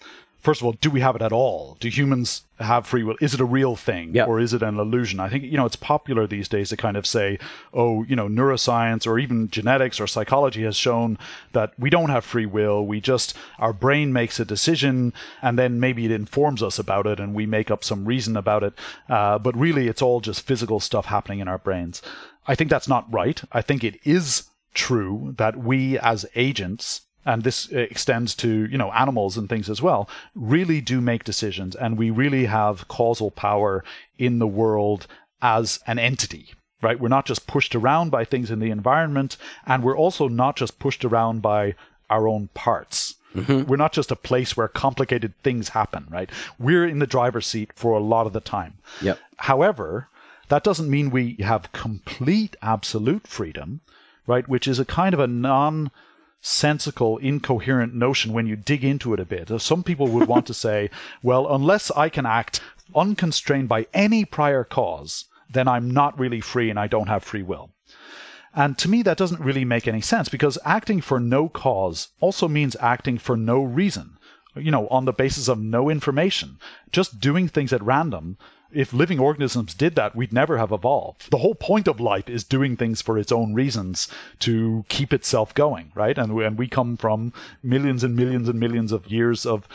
first 0.43 0.61
of 0.61 0.66
all, 0.66 0.72
do 0.72 0.90
we 0.90 1.01
have 1.01 1.14
it 1.14 1.22
at 1.22 1.32
all? 1.32 1.76
Do 1.80 1.88
humans 1.88 2.43
have 2.59 2.86
free 2.86 3.05
will? 3.05 3.16
Is 3.20 3.32
it 3.32 3.40
a 3.40 3.45
real 3.45 3.76
thing 3.76 4.12
or 4.26 4.40
is 4.40 4.53
it 4.53 4.62
an 4.62 4.78
illusion? 4.78 5.20
I 5.20 5.28
think, 5.28 5.45
you 5.45 5.57
know, 5.57 5.66
it's 5.66 5.76
popular 5.76 6.26
these 6.26 6.49
days 6.49 6.68
to 6.70 6.76
kind 6.76 6.97
of 6.97 7.07
say, 7.07 7.38
oh, 7.72 8.03
you 8.05 8.16
know, 8.16 8.28
neuroscience 8.28 9.07
or 9.07 9.18
even 9.18 9.49
genetics 9.51 10.01
or 10.01 10.07
psychology 10.07 10.64
has 10.64 10.76
shown 10.76 11.16
that 11.53 11.72
we 11.78 11.90
don't 11.90 12.11
have 12.11 12.24
free 12.24 12.47
will. 12.47 12.84
We 12.84 13.01
just, 13.01 13.36
our 13.59 13.72
brain 13.72 14.12
makes 14.12 14.40
a 14.40 14.45
decision 14.45 15.14
and 15.40 15.59
then 15.59 15.78
maybe 15.78 16.05
it 16.05 16.11
informs 16.11 16.62
us 16.62 16.78
about 16.78 17.07
it 17.07 17.20
and 17.20 17.34
we 17.34 17.47
make 17.47 17.70
up 17.70 17.84
some 17.84 18.05
reason 18.05 18.36
about 18.36 18.64
it. 18.64 18.74
Uh, 19.09 19.38
but 19.38 19.57
really, 19.57 19.86
it's 19.86 20.03
all 20.03 20.20
just 20.20 20.47
physical 20.47 20.80
stuff 20.80 21.07
happening 21.07 21.38
in 21.38 21.49
our 21.49 21.59
brains. 21.59 22.03
I 22.49 22.57
think 22.57 22.68
that's 22.68 22.88
not 22.88 23.12
right. 23.12 23.40
I 23.53 23.62
think 23.62 23.84
it 23.84 24.01
is 24.05 24.45
true 24.74 25.34
that 25.38 25.57
we 25.57 25.99
as 25.99 26.26
agents 26.34 27.03
and 27.24 27.42
this 27.42 27.68
extends 27.70 28.34
to 28.36 28.66
you 28.66 28.78
know 28.78 28.90
animals 28.92 29.36
and 29.36 29.48
things 29.48 29.70
as 29.70 29.82
well 29.82 30.08
really 30.34 30.80
do 30.80 31.00
make 31.00 31.24
decisions. 31.24 31.74
And 31.76 31.96
we 31.96 32.10
really 32.10 32.46
have 32.46 32.88
causal 32.88 33.30
power 33.30 33.84
in 34.18 34.38
the 34.38 34.46
world 34.46 35.06
as 35.40 35.80
an 35.86 35.98
entity 35.98 36.54
right? 36.82 36.98
We're 36.98 37.06
not 37.06 37.26
just 37.26 37.46
pushed 37.46 37.76
around 37.76 38.10
by 38.10 38.24
things 38.24 38.50
in 38.50 38.58
the 38.58 38.72
environment 38.72 39.36
and 39.66 39.84
we're 39.84 39.96
also 39.96 40.26
not 40.26 40.56
just 40.56 40.80
pushed 40.80 41.04
around 41.04 41.40
by 41.40 41.76
our 42.10 42.26
own 42.26 42.48
parts. 42.54 43.14
Mm-hmm. 43.34 43.66
we're 43.66 43.76
not 43.76 43.94
just 43.94 44.10
a 44.10 44.16
place 44.16 44.58
where 44.58 44.68
complicated 44.68 45.32
things 45.42 45.70
happen 45.70 46.06
right? 46.10 46.28
We're 46.58 46.86
in 46.86 46.98
the 46.98 47.06
driver's 47.06 47.46
seat 47.46 47.70
for 47.74 47.92
a 47.92 48.02
lot 48.02 48.26
of 48.26 48.34
the 48.34 48.40
time. 48.40 48.74
Yep. 49.00 49.18
however 49.36 50.08
that 50.48 50.64
doesn't 50.64 50.90
mean 50.90 51.08
we 51.08 51.36
have 51.40 51.72
complete 51.72 52.56
absolute 52.60 53.26
freedom 53.26 53.80
right? 54.26 54.48
Which 54.48 54.68
is 54.68 54.78
a 54.78 54.84
kind 54.84 55.14
of 55.14 55.20
a 55.20 55.26
non 55.26 55.90
sensical, 56.43 57.18
incoherent 57.18 57.95
notion 57.95 58.32
when 58.32 58.47
you 58.47 58.57
dig 58.57 58.84
into 58.84 59.14
it 59.14 59.20
a 59.20 59.24
bit. 59.24 59.51
Uh, 59.51 59.59
some 59.59 59.82
people 59.82 60.09
would 60.09 60.28
want 60.28 60.45
to 60.47 60.53
say, 60.53 60.90
well, 61.22 61.55
unless 61.55 61.90
I 61.93 62.09
can 62.09 62.26
act 62.26 62.61
unconstrained 62.95 63.68
by 63.68 63.86
any 63.95 64.24
prior 64.24 64.64
cause, 64.64 65.26
then 65.49 65.68
I'm 65.68 65.90
not 65.90 66.18
really 66.18 66.40
free 66.40 66.68
and 66.68 66.78
I 66.78 66.88
don't 66.88 67.09
have 67.09 67.22
free 67.22 67.43
will. 67.43 67.70
And 68.55 68.76
to 68.78 68.88
me, 68.88 69.03
that 69.03 69.16
doesn't 69.16 69.40
really 69.40 69.64
make 69.64 69.88
any 69.88 70.03
sense 70.03 70.28
because 70.28 70.59
acting 70.64 71.01
for 71.01 71.18
no 71.18 71.49
cause 71.49 72.09
also 72.20 72.49
means 72.49 72.76
acting 72.80 73.16
for 73.16 73.36
no 73.36 73.62
reason, 73.62 74.18
you 74.55 74.70
know, 74.70 74.88
on 74.88 75.07
the 75.07 75.12
basis 75.12 75.49
of 75.49 75.59
no 75.59 75.88
information. 75.88 76.59
Just 76.90 77.20
doing 77.20 77.49
things 77.49 77.72
at 77.72 77.82
random 77.82 78.36
if 78.74 78.92
living 78.92 79.18
organisms 79.18 79.74
did 79.74 79.94
that, 79.96 80.16
we'd 80.16 80.32
never 80.32 80.58
have 80.58 80.72
evolved. 80.72 81.30
The 81.30 81.38
whole 81.38 81.54
point 81.54 81.88
of 81.88 82.00
life 82.00 82.28
is 82.28 82.44
doing 82.44 82.76
things 82.76 83.02
for 83.02 83.18
its 83.18 83.32
own 83.32 83.54
reasons 83.54 84.08
to 84.40 84.84
keep 84.88 85.12
itself 85.12 85.54
going, 85.54 85.92
right? 85.94 86.16
And 86.16 86.34
we, 86.34 86.44
and 86.44 86.58
we 86.58 86.68
come 86.68 86.96
from 86.96 87.32
millions 87.62 88.02
and 88.02 88.16
millions 88.16 88.48
and 88.48 88.58
millions 88.58 88.92
of 88.92 89.06
years 89.06 89.46
of 89.46 89.68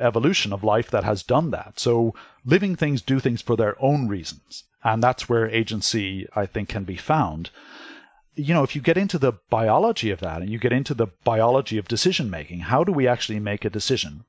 evolution 0.00 0.52
of 0.52 0.64
life 0.64 0.90
that 0.90 1.04
has 1.04 1.22
done 1.22 1.50
that. 1.50 1.78
So 1.78 2.14
living 2.44 2.76
things 2.76 3.02
do 3.02 3.20
things 3.20 3.42
for 3.42 3.56
their 3.56 3.76
own 3.82 4.08
reasons. 4.08 4.64
And 4.82 5.02
that's 5.02 5.28
where 5.28 5.48
agency, 5.48 6.28
I 6.36 6.46
think, 6.46 6.68
can 6.68 6.84
be 6.84 6.96
found. 6.96 7.50
You 8.34 8.52
know, 8.52 8.64
if 8.64 8.74
you 8.74 8.82
get 8.82 8.98
into 8.98 9.18
the 9.18 9.32
biology 9.48 10.10
of 10.10 10.20
that 10.20 10.42
and 10.42 10.50
you 10.50 10.58
get 10.58 10.72
into 10.72 10.94
the 10.94 11.06
biology 11.24 11.78
of 11.78 11.88
decision 11.88 12.30
making, 12.30 12.60
how 12.60 12.84
do 12.84 12.92
we 12.92 13.08
actually 13.08 13.40
make 13.40 13.64
a 13.64 13.70
decision? 13.70 14.24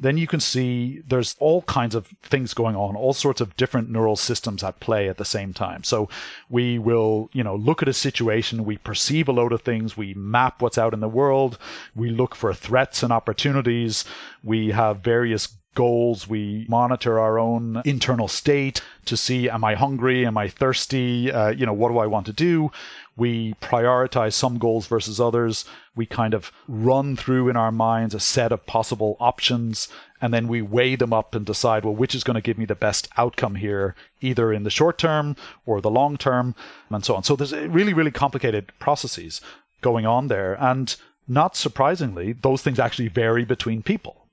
Then 0.00 0.16
you 0.16 0.26
can 0.26 0.40
see 0.40 1.02
there's 1.06 1.36
all 1.38 1.62
kinds 1.62 1.94
of 1.94 2.06
things 2.22 2.54
going 2.54 2.74
on, 2.74 2.96
all 2.96 3.12
sorts 3.12 3.40
of 3.40 3.56
different 3.56 3.90
neural 3.90 4.16
systems 4.16 4.64
at 4.64 4.80
play 4.80 5.08
at 5.08 5.18
the 5.18 5.24
same 5.24 5.52
time. 5.52 5.84
So 5.84 6.08
we 6.48 6.78
will, 6.78 7.28
you 7.32 7.44
know, 7.44 7.54
look 7.54 7.82
at 7.82 7.88
a 7.88 7.92
situation, 7.92 8.64
we 8.64 8.78
perceive 8.78 9.28
a 9.28 9.32
load 9.32 9.52
of 9.52 9.62
things, 9.62 9.96
we 9.96 10.14
map 10.14 10.62
what's 10.62 10.78
out 10.78 10.94
in 10.94 11.00
the 11.00 11.08
world, 11.08 11.58
we 11.94 12.08
look 12.08 12.34
for 12.34 12.54
threats 12.54 13.02
and 13.02 13.12
opportunities, 13.12 14.04
we 14.42 14.70
have 14.70 15.00
various 15.00 15.48
goals. 15.74 16.28
We 16.28 16.66
monitor 16.68 17.18
our 17.18 17.38
own 17.38 17.80
internal 17.84 18.28
state 18.28 18.82
to 19.04 19.16
see, 19.16 19.48
am 19.48 19.64
I 19.64 19.74
hungry? 19.74 20.26
Am 20.26 20.36
I 20.36 20.48
thirsty? 20.48 21.30
Uh, 21.30 21.50
you 21.50 21.64
know, 21.64 21.72
what 21.72 21.90
do 21.90 21.98
I 21.98 22.06
want 22.06 22.26
to 22.26 22.32
do? 22.32 22.72
We 23.20 23.54
prioritize 23.60 24.32
some 24.32 24.56
goals 24.58 24.86
versus 24.86 25.20
others. 25.20 25.66
We 25.94 26.06
kind 26.06 26.32
of 26.32 26.50
run 26.66 27.16
through 27.16 27.50
in 27.50 27.56
our 27.56 27.70
minds 27.70 28.14
a 28.14 28.20
set 28.20 28.50
of 28.50 28.64
possible 28.64 29.16
options 29.20 29.88
and 30.20 30.34
then 30.34 30.48
we 30.48 30.62
weigh 30.62 30.96
them 30.96 31.12
up 31.12 31.34
and 31.34 31.46
decide, 31.46 31.84
well, 31.84 31.94
which 31.94 32.14
is 32.14 32.24
going 32.24 32.34
to 32.34 32.40
give 32.40 32.58
me 32.58 32.66
the 32.66 32.74
best 32.74 33.08
outcome 33.16 33.54
here, 33.54 33.94
either 34.20 34.52
in 34.52 34.64
the 34.64 34.70
short 34.70 34.98
term 34.98 35.36
or 35.64 35.80
the 35.80 35.90
long 35.90 36.16
term, 36.16 36.54
and 36.90 37.04
so 37.04 37.14
on. 37.14 37.22
So 37.22 37.36
there's 37.36 37.52
uh, 37.52 37.68
really, 37.68 37.94
really 37.94 38.10
complicated 38.10 38.72
processes 38.78 39.40
going 39.80 40.06
on 40.06 40.28
there. 40.28 40.56
And 40.60 40.94
not 41.26 41.56
surprisingly, 41.56 42.32
those 42.32 42.62
things 42.62 42.78
actually 42.78 43.08
vary 43.08 43.44
between 43.44 43.82
people. 43.82 44.26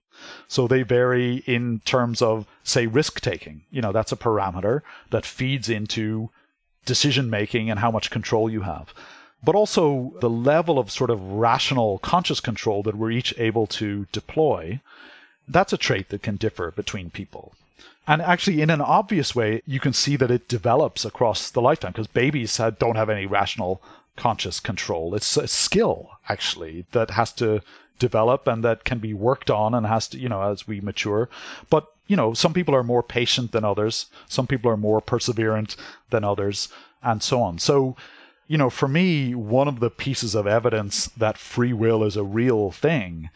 So 0.47 0.67
they 0.67 0.81
vary 0.81 1.43
in 1.45 1.81
terms 1.85 2.21
of, 2.21 2.47
say, 2.63 2.87
risk 2.87 3.21
taking. 3.21 3.61
You 3.69 3.81
know, 3.81 3.91
that's 3.91 4.11
a 4.11 4.17
parameter 4.17 4.81
that 5.11 5.25
feeds 5.25 5.69
into 5.69 6.31
decision 6.87 7.29
making 7.29 7.69
and 7.69 7.79
how 7.79 7.91
much 7.91 8.09
control 8.09 8.49
you 8.49 8.61
have. 8.61 8.91
But 9.43 9.53
also 9.53 10.13
the 10.19 10.29
level 10.29 10.79
of 10.79 10.89
sort 10.89 11.11
of 11.11 11.21
rational 11.21 11.99
conscious 11.99 12.39
control 12.39 12.81
that 12.83 12.97
we're 12.97 13.11
each 13.11 13.37
able 13.37 13.67
to 13.67 14.07
deploy. 14.11 14.81
That's 15.47 15.73
a 15.73 15.77
trait 15.77 16.09
that 16.09 16.23
can 16.23 16.37
differ 16.37 16.71
between 16.71 17.11
people. 17.11 17.53
And 18.07 18.21
actually, 18.21 18.61
in 18.61 18.69
an 18.69 18.81
obvious 18.81 19.35
way, 19.35 19.61
you 19.67 19.79
can 19.79 19.93
see 19.93 20.15
that 20.15 20.31
it 20.31 20.47
develops 20.47 21.05
across 21.05 21.51
the 21.51 21.61
lifetime 21.61 21.91
because 21.91 22.07
babies 22.07 22.59
don't 22.79 22.95
have 22.95 23.09
any 23.09 23.25
rational 23.25 23.81
conscious 24.15 24.59
control. 24.59 25.13
It's 25.13 25.37
a 25.37 25.47
skill, 25.47 26.11
actually, 26.27 26.85
that 26.93 27.11
has 27.11 27.31
to 27.33 27.61
develop 27.99 28.47
and 28.47 28.63
that 28.63 28.85
can 28.85 28.99
be 28.99 29.13
worked 29.13 29.51
on 29.51 29.73
and 29.73 29.85
has 29.85 30.07
to, 30.09 30.17
you 30.17 30.29
know, 30.29 30.41
as 30.41 30.67
we 30.67 30.79
mature. 30.81 31.29
But, 31.69 31.91
you 32.07 32.15
know, 32.15 32.33
some 32.33 32.53
people 32.53 32.75
are 32.75 32.83
more 32.83 33.03
patient 33.03 33.51
than 33.51 33.63
others. 33.63 34.07
Some 34.27 34.47
people 34.47 34.71
are 34.71 34.77
more 34.77 35.01
perseverant 35.01 35.75
than 36.09 36.23
others 36.23 36.69
and 37.03 37.21
so 37.21 37.41
on. 37.41 37.59
So, 37.59 37.95
you 38.47 38.57
know, 38.57 38.69
for 38.69 38.87
me, 38.87 39.35
one 39.35 39.67
of 39.67 39.79
the 39.79 39.89
pieces 39.89 40.35
of 40.35 40.47
evidence 40.47 41.07
that 41.07 41.37
free 41.37 41.73
will 41.73 42.03
is 42.03 42.15
a 42.15 42.23
real 42.23 42.71
thing 42.71 43.29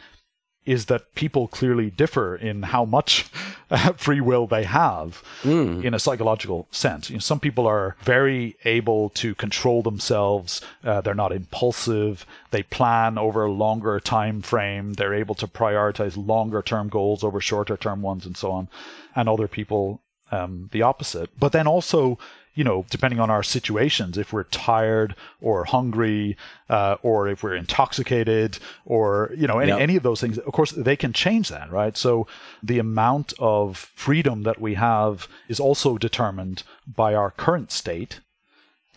is 0.66 0.86
that 0.86 1.16
people 1.16 1.48
clearly 1.48 1.90
differ 1.90 2.36
in 2.36 2.62
how 2.62 2.86
much 2.86 3.24
free 3.98 4.22
will 4.22 4.46
they 4.46 4.64
have 4.64 5.24
mm. 5.42 5.84
in 5.84 5.94
a 5.94 6.00
psychological 6.00 6.68
sense. 6.72 7.10
You 7.10 7.16
know, 7.16 7.22
some 7.22 7.40
people 7.40 7.66
are 7.66 7.96
very 8.04 8.56
able 8.64 9.10
to 9.12 9.34
control 9.36 9.82
themselves. 9.82 10.62
Uh, 10.84 11.02
they're 11.02 11.16
not 11.16 11.32
impulsive. 11.32 12.26
They 12.52 12.64
plan 12.64 13.18
over 13.18 13.46
a 13.46 13.52
longer 13.52 14.00
time 14.00 14.42
frame. 14.42 14.94
They're 14.94 15.16
able 15.16 15.36
to 15.36 15.48
prioritize 15.48 16.16
longer 16.16 16.62
term 16.62 16.90
goals 16.90 17.24
over 17.24 17.42
shorter 17.42 17.78
term 17.78 18.02
ones 18.02 18.26
and 18.26 18.38
so 18.38 18.52
on. 18.52 18.68
And 19.16 19.28
other 19.28 19.48
people, 19.48 20.02
um, 20.32 20.70
the 20.72 20.84
opposite. 20.84 21.30
But 21.40 21.54
then 21.54 21.68
also, 21.68 22.20
you 22.54 22.64
know, 22.64 22.86
depending 22.90 23.20
on 23.20 23.30
our 23.30 23.44
situations, 23.44 24.18
if 24.18 24.34
we're 24.34 24.44
tired 24.44 25.16
or 25.40 25.64
hungry, 25.66 26.36
uh, 26.70 26.98
or 27.02 27.28
if 27.30 27.44
we're 27.44 27.56
intoxicated, 27.56 28.60
or 28.86 29.32
you 29.36 29.48
know, 29.48 29.60
any, 29.60 29.72
yep. 29.72 29.80
any 29.80 29.96
of 29.96 30.04
those 30.04 30.20
things, 30.20 30.38
of 30.38 30.52
course, 30.52 30.72
they 30.72 30.96
can 30.96 31.14
change 31.14 31.50
that, 31.50 31.72
right? 31.72 31.96
So 31.96 32.28
the 32.62 32.80
amount 32.80 33.34
of 33.40 33.78
freedom 33.96 34.44
that 34.44 34.60
we 34.60 34.74
have 34.74 35.28
is 35.48 35.60
also 35.60 35.98
determined 35.98 36.64
by 36.86 37.16
our 37.16 37.32
current 37.32 37.72
state, 37.72 38.20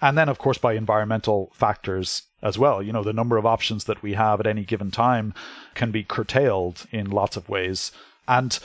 and 0.02 0.18
then, 0.18 0.28
of 0.28 0.38
course, 0.38 0.58
by 0.58 0.74
environmental 0.74 1.50
factors 1.54 2.22
as 2.42 2.58
well. 2.58 2.82
You 2.82 2.92
know, 2.92 3.04
the 3.04 3.12
number 3.12 3.36
of 3.36 3.46
options 3.46 3.84
that 3.84 4.02
we 4.02 4.14
have 4.14 4.40
at 4.40 4.46
any 4.46 4.64
given 4.64 4.90
time 4.90 5.32
can 5.74 5.92
be 5.92 6.02
curtailed 6.02 6.86
in 6.90 7.10
lots 7.10 7.36
of 7.36 7.48
ways, 7.48 7.92
and 8.26 8.58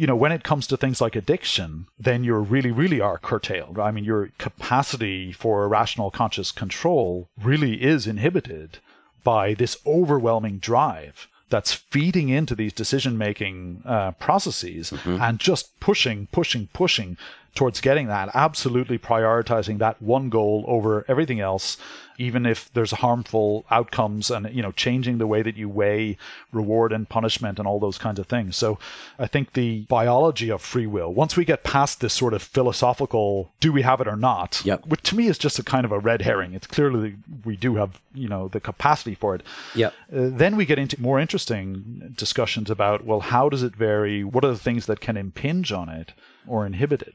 you 0.00 0.06
know, 0.06 0.16
when 0.16 0.32
it 0.32 0.42
comes 0.42 0.66
to 0.66 0.78
things 0.78 1.02
like 1.02 1.14
addiction, 1.14 1.86
then 1.98 2.24
you 2.24 2.34
really, 2.34 2.70
really 2.70 3.02
are 3.02 3.18
curtailed. 3.18 3.78
I 3.78 3.90
mean, 3.90 4.02
your 4.02 4.30
capacity 4.38 5.30
for 5.30 5.68
rational 5.68 6.10
conscious 6.10 6.52
control 6.52 7.28
really 7.38 7.82
is 7.82 8.06
inhibited 8.06 8.78
by 9.24 9.52
this 9.52 9.76
overwhelming 9.84 10.56
drive 10.56 11.28
that's 11.50 11.74
feeding 11.74 12.30
into 12.30 12.54
these 12.54 12.72
decision 12.72 13.18
making 13.18 13.82
uh, 13.84 14.12
processes 14.12 14.90
mm-hmm. 14.90 15.20
and 15.20 15.38
just 15.38 15.78
pushing, 15.80 16.28
pushing, 16.32 16.68
pushing 16.72 17.18
towards 17.54 17.82
getting 17.82 18.06
that, 18.06 18.30
absolutely 18.32 18.96
prioritizing 18.96 19.76
that 19.80 20.00
one 20.00 20.30
goal 20.30 20.64
over 20.66 21.04
everything 21.08 21.40
else 21.40 21.76
even 22.20 22.44
if 22.44 22.70
there's 22.74 22.90
harmful 22.90 23.64
outcomes 23.70 24.30
and 24.30 24.54
you 24.54 24.62
know 24.62 24.72
changing 24.72 25.18
the 25.18 25.26
way 25.26 25.42
that 25.42 25.56
you 25.56 25.68
weigh 25.68 26.16
reward 26.52 26.92
and 26.92 27.08
punishment 27.08 27.58
and 27.58 27.66
all 27.66 27.80
those 27.80 27.98
kinds 27.98 28.18
of 28.18 28.26
things. 28.26 28.56
So 28.56 28.78
i 29.18 29.26
think 29.26 29.52
the 29.52 29.86
biology 29.88 30.50
of 30.50 30.60
free 30.60 30.86
will 30.86 31.12
once 31.12 31.36
we 31.36 31.44
get 31.44 31.64
past 31.64 32.00
this 32.00 32.12
sort 32.12 32.34
of 32.34 32.42
philosophical 32.42 33.50
do 33.60 33.72
we 33.72 33.82
have 33.82 34.00
it 34.00 34.08
or 34.08 34.16
not 34.16 34.62
yep. 34.64 34.86
which 34.86 35.02
to 35.02 35.16
me 35.16 35.26
is 35.26 35.38
just 35.38 35.58
a 35.58 35.62
kind 35.62 35.84
of 35.84 35.92
a 35.92 35.98
red 35.98 36.22
herring. 36.22 36.52
It's 36.54 36.66
clearly 36.66 37.16
we 37.44 37.56
do 37.56 37.76
have 37.76 38.00
you 38.14 38.28
know 38.28 38.48
the 38.48 38.60
capacity 38.60 39.14
for 39.14 39.34
it. 39.34 39.42
Yep. 39.74 39.92
Uh, 39.92 40.28
then 40.42 40.56
we 40.56 40.64
get 40.66 40.78
into 40.78 41.00
more 41.00 41.18
interesting 41.18 42.12
discussions 42.16 42.70
about 42.70 43.04
well 43.04 43.20
how 43.20 43.48
does 43.48 43.62
it 43.62 43.74
vary? 43.74 44.24
What 44.24 44.44
are 44.44 44.52
the 44.52 44.66
things 44.68 44.86
that 44.86 45.00
can 45.00 45.16
impinge 45.16 45.72
on 45.72 45.88
it 45.88 46.12
or 46.46 46.66
inhibit 46.66 47.02
it 47.02 47.14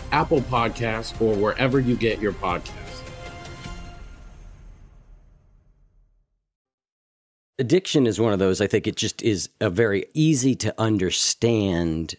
Apple 0.11 0.41
Podcasts, 0.41 1.19
or 1.21 1.35
wherever 1.35 1.79
you 1.79 1.95
get 1.95 2.19
your 2.19 2.33
podcasts. 2.33 3.01
Addiction 7.61 8.07
is 8.07 8.19
one 8.19 8.33
of 8.33 8.39
those, 8.39 8.59
I 8.59 8.65
think 8.65 8.87
it 8.87 8.95
just 8.95 9.21
is 9.21 9.49
a 9.59 9.69
very 9.69 10.05
easy 10.15 10.55
to 10.55 10.73
understand. 10.79 12.15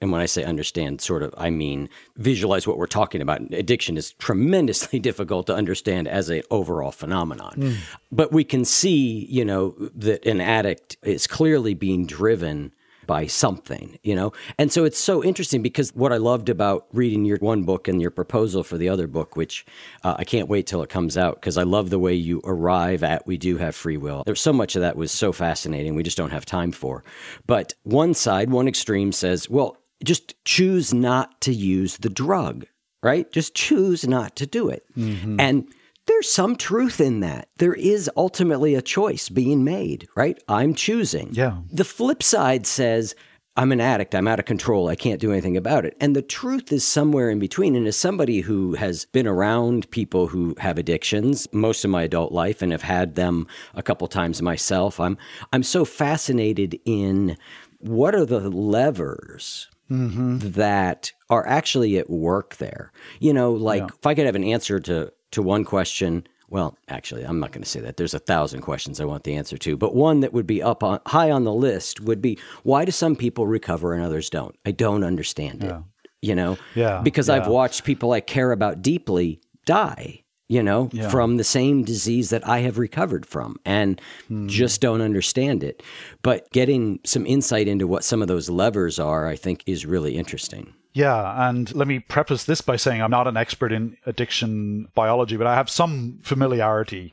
And 0.00 0.10
when 0.10 0.22
I 0.22 0.26
say 0.26 0.44
understand, 0.44 1.02
sort 1.02 1.22
of, 1.22 1.34
I 1.36 1.50
mean 1.50 1.90
visualize 2.16 2.66
what 2.66 2.78
we're 2.78 2.86
talking 2.86 3.20
about. 3.20 3.42
Addiction 3.52 3.98
is 3.98 4.12
tremendously 4.12 4.98
difficult 5.08 5.46
to 5.48 5.54
understand 5.54 6.08
as 6.08 6.30
an 6.30 6.40
overall 6.50 6.90
phenomenon. 6.90 7.54
Mm. 7.58 7.76
But 8.10 8.32
we 8.32 8.44
can 8.44 8.64
see, 8.64 9.26
you 9.28 9.44
know, 9.44 9.74
that 9.94 10.24
an 10.24 10.40
addict 10.40 10.96
is 11.02 11.26
clearly 11.26 11.74
being 11.74 12.06
driven 12.06 12.72
by 13.08 13.26
something, 13.26 13.98
you 14.04 14.14
know? 14.14 14.32
And 14.58 14.70
so 14.70 14.84
it's 14.84 14.98
so 14.98 15.24
interesting 15.24 15.62
because 15.62 15.92
what 15.96 16.12
I 16.12 16.18
loved 16.18 16.48
about 16.48 16.86
reading 16.92 17.24
your 17.24 17.38
one 17.38 17.64
book 17.64 17.88
and 17.88 18.00
your 18.00 18.12
proposal 18.12 18.62
for 18.62 18.78
the 18.78 18.88
other 18.88 19.08
book, 19.08 19.34
which 19.34 19.66
uh, 20.04 20.14
I 20.16 20.22
can't 20.22 20.48
wait 20.48 20.68
till 20.68 20.82
it 20.82 20.90
comes 20.90 21.18
out 21.18 21.36
because 21.36 21.58
I 21.58 21.64
love 21.64 21.90
the 21.90 21.98
way 21.98 22.14
you 22.14 22.40
arrive 22.44 23.02
at 23.02 23.26
we 23.26 23.36
do 23.36 23.56
have 23.56 23.74
free 23.74 23.96
will. 23.96 24.22
There's 24.24 24.40
so 24.40 24.52
much 24.52 24.76
of 24.76 24.82
that 24.82 24.96
was 24.96 25.10
so 25.10 25.32
fascinating, 25.32 25.96
we 25.96 26.04
just 26.04 26.16
don't 26.16 26.30
have 26.30 26.46
time 26.46 26.70
for. 26.70 27.02
But 27.48 27.74
one 27.82 28.14
side, 28.14 28.50
one 28.50 28.68
extreme 28.68 29.10
says, 29.10 29.50
well, 29.50 29.78
just 30.04 30.36
choose 30.44 30.94
not 30.94 31.40
to 31.40 31.52
use 31.52 31.96
the 31.96 32.10
drug, 32.10 32.66
right? 33.02 33.32
Just 33.32 33.54
choose 33.54 34.06
not 34.06 34.36
to 34.36 34.46
do 34.46 34.68
it. 34.68 34.84
Mm-hmm. 34.96 35.40
And 35.40 35.66
there's 36.08 36.28
some 36.28 36.56
truth 36.56 37.00
in 37.00 37.20
that. 37.20 37.48
There 37.58 37.74
is 37.74 38.10
ultimately 38.16 38.74
a 38.74 38.82
choice 38.82 39.28
being 39.28 39.62
made, 39.62 40.08
right? 40.16 40.42
I'm 40.48 40.74
choosing. 40.74 41.28
Yeah. 41.32 41.58
The 41.70 41.84
flip 41.84 42.22
side 42.22 42.66
says, 42.66 43.14
I'm 43.56 43.72
an 43.72 43.80
addict. 43.80 44.14
I'm 44.14 44.28
out 44.28 44.38
of 44.38 44.44
control. 44.44 44.86
I 44.88 44.94
can't 44.94 45.20
do 45.20 45.32
anything 45.32 45.56
about 45.56 45.84
it. 45.84 45.96
And 46.00 46.14
the 46.14 46.22
truth 46.22 46.70
is 46.72 46.86
somewhere 46.86 47.28
in 47.28 47.40
between. 47.40 47.74
And 47.74 47.88
as 47.88 47.96
somebody 47.96 48.40
who 48.40 48.74
has 48.74 49.04
been 49.06 49.26
around 49.26 49.90
people 49.90 50.28
who 50.28 50.54
have 50.60 50.78
addictions 50.78 51.48
most 51.52 51.84
of 51.84 51.90
my 51.90 52.02
adult 52.04 52.30
life 52.30 52.62
and 52.62 52.70
have 52.70 52.82
had 52.82 53.16
them 53.16 53.48
a 53.74 53.82
couple 53.82 54.06
times 54.06 54.40
myself, 54.40 55.00
I'm 55.00 55.18
I'm 55.52 55.64
so 55.64 55.84
fascinated 55.84 56.78
in 56.84 57.36
what 57.78 58.14
are 58.14 58.24
the 58.26 58.48
levers 58.50 59.68
Mm-hmm. 59.90 60.50
that 60.50 61.12
are 61.30 61.46
actually 61.46 61.96
at 61.96 62.10
work 62.10 62.56
there. 62.56 62.92
You 63.20 63.32
know, 63.32 63.52
like 63.52 63.80
Yeah. 63.80 63.86
if 63.98 64.06
I 64.06 64.14
could 64.14 64.26
have 64.26 64.34
an 64.36 64.44
answer 64.44 64.78
to 64.80 65.10
to 65.32 65.42
one 65.42 65.64
question, 65.64 66.26
well, 66.50 66.76
actually, 66.88 67.24
I'm 67.24 67.40
not 67.40 67.52
going 67.52 67.62
to 67.62 67.68
say 67.68 67.80
that. 67.80 67.96
There's 67.98 68.14
a 68.14 68.18
thousand 68.18 68.62
questions 68.62 69.00
I 69.00 69.04
want 69.04 69.24
the 69.24 69.34
answer 69.36 69.58
to, 69.58 69.76
but 69.76 69.94
one 69.94 70.20
that 70.20 70.32
would 70.32 70.46
be 70.46 70.62
up 70.62 70.82
on 70.82 71.00
high 71.06 71.30
on 71.30 71.44
the 71.44 71.52
list 71.52 72.00
would 72.00 72.22
be 72.22 72.38
why 72.62 72.84
do 72.84 72.90
some 72.92 73.16
people 73.16 73.46
recover 73.46 73.92
and 73.94 74.02
others 74.02 74.30
don't? 74.30 74.56
I 74.64 74.70
don't 74.70 75.04
understand 75.04 75.62
it. 75.64 75.76
You 76.22 76.34
know, 76.34 76.56
Yeah, 76.74 77.00
because 77.04 77.28
I've 77.28 77.46
watched 77.46 77.84
people 77.84 78.12
I 78.12 78.20
care 78.20 78.50
about 78.52 78.82
deeply 78.82 79.40
die. 79.66 80.24
You 80.50 80.62
know, 80.62 80.88
Yeah. 80.94 81.10
from 81.10 81.36
the 81.36 81.44
same 81.44 81.84
disease 81.84 82.30
that 82.30 82.48
I 82.48 82.60
have 82.60 82.78
recovered 82.78 83.26
from 83.26 83.56
and 83.66 84.00
Hmm. 84.28 84.48
just 84.48 84.80
don't 84.80 85.02
understand 85.02 85.62
it. 85.62 85.82
But 86.22 86.50
getting 86.52 87.00
some 87.04 87.26
insight 87.26 87.68
into 87.68 87.86
what 87.86 88.02
some 88.02 88.22
of 88.22 88.28
those 88.28 88.48
levers 88.48 88.98
are, 88.98 89.26
I 89.28 89.36
think, 89.36 89.62
is 89.66 89.84
really 89.84 90.16
interesting. 90.16 90.72
Yeah, 90.92 91.48
and 91.48 91.72
let 91.74 91.86
me 91.86 92.00
preface 92.00 92.44
this 92.44 92.60
by 92.60 92.76
saying 92.76 93.02
I'm 93.02 93.10
not 93.10 93.28
an 93.28 93.36
expert 93.36 93.72
in 93.72 93.96
addiction 94.06 94.88
biology, 94.94 95.36
but 95.36 95.46
I 95.46 95.54
have 95.54 95.70
some 95.70 96.18
familiarity 96.22 97.12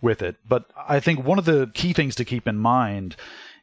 with 0.00 0.20
it. 0.20 0.36
But 0.46 0.66
I 0.76 1.00
think 1.00 1.24
one 1.24 1.38
of 1.38 1.44
the 1.44 1.70
key 1.74 1.92
things 1.92 2.14
to 2.16 2.24
keep 2.24 2.46
in 2.46 2.56
mind 2.56 3.16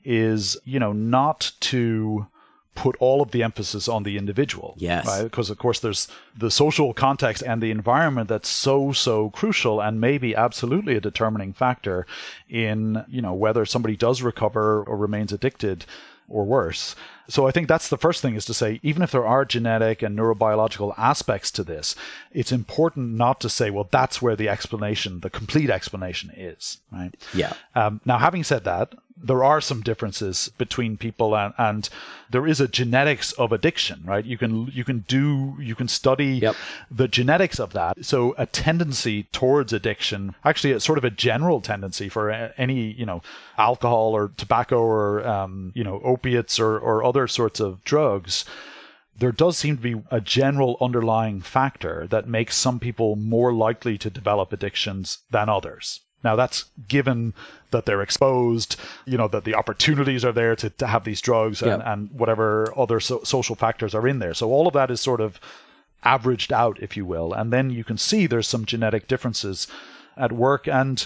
is, 0.04 0.58
you 0.66 0.80
know, 0.80 0.94
not 0.94 1.52
to 1.60 2.28
put 2.74 2.96
all 3.00 3.22
of 3.22 3.32
the 3.32 3.44
emphasis 3.44 3.88
on 3.88 4.04
the 4.04 4.18
individual. 4.18 4.76
Yes. 4.78 5.06
Right? 5.06 5.24
Because 5.24 5.50
of 5.50 5.58
course 5.58 5.80
there's 5.80 6.08
the 6.38 6.50
social 6.50 6.94
context 6.94 7.44
and 7.46 7.62
the 7.62 7.72
environment 7.72 8.30
that's 8.30 8.48
so 8.48 8.94
so 8.94 9.30
crucial 9.32 9.82
and 9.82 10.00
maybe 10.00 10.36
absolutely 10.36 10.96
a 10.96 11.02
determining 11.02 11.54
factor 11.54 12.08
in, 12.50 13.04
you 13.10 13.22
know, 13.22 13.34
whether 13.34 13.66
somebody 13.66 13.96
does 13.96 14.22
recover 14.22 14.84
or 14.84 14.96
remains 14.98 15.34
addicted 15.34 15.86
or 16.30 16.46
worse. 16.46 16.96
So 17.32 17.48
I 17.48 17.52
think 17.52 17.68
that's 17.68 17.88
the 17.88 17.98
first 17.98 18.22
thing 18.22 18.36
is 18.36 18.44
to 18.46 18.54
say, 18.54 18.80
even 18.84 19.02
if 19.02 19.12
there 19.12 19.26
are 19.26 19.46
genetic 19.46 20.02
and 20.02 20.18
neurobiological 20.18 20.94
aspects 20.98 21.50
to 21.52 21.64
this, 21.64 21.96
it's 22.34 22.52
important 22.52 23.14
not 23.14 23.40
to 23.42 23.50
say, 23.50 23.70
well, 23.70 23.88
that's 23.90 24.22
where 24.22 24.36
the 24.36 24.50
explanation, 24.50 25.22
the 25.22 25.30
complete 25.30 25.70
explanation 25.70 26.32
is, 26.36 26.80
right? 26.92 27.16
Yeah. 27.34 27.54
Um, 27.74 28.02
now, 28.06 28.18
having 28.18 28.44
said 28.44 28.66
that, 28.66 28.94
there 29.24 29.44
are 29.44 29.62
some 29.62 29.82
differences 29.82 30.50
between 30.58 30.98
people, 30.98 31.36
and, 31.36 31.54
and 31.58 31.90
there 32.30 32.48
is 32.48 32.60
a 32.60 32.68
genetics 32.68 33.32
of 33.34 33.52
addiction, 33.52 34.02
right? 34.06 34.26
You 34.26 34.38
can 34.38 34.68
you 34.68 34.84
can 34.84 35.00
do 35.08 35.56
you 35.60 35.76
can 35.76 35.88
study 35.88 36.40
the 36.90 37.08
genetics 37.08 37.60
of 37.60 37.74
that. 37.74 38.04
So 38.06 38.36
a 38.38 38.46
tendency 38.46 39.24
towards 39.32 39.74
addiction, 39.74 40.36
actually, 40.44 40.74
it's 40.74 40.86
sort 40.86 40.98
of 40.98 41.04
a 41.04 41.10
general 41.10 41.62
tendency 41.62 42.10
for 42.10 42.32
any 42.58 42.92
you 42.92 43.06
know 43.06 43.22
alcohol 43.58 44.16
or 44.16 44.32
tobacco 44.38 44.80
or 44.80 45.26
um, 45.28 45.72
you 45.76 45.84
know 45.84 46.02
opiates 46.04 46.60
or 46.60 46.80
or 46.80 47.04
other 47.04 47.28
sorts 47.28 47.60
of 47.60 47.84
drugs 47.84 48.46
there 49.18 49.32
does 49.32 49.56
seem 49.56 49.76
to 49.78 49.84
be 49.84 50.02
a 50.10 50.20
general 50.20 50.78
underlying 50.82 51.42
factor 51.42 52.08
that 52.08 52.28
makes 52.28 52.56
some 52.56 52.80
people 52.80 53.16
more 53.16 53.54
likely 53.54 53.96
to 53.96 54.10
develop 54.10 54.52
addictions 54.52 55.20
than 55.30 55.48
others. 55.48 56.00
Now, 56.24 56.36
that's 56.36 56.66
given 56.88 57.34
that 57.72 57.86
they're 57.86 58.02
exposed, 58.02 58.76
you 59.06 59.18
know, 59.18 59.28
that 59.30 59.44
the 59.44 59.56
opportunities 59.56 60.24
are 60.26 60.32
there 60.32 60.56
to, 60.58 60.70
to 60.70 60.88
have 60.88 61.04
these 61.04 61.22
drugs 61.22 61.62
and, 61.62 61.82
Yeah. 61.82 61.94
and 61.94 62.12
whatever 62.12 62.74
other 62.78 63.00
so- 63.00 63.24
social 63.24 63.56
factors 63.56 63.96
are 63.96 64.08
in 64.08 64.20
there. 64.20 64.34
So, 64.34 64.50
all 64.50 64.68
of 64.68 64.74
that 64.74 64.92
is 64.92 65.02
sort 65.02 65.22
of 65.22 65.40
averaged 66.04 66.52
out, 66.52 66.78
if 66.82 66.98
you 66.98 67.06
will. 67.06 67.34
And 67.34 67.52
then 67.54 67.70
you 67.70 67.84
can 67.84 67.98
see 67.98 68.26
there's 68.28 68.48
some 68.48 68.66
genetic 68.66 69.08
differences 69.08 69.68
at 70.18 70.32
work. 70.32 70.68
And 70.68 71.06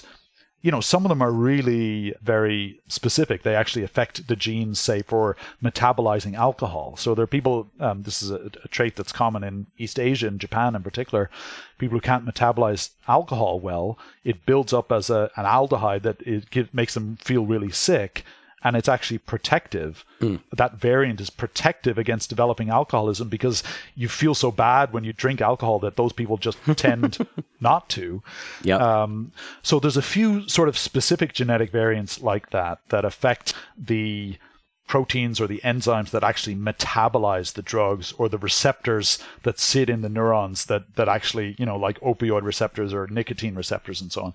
you 0.65 0.71
know, 0.71 0.81
some 0.81 1.05
of 1.05 1.09
them 1.09 1.21
are 1.21 1.31
really 1.31 2.15
very 2.23 2.79
specific. 2.87 3.43
They 3.43 3.53
actually 3.53 3.83
affect 3.83 4.27
the 4.27 4.35
genes, 4.35 4.79
say, 4.79 5.03
for 5.03 5.37
metabolizing 5.63 6.33
alcohol. 6.33 6.97
So 6.97 7.13
there 7.13 7.21
are 7.21 7.27
people, 7.27 7.69
um, 7.79 8.01
this 8.01 8.23
is 8.23 8.31
a, 8.31 8.49
a 8.63 8.67
trait 8.69 8.95
that's 8.95 9.11
common 9.11 9.43
in 9.43 9.67
East 9.77 9.99
Asia 9.99 10.27
and 10.27 10.39
Japan 10.39 10.75
in 10.75 10.81
particular, 10.81 11.29
people 11.77 11.97
who 11.97 12.01
can't 12.01 12.25
metabolize 12.25 12.89
alcohol 13.07 13.59
well, 13.59 13.99
it 14.23 14.47
builds 14.47 14.73
up 14.73 14.91
as 14.91 15.11
a, 15.11 15.29
an 15.35 15.45
aldehyde 15.45 16.01
that 16.01 16.19
it 16.23 16.49
give, 16.49 16.73
makes 16.73 16.95
them 16.95 17.17
feel 17.17 17.45
really 17.45 17.69
sick. 17.69 18.25
And 18.65 18.75
it's 18.75 18.89
actually 18.89 19.19
protective. 19.19 20.03
That 20.51 20.73
variant 20.73 21.21
is 21.21 21.29
protective 21.29 21.97
against 21.97 22.29
developing 22.29 22.69
alcoholism 22.69 23.29
because 23.29 23.63
you 23.95 24.09
feel 24.09 24.33
so 24.33 24.51
bad 24.51 24.91
when 24.91 25.03
you 25.03 25.13
drink 25.13 25.39
alcohol 25.39 25.79
that 25.79 25.95
those 25.95 26.11
people 26.11 26.37
just 26.37 26.57
tend 26.75 27.19
not 27.61 27.87
to. 27.89 28.23
Yeah. 28.63 28.77
Um, 28.77 29.31
so 29.61 29.79
there's 29.79 29.97
a 29.97 30.01
few 30.01 30.49
sort 30.49 30.67
of 30.67 30.77
specific 30.77 31.33
genetic 31.33 31.71
variants 31.71 32.21
like 32.21 32.49
that 32.49 32.79
that 32.89 33.05
affect 33.05 33.53
the 33.77 34.37
proteins 34.87 35.41
or 35.41 35.47
the 35.47 35.61
enzymes 35.63 36.11
that 36.11 36.23
actually 36.23 36.55
metabolize 36.55 37.53
the 37.53 37.61
drugs 37.61 38.13
or 38.17 38.29
the 38.29 38.37
receptors 38.37 39.19
that 39.43 39.59
sit 39.59 39.89
in 39.89 40.01
the 40.01 40.09
neurons 40.09 40.65
that 40.65 40.95
that 40.95 41.09
actually 41.09 41.55
you 41.57 41.65
know 41.65 41.75
like 41.75 41.99
opioid 42.01 42.43
receptors 42.43 42.93
or 42.93 43.07
nicotine 43.07 43.55
receptors 43.55 43.99
and 43.99 44.11
so 44.11 44.21
on 44.21 44.33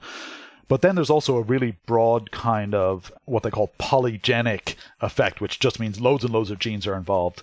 but 0.70 0.80
then 0.80 0.94
there's 0.94 1.10
also 1.10 1.36
a 1.36 1.42
really 1.42 1.76
broad 1.84 2.30
kind 2.30 2.74
of 2.74 3.12
what 3.26 3.42
they 3.42 3.50
call 3.50 3.72
polygenic 3.78 4.76
effect 5.02 5.42
which 5.42 5.60
just 5.60 5.78
means 5.78 6.00
loads 6.00 6.24
and 6.24 6.32
loads 6.32 6.50
of 6.50 6.58
genes 6.58 6.86
are 6.86 6.96
involved 6.96 7.42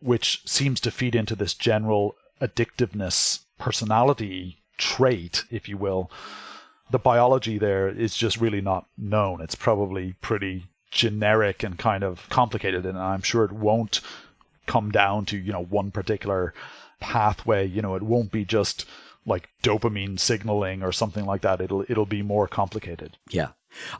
which 0.00 0.40
seems 0.46 0.80
to 0.80 0.90
feed 0.90 1.14
into 1.14 1.36
this 1.36 1.52
general 1.52 2.16
addictiveness 2.40 3.40
personality 3.58 4.56
trait 4.78 5.44
if 5.50 5.68
you 5.68 5.76
will 5.76 6.10
the 6.90 6.98
biology 6.98 7.58
there 7.58 7.88
is 7.88 8.16
just 8.16 8.40
really 8.40 8.60
not 8.60 8.86
known. 8.96 9.40
It's 9.40 9.54
probably 9.54 10.14
pretty 10.20 10.64
generic 10.90 11.62
and 11.62 11.78
kind 11.78 12.02
of 12.02 12.28
complicated, 12.30 12.86
and 12.86 12.98
I'm 12.98 13.22
sure 13.22 13.44
it 13.44 13.52
won't 13.52 14.00
come 14.66 14.90
down 14.90 15.26
to 15.26 15.36
you 15.36 15.52
know 15.52 15.64
one 15.64 15.90
particular 15.90 16.54
pathway. 17.00 17.66
You 17.66 17.82
know, 17.82 17.94
it 17.94 18.02
won't 18.02 18.32
be 18.32 18.44
just 18.44 18.86
like 19.28 19.48
dopamine 19.62 20.18
signaling 20.18 20.82
or 20.82 20.92
something 20.92 21.26
like 21.26 21.42
that. 21.42 21.60
It'll 21.60 21.84
it'll 21.88 22.06
be 22.06 22.22
more 22.22 22.48
complicated. 22.48 23.18
Yeah. 23.30 23.48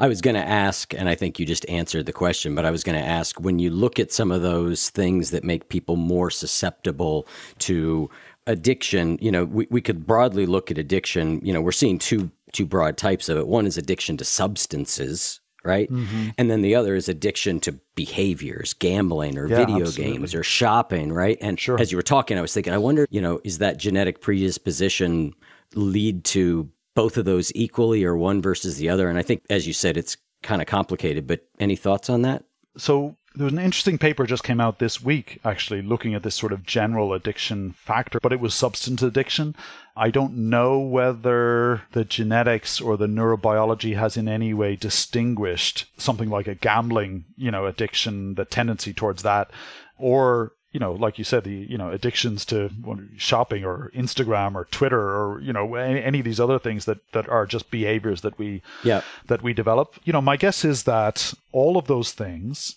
I 0.00 0.08
was 0.08 0.22
going 0.22 0.34
to 0.34 0.48
ask, 0.48 0.94
and 0.94 1.10
I 1.10 1.14
think 1.14 1.38
you 1.38 1.44
just 1.44 1.68
answered 1.68 2.06
the 2.06 2.12
question, 2.12 2.54
but 2.54 2.64
I 2.64 2.70
was 2.70 2.82
going 2.82 2.98
to 2.98 3.04
ask 3.04 3.38
when 3.38 3.58
you 3.58 3.68
look 3.68 3.98
at 3.98 4.10
some 4.10 4.32
of 4.32 4.40
those 4.40 4.88
things 4.88 5.30
that 5.30 5.44
make 5.44 5.68
people 5.68 5.96
more 5.96 6.30
susceptible 6.30 7.26
to 7.58 8.08
addiction, 8.46 9.18
you 9.20 9.30
know, 9.30 9.44
we, 9.44 9.68
we 9.70 9.82
could 9.82 10.06
broadly 10.06 10.46
look 10.46 10.70
at 10.70 10.78
addiction. 10.78 11.40
You 11.44 11.52
know, 11.52 11.60
we're 11.60 11.72
seeing 11.72 11.98
two 11.98 12.30
two 12.52 12.64
broad 12.64 12.96
types 12.96 13.28
of 13.28 13.36
it. 13.36 13.46
One 13.46 13.66
is 13.66 13.76
addiction 13.76 14.16
to 14.16 14.24
substances, 14.24 15.40
right? 15.68 15.90
Mhm. 15.90 16.32
And 16.38 16.50
then 16.50 16.62
the 16.62 16.74
other 16.74 16.94
is 16.96 17.08
addiction 17.08 17.60
to 17.60 17.78
behaviors, 17.94 18.72
gambling 18.74 19.36
or 19.38 19.46
Yeah, 19.48 19.58
video 19.66 19.86
absolutely. 19.86 20.12
games 20.18 20.34
or 20.34 20.42
shopping, 20.42 21.12
right? 21.12 21.36
And 21.40 21.60
sure. 21.60 21.78
as 21.80 21.92
you 21.92 21.98
were 21.98 22.02
talking, 22.02 22.38
I 22.38 22.40
was 22.40 22.54
thinking, 22.54 22.72
I 22.72 22.78
wonder, 22.78 23.06
you 23.10 23.20
know, 23.20 23.40
is 23.44 23.58
that 23.58 23.76
genetic 23.76 24.20
predisposition 24.20 25.34
lead 25.74 26.24
to 26.24 26.68
both 26.94 27.16
of 27.16 27.24
those 27.26 27.52
equally 27.54 28.04
or 28.04 28.16
one 28.16 28.40
versus 28.40 28.76
the 28.78 28.88
other? 28.88 29.08
And 29.08 29.18
I 29.18 29.22
think, 29.22 29.42
as 29.50 29.66
you 29.66 29.72
said, 29.72 29.96
it's 29.96 30.16
kind 30.42 30.62
of 30.62 30.66
complicated, 30.66 31.26
but 31.26 31.46
any 31.60 31.76
thoughts 31.76 32.08
on 32.08 32.22
that? 32.22 32.44
So 32.76 33.16
there 33.34 33.44
was 33.44 33.52
an 33.52 33.58
interesting 33.58 33.98
paper 33.98 34.24
just 34.26 34.44
came 34.44 34.60
out 34.60 34.78
this 34.78 35.02
week, 35.02 35.38
actually, 35.44 35.82
looking 35.82 36.14
at 36.14 36.22
this 36.22 36.34
sort 36.34 36.52
of 36.52 36.64
general 36.64 37.12
addiction 37.12 37.72
factor, 37.72 38.18
but 38.22 38.32
it 38.32 38.40
was 38.40 38.54
substance 38.54 39.02
addiction. 39.02 39.54
I 39.98 40.10
don't 40.10 40.34
know 40.48 40.78
whether 40.78 41.82
the 41.92 42.04
genetics 42.04 42.80
or 42.80 42.96
the 42.96 43.08
neurobiology 43.08 43.96
has 43.96 44.16
in 44.16 44.28
any 44.28 44.54
way 44.54 44.76
distinguished 44.76 45.86
something 45.96 46.30
like 46.30 46.46
a 46.46 46.54
gambling, 46.54 47.24
you 47.36 47.50
know, 47.50 47.66
addiction, 47.66 48.34
the 48.34 48.44
tendency 48.44 48.92
towards 48.94 49.22
that, 49.24 49.50
or 49.98 50.52
you 50.70 50.78
know, 50.78 50.92
like 50.92 51.18
you 51.18 51.24
said, 51.24 51.44
the 51.44 51.66
you 51.68 51.78
know 51.78 51.90
addictions 51.90 52.44
to 52.46 52.70
shopping 53.16 53.64
or 53.64 53.90
Instagram 53.96 54.54
or 54.54 54.66
Twitter 54.66 55.00
or 55.00 55.40
you 55.40 55.52
know 55.52 55.74
any, 55.74 56.02
any 56.02 56.18
of 56.20 56.24
these 56.24 56.38
other 56.38 56.58
things 56.58 56.84
that 56.84 56.98
that 57.12 57.28
are 57.28 57.46
just 57.46 57.70
behaviors 57.70 58.20
that 58.20 58.38
we 58.38 58.62
Yeah. 58.84 59.00
that 59.26 59.42
we 59.42 59.52
develop. 59.52 59.96
You 60.04 60.12
know, 60.12 60.20
my 60.20 60.36
guess 60.36 60.64
is 60.64 60.84
that 60.84 61.32
all 61.52 61.76
of 61.78 61.86
those 61.86 62.12
things 62.12 62.76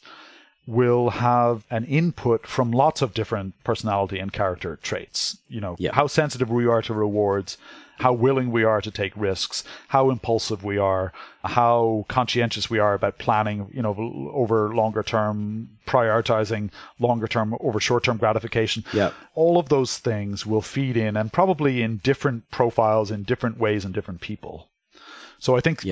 will 0.68 1.10
have 1.10 1.64
an 1.72 1.86
input 1.86 2.46
from 2.48 2.72
lots 2.72 3.02
of 3.02 3.14
different 3.14 3.54
personality 3.64 4.20
and 4.20 4.32
character 4.32 4.78
traits. 4.82 5.38
You 5.50 5.60
know, 5.62 5.76
Yeah. 5.80 5.92
how 5.94 6.08
sensitive 6.08 6.50
we 6.50 6.68
are 6.68 6.82
to 6.84 6.94
rewards, 6.94 7.58
how 7.98 8.14
willing 8.14 8.52
we 8.52 8.64
are 8.64 8.82
to 8.82 8.90
take 8.92 9.12
risks, 9.16 9.64
how 9.90 10.10
impulsive 10.10 10.64
we 10.64 10.78
are, 10.78 11.14
how 11.44 12.06
conscientious 12.08 12.70
we 12.70 12.80
are 12.80 12.94
about 12.94 13.18
planning, 13.20 13.68
you 13.74 13.82
know, 13.82 13.96
over 14.34 14.74
longer 14.74 15.04
term, 15.04 15.70
prioritizing 15.86 16.70
longer 17.00 17.28
term 17.28 17.56
over 17.60 17.80
short 17.80 18.04
term 18.04 18.18
gratification. 18.18 18.84
Yeah. 18.94 19.12
All 19.36 19.58
of 19.60 19.70
those 19.70 19.98
things 19.98 20.46
will 20.46 20.62
feed 20.62 20.98
in 20.98 21.16
and 21.18 21.32
probably 21.34 21.82
in 21.82 21.98
different 21.98 22.50
profiles 22.52 23.12
in 23.12 23.24
different 23.24 23.58
ways 23.60 23.86
in 23.86 23.92
different 23.92 24.22
people. 24.22 24.68
So 25.40 25.56
I 25.56 25.60
think, 25.60 25.84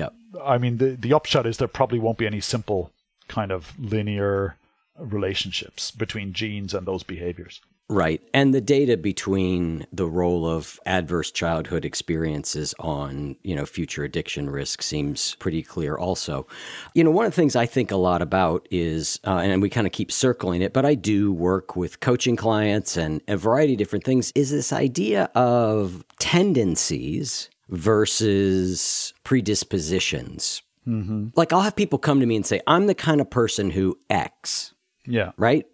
I 0.44 0.58
mean, 0.58 0.78
the, 0.78 0.90
the 0.90 1.12
upshot 1.12 1.46
is 1.46 1.58
there 1.58 1.68
probably 1.68 1.98
won't 1.98 2.18
be 2.18 2.26
any 2.26 2.40
simple 2.40 2.92
kind 3.28 3.52
of 3.52 3.72
linear 3.78 4.56
relationships 5.00 5.90
between 5.90 6.32
genes 6.32 6.74
and 6.74 6.86
those 6.86 7.02
behaviors. 7.02 7.60
Right. 7.90 8.22
And 8.32 8.54
the 8.54 8.60
data 8.60 8.96
between 8.96 9.84
the 9.92 10.06
role 10.06 10.46
of 10.46 10.78
adverse 10.86 11.32
childhood 11.32 11.84
experiences 11.84 12.72
on, 12.78 13.34
you 13.42 13.56
know, 13.56 13.66
future 13.66 14.04
addiction 14.04 14.48
risk 14.48 14.80
seems 14.80 15.34
pretty 15.40 15.64
clear 15.64 15.96
also. 15.96 16.46
You 16.94 17.02
know, 17.02 17.10
one 17.10 17.26
of 17.26 17.32
the 17.32 17.36
things 17.36 17.56
I 17.56 17.66
think 17.66 17.90
a 17.90 17.96
lot 17.96 18.22
about 18.22 18.68
is, 18.70 19.18
uh, 19.26 19.38
and 19.38 19.60
we 19.60 19.68
kind 19.68 19.88
of 19.88 19.92
keep 19.92 20.12
circling 20.12 20.62
it, 20.62 20.72
but 20.72 20.86
I 20.86 20.94
do 20.94 21.32
work 21.32 21.74
with 21.74 21.98
coaching 21.98 22.36
clients 22.36 22.96
and 22.96 23.22
a 23.26 23.36
variety 23.36 23.72
of 23.72 23.80
different 23.80 24.04
things, 24.04 24.30
is 24.36 24.52
this 24.52 24.72
idea 24.72 25.24
of 25.34 26.04
tendencies 26.20 27.50
versus 27.70 29.12
predispositions. 29.24 30.62
Mm-hmm. 30.86 31.30
Like 31.34 31.52
I'll 31.52 31.62
have 31.62 31.74
people 31.74 31.98
come 31.98 32.20
to 32.20 32.26
me 32.26 32.36
and 32.36 32.46
say, 32.46 32.60
I'm 32.68 32.86
the 32.86 32.94
kind 32.94 33.20
of 33.20 33.30
person 33.30 33.70
who 33.70 33.98
X 34.08 34.74
Yeah. 35.06 35.32
right? 35.36 35.66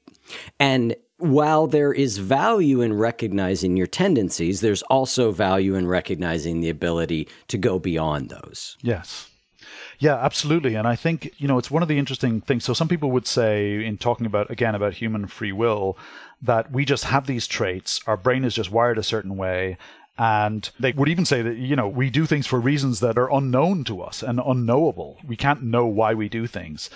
And 0.59 0.97
while 1.19 1.67
there 1.67 1.93
is 1.93 2.19
value 2.19 2.81
in 2.81 2.93
recognizing 2.93 3.77
your 3.77 3.87
tendencies, 3.87 4.61
there's 4.61 4.83
also 4.83 5.33
value 5.33 5.75
in 5.75 5.87
recognizing 5.87 6.61
the 6.61 6.69
ability 6.69 7.29
to 7.49 7.59
go 7.59 7.79
beyond 7.79 8.29
those. 8.29 8.77
Yes. 8.83 9.31
Yeah, 9.99 10.17
absolutely. 10.17 10.75
And 10.75 10.87
I 10.87 10.95
think, 10.95 11.33
you 11.39 11.49
know, 11.49 11.57
it's 11.57 11.71
one 11.71 11.83
of 11.83 11.89
the 11.89 11.99
interesting 11.99 12.43
things. 12.43 12.65
So 12.65 12.75
some 12.75 12.89
people 12.89 13.11
would 13.13 13.27
say, 13.27 13.83
in 13.83 13.97
talking 13.97 14.27
about, 14.27 14.51
again, 14.51 14.75
about 14.75 14.93
human 14.93 15.27
free 15.27 15.53
will, 15.53 15.97
that 16.43 16.71
we 16.71 16.85
just 16.85 17.05
have 17.05 17.27
these 17.27 17.47
traits, 17.47 18.01
our 18.07 18.19
brain 18.19 18.45
is 18.45 18.55
just 18.55 18.71
wired 18.71 18.99
a 18.99 19.03
certain 19.03 19.39
way. 19.39 19.79
And 20.19 20.69
they 20.79 20.93
would 20.93 21.09
even 21.09 21.25
say 21.25 21.41
that, 21.43 21.57
you 21.57 21.77
know, 21.77 21.89
we 21.89 22.11
do 22.11 22.27
things 22.27 22.47
for 22.47 22.61
reasons 22.61 23.01
that 23.01 23.17
are 23.17 23.33
unknown 23.33 23.85
to 23.85 24.03
us 24.03 24.23
and 24.23 24.39
unknowable. 24.45 25.19
We 25.27 25.37
can't 25.37 25.63
know 25.63 25.87
why 25.87 26.13
we 26.13 26.29
do 26.29 26.47
things. 26.47 26.91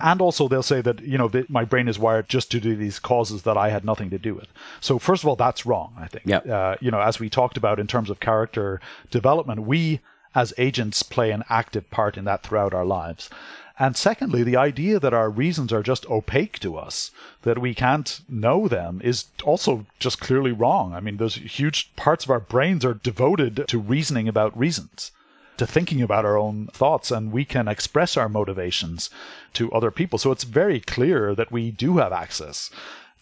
And 0.00 0.20
also, 0.20 0.48
they'll 0.48 0.62
say 0.62 0.80
that, 0.80 1.02
you 1.02 1.16
know, 1.16 1.28
that 1.28 1.48
my 1.48 1.64
brain 1.64 1.86
is 1.86 1.98
wired 1.98 2.28
just 2.28 2.50
to 2.50 2.60
do 2.60 2.74
these 2.74 2.98
causes 2.98 3.42
that 3.42 3.56
I 3.56 3.70
had 3.70 3.84
nothing 3.84 4.10
to 4.10 4.18
do 4.18 4.34
with. 4.34 4.48
So, 4.80 4.98
first 4.98 5.22
of 5.22 5.28
all, 5.28 5.36
that's 5.36 5.64
wrong, 5.64 5.94
I 5.96 6.08
think. 6.08 6.26
Yep. 6.26 6.48
Uh, 6.48 6.76
you 6.80 6.90
know, 6.90 7.00
as 7.00 7.20
we 7.20 7.30
talked 7.30 7.56
about 7.56 7.78
in 7.78 7.86
terms 7.86 8.10
of 8.10 8.18
character 8.18 8.80
development, 9.10 9.62
we 9.62 10.00
as 10.34 10.52
agents 10.58 11.02
play 11.02 11.30
an 11.30 11.44
active 11.48 11.88
part 11.90 12.16
in 12.16 12.24
that 12.24 12.42
throughout 12.42 12.74
our 12.74 12.84
lives. 12.84 13.30
And 13.78 13.96
secondly, 13.96 14.44
the 14.44 14.56
idea 14.56 15.00
that 15.00 15.14
our 15.14 15.28
reasons 15.28 15.72
are 15.72 15.82
just 15.82 16.08
opaque 16.08 16.60
to 16.60 16.76
us, 16.76 17.10
that 17.42 17.58
we 17.58 17.74
can't 17.74 18.20
know 18.28 18.68
them, 18.68 19.00
is 19.02 19.26
also 19.42 19.86
just 19.98 20.20
clearly 20.20 20.52
wrong. 20.52 20.94
I 20.94 21.00
mean, 21.00 21.16
those 21.16 21.34
huge 21.34 21.94
parts 21.96 22.24
of 22.24 22.30
our 22.30 22.40
brains 22.40 22.84
are 22.84 22.94
devoted 22.94 23.64
to 23.66 23.78
reasoning 23.78 24.28
about 24.28 24.56
reasons, 24.56 25.10
to 25.56 25.66
thinking 25.66 26.02
about 26.02 26.24
our 26.24 26.36
own 26.36 26.68
thoughts, 26.72 27.10
and 27.10 27.32
we 27.32 27.44
can 27.44 27.68
express 27.68 28.16
our 28.16 28.28
motivations 28.28 29.10
to 29.54 29.70
other 29.72 29.90
people. 29.90 30.18
So 30.18 30.32
it's 30.32 30.44
very 30.44 30.80
clear 30.80 31.34
that 31.34 31.52
we 31.52 31.70
do 31.70 31.98
have 31.98 32.12
access 32.12 32.70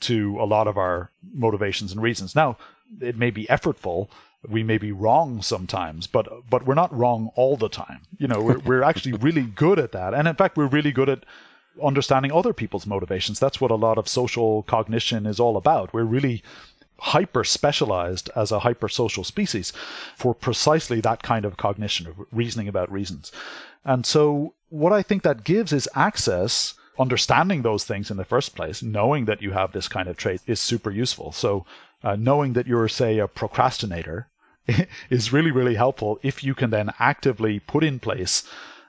to 0.00 0.36
a 0.40 0.44
lot 0.44 0.66
of 0.66 0.76
our 0.76 1.10
motivations 1.32 1.92
and 1.92 2.02
reasons. 2.02 2.34
Now, 2.34 2.56
it 3.00 3.16
may 3.16 3.30
be 3.30 3.46
effortful. 3.46 4.08
We 4.48 4.62
may 4.62 4.78
be 4.78 4.92
wrong 4.92 5.42
sometimes, 5.42 6.06
but 6.06 6.28
but 6.50 6.66
we're 6.66 6.74
not 6.74 6.96
wrong 6.96 7.30
all 7.36 7.56
the 7.56 7.68
time. 7.68 8.00
You 8.18 8.26
know, 8.26 8.42
we're 8.42 8.58
we're 8.58 8.82
actually 8.82 9.12
really 9.28 9.42
good 9.42 9.78
at 9.78 9.92
that, 9.92 10.14
and 10.14 10.26
in 10.26 10.34
fact, 10.34 10.56
we're 10.56 10.66
really 10.66 10.92
good 10.92 11.08
at 11.08 11.24
understanding 11.82 12.32
other 12.32 12.52
people's 12.52 12.86
motivations. 12.86 13.38
That's 13.38 13.60
what 13.60 13.70
a 13.70 13.76
lot 13.76 13.98
of 13.98 14.08
social 14.08 14.62
cognition 14.64 15.26
is 15.26 15.40
all 15.40 15.56
about. 15.56 15.94
We're 15.94 16.04
really 16.04 16.42
hyper 17.02 17.42
specialized 17.42 18.30
as 18.36 18.52
a 18.52 18.60
hyper 18.60 18.88
social 18.88 19.24
species 19.24 19.72
for 20.16 20.34
precisely 20.34 21.00
that 21.00 21.22
kind 21.22 21.44
of 21.44 21.56
cognition 21.56 22.06
of 22.06 22.14
reasoning 22.30 22.68
about 22.68 22.92
reasons. 22.92 23.32
And 23.84 24.06
so 24.06 24.54
what 24.68 24.92
I 24.92 25.02
think 25.02 25.22
that 25.24 25.44
gives 25.44 25.72
is 25.72 25.88
access 25.94 26.74
understanding 26.98 27.62
those 27.62 27.84
things 27.84 28.10
in 28.10 28.16
the 28.16 28.24
first 28.24 28.54
place, 28.54 28.82
knowing 28.82 29.24
that 29.24 29.42
you 29.42 29.50
have 29.50 29.72
this 29.72 29.88
kind 29.88 30.08
of 30.08 30.16
trait 30.16 30.40
is 30.46 30.60
super 30.60 30.90
useful. 30.90 31.32
So 31.32 31.66
uh, 32.04 32.16
knowing 32.16 32.52
that 32.52 32.66
you're 32.66 32.88
say 32.88 33.18
a 33.18 33.26
procrastinator 33.26 34.28
is 35.10 35.32
really 35.32 35.50
really 35.50 35.74
helpful 35.74 36.20
if 36.22 36.44
you 36.44 36.54
can 36.54 36.70
then 36.70 36.92
actively 37.00 37.58
put 37.58 37.82
in 37.82 37.98
place 37.98 38.44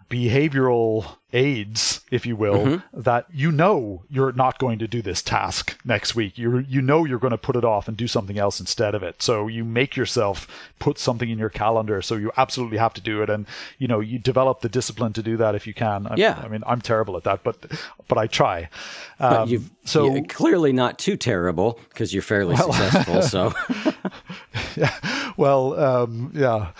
behavioral 0.09 1.17
aids, 1.33 2.01
if 2.11 2.25
you 2.25 2.35
will, 2.35 2.53
Mm-hmm. 2.53 3.01
that 3.01 3.25
you 3.33 3.51
know 3.51 4.03
you're 4.09 4.31
not 4.33 4.59
going 4.59 4.77
to 4.79 4.87
do 4.87 5.01
this 5.01 5.21
task 5.21 5.77
next 5.83 6.15
week. 6.15 6.37
You 6.37 6.59
you 6.59 6.81
know 6.81 7.03
you're 7.05 7.19
going 7.19 7.31
to 7.31 7.37
put 7.37 7.55
it 7.55 7.65
off 7.65 7.87
and 7.87 7.97
do 7.97 8.07
something 8.07 8.37
else 8.37 8.59
instead 8.59 8.93
of 8.95 9.01
it. 9.03 9.21
So 9.23 9.47
you 9.47 9.63
make 9.65 9.95
yourself 9.97 10.47
put 10.79 10.97
something 10.99 11.29
in 11.29 11.39
your 11.39 11.49
calendar 11.49 12.01
so 12.01 12.15
you 12.15 12.31
absolutely 12.37 12.77
have 12.77 12.93
to 12.93 13.01
do 13.01 13.21
it, 13.23 13.29
and 13.29 13.45
you 13.79 13.87
know 13.87 13.99
you 13.99 14.19
develop 14.19 14.61
the 14.61 14.69
discipline 14.69 15.13
to 15.13 15.23
do 15.23 15.35
that 15.37 15.55
if 15.55 15.65
you 15.67 15.73
can. 15.73 16.07
I, 16.07 16.15
Yeah. 16.15 16.39
I 16.43 16.47
mean 16.47 16.63
I'm 16.67 16.81
terrible 16.81 17.17
at 17.17 17.23
that, 17.23 17.43
but 17.43 17.57
but 18.07 18.17
I 18.17 18.27
try. 18.27 18.69
But 19.19 19.33
Um, 19.41 19.49
you've 19.49 19.69
so 19.85 20.13
you're 20.13 20.23
clearly 20.25 20.71
not 20.71 20.99
too 20.99 21.17
terrible 21.17 21.79
because 21.89 22.13
you're 22.13 22.21
fairly 22.23 22.53
Well- 22.55 22.71
successful. 22.73 23.21
So 23.23 23.53
yeah. 24.75 24.93
Well, 25.37 25.79
um, 25.79 26.31
yeah, 26.35 26.71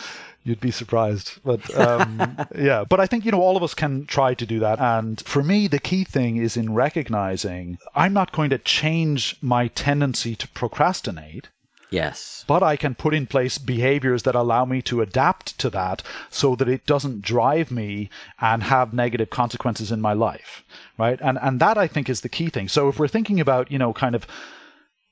you'd 0.44 0.60
be 0.60 0.72
surprised, 0.72 1.40
but 1.44 1.62
um, 1.78 2.38
yeah. 2.58 2.84
But 2.88 3.00
I 3.00 3.06
think 3.08 3.26
you 3.26 3.32
know 3.32 3.42
all 3.42 3.58
of 3.58 3.64
us 3.64 3.74
can 3.74 4.06
try 4.06 4.34
to 4.34 4.46
do 4.46 4.60
that. 4.60 4.80
And 4.80 5.22
for 5.22 5.44
me, 5.44 5.68
the 5.68 5.80
key 5.80 6.04
thing 6.04 6.38
is 6.38 6.58
in 6.58 6.74
recognizing 6.74 7.78
I'm 7.96 8.14
not 8.14 8.32
going 8.32 8.50
to 8.50 8.58
change 8.58 9.36
my 9.42 9.68
tendency 9.70 10.36
to 10.36 10.48
procrastinate. 10.50 11.48
yes, 11.90 12.44
But 12.48 12.64
I 12.64 12.76
can 12.76 12.96
put 12.96 13.14
in 13.14 13.28
place 13.28 13.58
behaviors 13.60 14.24
that 14.24 14.36
allow 14.36 14.66
me 14.66 14.82
to 14.84 15.02
adapt 15.02 15.58
to 15.60 15.70
that 15.70 16.02
so 16.30 16.56
that 16.56 16.68
it 16.68 16.86
doesn't 16.86 17.22
drive 17.22 17.70
me 17.72 18.10
and 18.40 18.64
have 18.64 18.94
negative 18.94 19.30
consequences 19.30 19.92
in 19.92 20.02
my 20.02 20.14
life. 20.14 20.64
Right. 20.98 21.20
And 21.22 21.38
and 21.42 21.60
that 21.60 21.78
I 21.78 21.88
think 21.88 22.10
is 22.10 22.22
the 22.22 22.36
key 22.38 22.50
thing. 22.50 22.68
So 22.68 22.90
if 22.90 22.98
we're 23.00 23.08
thinking 23.16 23.40
about, 23.40 23.72
you 23.72 23.80
know, 23.80 23.94
kind 23.94 24.16
of 24.16 24.26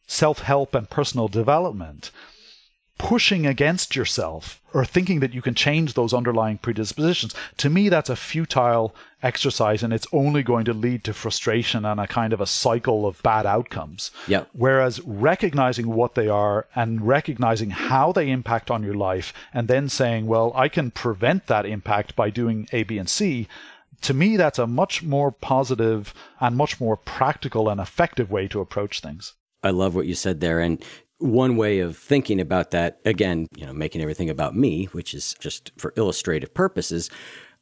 self-help 0.08 0.76
and 0.76 0.90
personal 0.90 1.28
development, 1.28 2.12
pushing 3.02 3.47
against 3.47 3.95
yourself 3.95 4.62
or 4.76 4.86
thinking 4.86 5.22
that 5.22 5.34
you 5.34 5.41
can 5.41 5.56
change 5.56 5.95
those 5.95 6.14
underlying 6.14 6.60
predispositions, 6.60 7.34
to 7.58 7.68
me, 7.68 7.89
that's 7.89 8.12
a 8.12 8.16
futile 8.16 8.93
exercise 9.24 9.82
and 9.82 9.91
it's 9.91 10.06
only 10.14 10.43
going 10.43 10.66
to 10.66 10.74
lead 10.74 11.04
to 11.04 11.12
frustration 11.12 11.84
and 11.84 11.99
a 11.99 12.06
kind 12.06 12.32
of 12.32 12.39
a 12.39 12.45
cycle 12.45 13.08
of 13.08 13.22
bad 13.24 13.47
outcomes. 13.47 14.12
Yep. 14.28 14.49
Whereas 14.54 15.02
recognizing 15.02 15.88
what 15.88 16.14
they 16.14 16.28
are 16.28 16.68
and 16.76 17.08
recognizing 17.08 17.72
how 17.72 18.12
they 18.12 18.30
impact 18.30 18.70
on 18.70 18.84
your 18.84 18.93
life 18.93 19.34
and 19.52 19.68
then 19.68 19.89
saying, 19.89 20.28
well, 20.28 20.52
I 20.56 20.70
can 20.70 20.91
prevent 20.91 21.47
that 21.47 21.66
impact 21.66 22.16
by 22.16 22.30
doing 22.30 22.68
A, 22.72 22.84
B, 22.84 22.99
and 22.99 23.10
C. 23.10 23.47
To 24.02 24.14
me, 24.14 24.38
that's 24.38 24.60
a 24.60 24.68
much 24.68 25.02
more 25.02 25.32
positive 25.32 26.14
and 26.39 26.56
much 26.56 26.80
more 26.80 26.97
practical 26.97 27.68
and 27.68 27.82
effective 27.82 28.30
way 28.30 28.47
to 28.49 28.62
approach 28.62 28.99
things. 28.99 29.34
I 29.64 29.72
love 29.72 29.95
what 29.95 30.08
you 30.08 30.16
said 30.16 30.39
there. 30.39 30.60
And 30.60 30.84
one 31.22 31.56
way 31.56 31.80
of 31.80 31.98
thinking 31.98 32.42
about 32.42 32.72
that, 32.72 33.00
again, 33.06 33.48
you 33.56 33.66
know, 33.66 33.74
making 33.74 34.02
everything 34.02 34.30
about 34.30 34.56
me, 34.56 34.86
which 34.86 35.14
is 35.14 35.36
just 35.40 35.72
for 35.78 35.94
illustrative 35.96 36.54
purposes, 36.54 37.10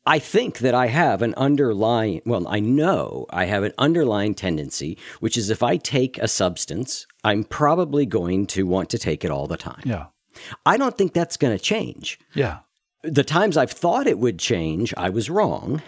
I 0.05 0.19
think 0.19 0.59
that 0.59 0.73
I 0.73 0.87
have 0.87 1.21
an 1.21 1.33
underlying, 1.35 2.21
well, 2.25 2.47
I 2.47 2.59
know 2.59 3.25
I 3.29 3.45
have 3.45 3.63
an 3.63 3.73
underlying 3.77 4.33
tendency, 4.33 4.97
which 5.19 5.37
is 5.37 5.49
if 5.49 5.61
I 5.61 5.77
take 5.77 6.17
a 6.17 6.27
substance, 6.27 7.05
I'm 7.23 7.43
probably 7.43 8.05
going 8.05 8.47
to 8.47 8.65
want 8.65 8.89
to 8.91 8.97
take 8.97 9.25
it 9.25 9.31
all 9.31 9.47
the 9.47 9.57
time. 9.57 9.83
Yeah. 9.85 10.07
I 10.65 10.77
don't 10.77 10.97
think 10.97 11.13
that's 11.13 11.37
going 11.37 11.55
to 11.55 11.63
change. 11.63 12.19
Yeah. 12.33 12.59
The 13.03 13.23
times 13.23 13.55
I've 13.55 13.71
thought 13.71 14.07
it 14.07 14.19
would 14.19 14.39
change, 14.39 14.93
I 14.97 15.09
was 15.09 15.29
wrong. 15.29 15.81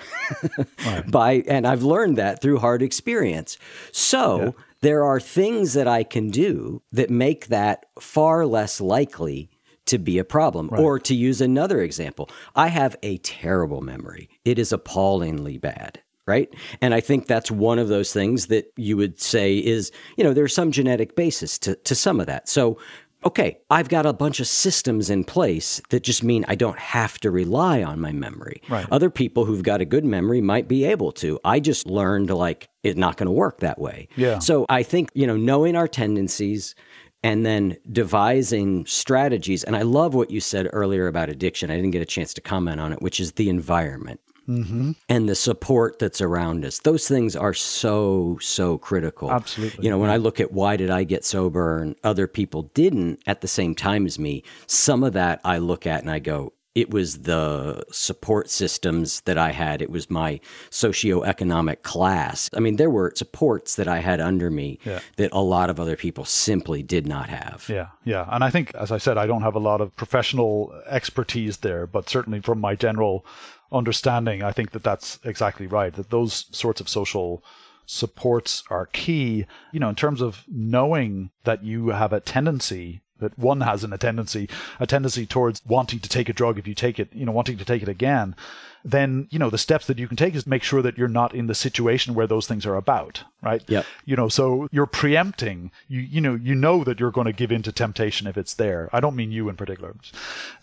By 1.08 1.44
and 1.48 1.68
I've 1.68 1.84
learned 1.84 2.18
that 2.18 2.42
through 2.42 2.60
hard 2.60 2.82
experience. 2.82 3.58
So, 3.92 4.56
there 4.82 5.04
are 5.04 5.20
things 5.20 5.74
that 5.74 5.88
I 5.88 6.04
can 6.04 6.30
do 6.30 6.82
that 6.92 7.10
make 7.10 7.48
that 7.48 7.86
far 8.00 8.46
less 8.46 8.82
likely 8.82 9.50
to 9.86 9.98
be 9.98 10.18
a 10.18 10.24
problem. 10.24 10.70
Or 10.72 11.00
to 11.00 11.16
use 11.16 11.42
another 11.42 11.82
example, 11.82 12.30
I 12.56 12.68
have 12.68 12.96
a 13.04 13.18
terrible 13.20 13.82
memory. 13.82 14.30
It 14.46 14.60
is 14.60 14.72
appallingly 14.72 15.58
bad. 15.58 16.02
Right. 16.28 16.54
And 16.82 16.94
I 16.94 17.02
think 17.02 17.26
that's 17.26 17.50
one 17.50 17.80
of 17.80 17.88
those 17.88 18.14
things 18.14 18.48
that 18.48 18.72
you 18.78 18.96
would 18.96 19.20
say 19.20 19.58
is, 19.58 19.92
you 20.18 20.24
know, 20.24 20.34
there's 20.34 20.54
some 20.54 20.72
genetic 20.72 21.16
basis 21.16 21.58
to, 21.60 21.76
to 21.76 21.96
some 21.96 22.20
of 22.20 22.28
that. 22.28 22.48
So 22.48 22.78
okay, 23.26 23.60
I've 23.70 23.90
got 23.90 24.06
a 24.06 24.14
bunch 24.14 24.40
of 24.40 24.48
systems 24.48 25.10
in 25.10 25.24
place 25.24 25.82
that 25.90 26.04
just 26.04 26.24
mean 26.24 26.46
I 26.48 26.56
don't 26.56 26.80
have 26.80 27.20
to 27.20 27.32
rely 27.32 27.84
on 27.84 28.00
my 28.00 28.12
memory. 28.12 28.62
Right. 28.70 28.86
Other 28.92 29.10
people 29.10 29.46
who've 29.46 29.64
got 29.64 29.82
a 29.82 29.86
good 29.86 30.06
memory 30.06 30.42
might 30.42 30.68
be 30.68 30.86
able 30.86 31.12
to. 31.14 31.40
I 31.44 31.60
just 31.60 31.86
learned 31.86 32.30
like 32.30 32.70
it's 32.84 32.98
not 32.98 33.18
going 33.18 33.28
to 33.28 33.32
work 33.32 33.60
that 33.60 33.80
way. 33.80 34.08
Yeah. 34.16 34.40
So 34.40 34.66
I 34.70 34.84
think, 34.84 35.10
you 35.14 35.28
know, 35.28 35.38
knowing 35.38 35.76
our 35.76 35.88
tendencies 35.88 36.76
and 37.24 37.46
then 37.46 37.78
devising 37.92 38.86
strategies. 38.88 39.64
And 39.64 39.76
I 39.76 39.84
love 39.84 40.16
what 40.16 40.32
you 40.32 40.40
said 40.40 40.68
earlier 40.74 41.08
about 41.08 41.30
addiction. 41.30 41.70
I 41.70 41.76
didn't 41.76 41.92
get 41.92 42.02
a 42.02 42.06
chance 42.06 42.34
to 42.34 42.42
comment 42.42 42.80
on 42.80 42.92
it, 42.92 43.02
which 43.02 43.20
is 43.20 43.34
the 43.34 43.50
environment 43.50 44.20
Mm-hmm. 44.52 44.91
and 45.10 45.30
the 45.30 45.36
support 45.36 45.99
that's 45.99 46.22
around 46.22 46.66
us. 46.66 46.80
Those 46.80 47.08
things 47.08 47.36
are 47.36 47.54
so, 47.54 48.38
so 48.41 48.78
critical. 48.78 49.32
Absolutely. 49.32 49.84
You 49.86 49.89
know, 49.89 49.97
when 49.97 50.10
I 50.10 50.18
look 50.18 50.39
at 50.39 50.52
why 50.52 50.76
did 50.78 50.89
I 50.89 51.04
get 51.04 51.24
sober 51.26 51.82
and 51.82 51.95
other 52.04 52.28
people 52.28 52.64
didn't 52.74 53.22
at 53.26 53.41
the 53.41 53.47
same 53.47 53.76
time 53.76 54.06
as 54.06 54.20
me, 54.20 54.43
some 54.68 55.04
of 55.04 55.14
that 55.14 55.39
I 55.43 55.58
look 55.58 55.88
at 55.88 56.02
and 56.02 56.12
I 56.12 56.20
go, 56.20 56.54
it 56.74 56.89
was 56.89 57.24
the 57.24 57.84
support 57.91 58.49
systems 58.49 59.20
that 59.26 59.38
I 59.38 59.52
had. 59.52 59.82
It 59.82 59.89
was 59.89 60.10
my 60.10 60.39
socioeconomic 60.70 61.82
class. 61.84 62.49
I 62.56 62.60
mean, 62.60 62.78
there 62.78 62.89
were 62.89 63.12
supports 63.16 63.76
that 63.76 63.88
I 63.89 63.99
had 63.99 64.22
under 64.22 64.49
me 64.49 64.80
Yeah. 64.86 64.99
that 65.18 65.32
a 65.34 65.41
lot 65.41 65.70
of 65.70 65.80
other 65.80 65.95
people 65.95 66.26
simply 66.26 66.84
did 66.84 67.06
not 67.08 67.28
have. 67.30 67.66
Yeah, 67.68 67.88
yeah. 68.06 68.26
And 68.32 68.43
I 68.43 68.49
think, 68.49 68.74
as 68.76 68.91
I 68.91 68.97
said, 68.99 69.18
I 69.18 69.28
don't 69.28 69.41
have 69.41 69.56
a 69.56 69.60
lot 69.60 69.82
of 69.82 69.93
professional 69.97 70.74
expertise 70.88 71.58
there, 71.58 71.86
but 71.88 72.10
certainly 72.10 72.39
from 72.39 72.60
my 72.62 72.76
general 72.76 73.26
understanding, 73.72 74.44
I 74.44 74.52
think 74.52 74.72
that 74.72 74.84
that's 74.84 75.20
exactly 75.24 75.68
right. 75.68 75.94
That 75.94 76.10
those 76.10 76.46
sorts 76.52 76.82
of 76.82 76.90
social 76.90 77.44
supports 77.86 78.64
are 78.70 78.86
key, 78.88 79.46
you 79.72 79.80
know, 79.80 79.90
in 79.90 79.96
terms 79.96 80.22
of 80.22 80.44
knowing 80.48 81.32
that 81.44 81.64
you 81.64 81.90
have 81.90 82.14
a 82.14 82.20
tendency 82.20 83.02
that 83.20 83.38
one 83.38 83.62
has 83.62 83.84
in 83.84 83.94
a 83.94 83.98
tendency 84.00 84.50
a 84.80 84.88
tendency 84.88 85.26
towards 85.28 85.62
wanting 85.68 86.00
to 86.00 86.10
take 86.10 86.28
a 86.28 86.34
drug 86.34 86.58
if 86.58 86.68
you 86.68 86.74
take 86.74 87.00
it 87.00 87.08
you 87.14 87.24
know 87.24 87.32
wanting 87.32 87.56
to 87.56 87.64
take 87.64 87.84
it 87.84 87.88
again 87.88 88.36
then 88.84 89.28
you 89.30 89.38
know 89.38 89.52
the 89.52 89.60
steps 89.60 89.86
that 89.86 90.00
you 90.00 90.08
can 90.08 90.18
take 90.18 90.34
is 90.34 90.48
make 90.48 90.64
sure 90.64 90.82
that 90.82 90.98
you're 90.98 91.08
not 91.08 91.36
in 91.36 91.46
the 91.46 91.54
situation 91.54 92.16
where 92.16 92.26
those 92.26 92.48
things 92.48 92.66
are 92.66 92.76
about 92.76 93.24
right 93.44 93.62
yeah 93.68 93.84
you 94.06 94.16
know 94.16 94.28
so 94.28 94.68
you're 94.72 94.88
preempting 94.88 95.70
you 95.88 96.00
you 96.00 96.20
know 96.20 96.34
you 96.34 96.56
know 96.56 96.84
that 96.84 97.00
you're 97.00 97.12
going 97.12 97.28
to 97.28 97.32
give 97.34 97.52
in 97.52 97.62
to 97.62 97.72
temptation 97.72 98.26
if 98.26 98.38
it's 98.38 98.56
there 98.56 98.90
i 98.92 99.00
don't 99.00 99.16
mean 99.16 99.32
you 99.32 99.50
in 99.50 99.56
particular 99.56 99.94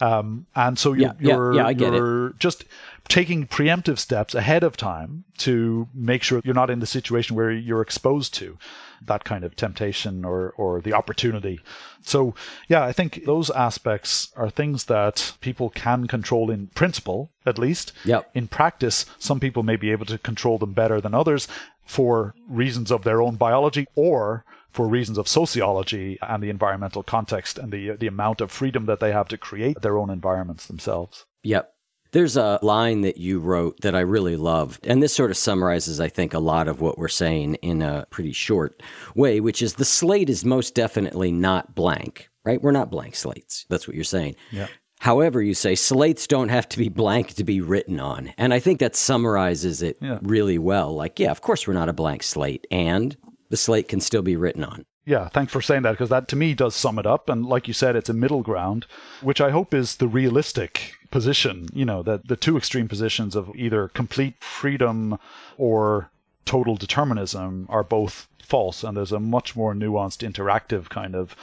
um, 0.00 0.44
and 0.56 0.78
so 0.80 0.92
you're, 0.92 1.08
Yeah, 1.08 1.12
yeah, 1.20 1.34
you're, 1.34 1.54
yeah, 1.54 1.66
I 1.66 1.72
get 1.72 1.94
it. 1.94 1.98
you're 1.98 2.30
just 2.40 2.64
taking 3.08 3.46
preemptive 3.46 3.98
steps 3.98 4.34
ahead 4.34 4.62
of 4.62 4.76
time 4.76 5.24
to 5.38 5.88
make 5.94 6.22
sure 6.22 6.40
you're 6.44 6.54
not 6.54 6.70
in 6.70 6.80
the 6.80 6.86
situation 6.86 7.36
where 7.36 7.50
you're 7.50 7.80
exposed 7.82 8.34
to 8.34 8.58
that 9.06 9.24
kind 9.24 9.44
of 9.44 9.54
temptation 9.56 10.24
or 10.24 10.50
or 10.56 10.80
the 10.80 10.92
opportunity 10.92 11.60
so 12.02 12.34
yeah 12.68 12.84
i 12.84 12.92
think 12.92 13.24
those 13.24 13.48
aspects 13.50 14.32
are 14.36 14.50
things 14.50 14.84
that 14.86 15.32
people 15.40 15.70
can 15.70 16.06
control 16.06 16.50
in 16.50 16.66
principle 16.68 17.30
at 17.46 17.58
least 17.58 17.92
Yep. 18.04 18.30
in 18.34 18.48
practice 18.48 19.06
some 19.18 19.38
people 19.40 19.62
may 19.62 19.76
be 19.76 19.90
able 19.92 20.06
to 20.06 20.18
control 20.18 20.58
them 20.58 20.72
better 20.72 21.00
than 21.00 21.14
others 21.14 21.46
for 21.86 22.34
reasons 22.48 22.90
of 22.90 23.04
their 23.04 23.22
own 23.22 23.36
biology 23.36 23.86
or 23.94 24.44
for 24.70 24.86
reasons 24.86 25.16
of 25.16 25.28
sociology 25.28 26.18
and 26.20 26.42
the 26.42 26.50
environmental 26.50 27.02
context 27.02 27.56
and 27.58 27.72
the 27.72 27.90
the 27.92 28.06
amount 28.08 28.40
of 28.40 28.50
freedom 28.50 28.86
that 28.86 29.00
they 29.00 29.12
have 29.12 29.28
to 29.28 29.38
create 29.38 29.80
their 29.80 29.96
own 29.96 30.10
environments 30.10 30.66
themselves 30.66 31.24
Yep. 31.44 31.72
There's 32.12 32.36
a 32.36 32.58
line 32.62 33.02
that 33.02 33.18
you 33.18 33.38
wrote 33.38 33.80
that 33.82 33.94
I 33.94 34.00
really 34.00 34.36
loved. 34.36 34.86
And 34.86 35.02
this 35.02 35.14
sort 35.14 35.30
of 35.30 35.36
summarizes, 35.36 36.00
I 36.00 36.08
think, 36.08 36.32
a 36.34 36.38
lot 36.38 36.68
of 36.68 36.80
what 36.80 36.98
we're 36.98 37.08
saying 37.08 37.54
in 37.56 37.82
a 37.82 38.06
pretty 38.10 38.32
short 38.32 38.82
way, 39.14 39.40
which 39.40 39.60
is 39.62 39.74
the 39.74 39.84
slate 39.84 40.30
is 40.30 40.44
most 40.44 40.74
definitely 40.74 41.32
not 41.32 41.74
blank, 41.74 42.30
right? 42.44 42.62
We're 42.62 42.70
not 42.72 42.90
blank 42.90 43.14
slates. 43.14 43.66
That's 43.68 43.86
what 43.86 43.94
you're 43.94 44.04
saying. 44.04 44.36
Yeah. 44.50 44.68
However, 45.00 45.40
you 45.40 45.54
say 45.54 45.74
slates 45.74 46.26
don't 46.26 46.48
have 46.48 46.68
to 46.70 46.78
be 46.78 46.88
blank 46.88 47.34
to 47.34 47.44
be 47.44 47.60
written 47.60 48.00
on. 48.00 48.32
And 48.36 48.52
I 48.52 48.58
think 48.58 48.80
that 48.80 48.96
summarizes 48.96 49.82
it 49.82 49.96
Yeah. 50.00 50.18
really 50.22 50.58
well. 50.58 50.94
Like, 50.94 51.20
yeah, 51.20 51.30
of 51.30 51.40
course 51.40 51.66
we're 51.68 51.74
not 51.74 51.88
a 51.88 51.92
blank 51.92 52.22
slate, 52.24 52.66
and 52.70 53.16
the 53.50 53.56
slate 53.56 53.86
can 53.88 54.00
still 54.00 54.22
be 54.22 54.34
written 54.34 54.64
on. 54.64 54.84
Yeah, 55.08 55.30
thanks 55.30 55.54
for 55.54 55.62
saying 55.62 55.84
that 55.84 55.92
because 55.92 56.10
that 56.10 56.28
to 56.28 56.36
me 56.36 56.52
does 56.52 56.74
sum 56.76 56.98
it 56.98 57.06
up. 57.06 57.30
And 57.30 57.46
like 57.46 57.66
you 57.66 57.72
said, 57.72 57.96
it's 57.96 58.10
a 58.10 58.12
middle 58.12 58.42
ground, 58.42 58.84
which 59.22 59.40
I 59.40 59.50
hope 59.50 59.72
is 59.72 59.96
the 59.96 60.06
realistic 60.06 60.96
position. 61.10 61.66
You 61.72 61.86
know, 61.86 62.02
that 62.02 62.28
the 62.28 62.36
two 62.36 62.58
extreme 62.58 62.88
positions 62.88 63.34
of 63.34 63.50
either 63.56 63.88
complete 63.88 64.34
freedom 64.44 65.18
or 65.56 66.10
total 66.44 66.76
determinism 66.76 67.66
are 67.70 67.82
both 67.82 68.28
false. 68.42 68.84
And 68.84 68.98
there's 68.98 69.10
a 69.10 69.18
much 69.18 69.56
more 69.56 69.72
nuanced, 69.72 70.30
interactive 70.30 70.90
kind 70.90 71.14
of 71.14 71.34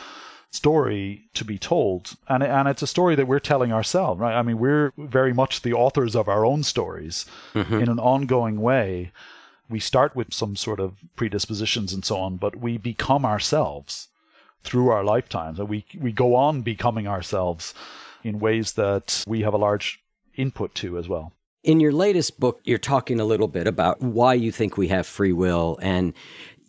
story 0.52 1.24
to 1.34 1.44
be 1.44 1.58
told. 1.58 2.14
And, 2.28 2.44
and 2.44 2.68
it's 2.68 2.84
a 2.84 2.88
story 2.88 3.16
that 3.16 3.28
we're 3.28 3.40
telling 3.40 3.74
ourselves, 3.74 4.20
right? 4.20 4.36
I 4.36 4.44
mean, 4.44 4.60
we're 4.60 4.94
very 4.96 5.34
much 5.34 5.64
the 5.64 5.74
authors 5.74 6.16
of 6.16 6.30
our 6.30 6.46
own 6.46 6.62
stories 6.62 7.26
mm-hmm. 7.56 7.80
in 7.82 7.90
an 7.90 7.98
ongoing 7.98 8.62
way 8.62 9.12
we 9.70 9.80
start 9.80 10.16
with 10.16 10.34
some 10.34 10.56
sort 10.56 10.80
of 10.80 10.98
predispositions 11.16 11.94
and 11.94 12.06
so 12.06 12.18
on, 12.18 12.38
but 12.38 12.58
we 12.58 12.78
become 12.78 13.26
ourselves 13.26 14.10
through 14.64 14.90
our 14.90 15.04
lifetimes. 15.04 15.60
And 15.60 15.70
we, 15.70 15.86
we 16.00 16.12
go 16.12 16.36
on 16.36 16.62
becoming 16.62 17.08
ourselves 17.08 17.74
in 18.24 18.40
ways 18.40 18.74
that 18.74 19.24
we 19.28 19.42
have 19.42 19.54
a 19.54 19.58
large 19.58 20.02
input 20.36 20.76
to 20.76 20.98
as 20.98 21.08
well. 21.08 21.32
In 21.64 21.80
your 21.80 21.92
latest 21.92 22.40
book, 22.40 22.60
you're 22.64 22.78
talking 22.78 23.20
a 23.20 23.26
little 23.26 23.48
bit 23.48 23.66
about 23.66 24.02
why 24.02 24.36
you 24.36 24.52
think 24.52 24.78
we 24.78 24.90
have 24.90 25.08
free 25.08 25.34
will. 25.34 25.80
And 25.82 26.14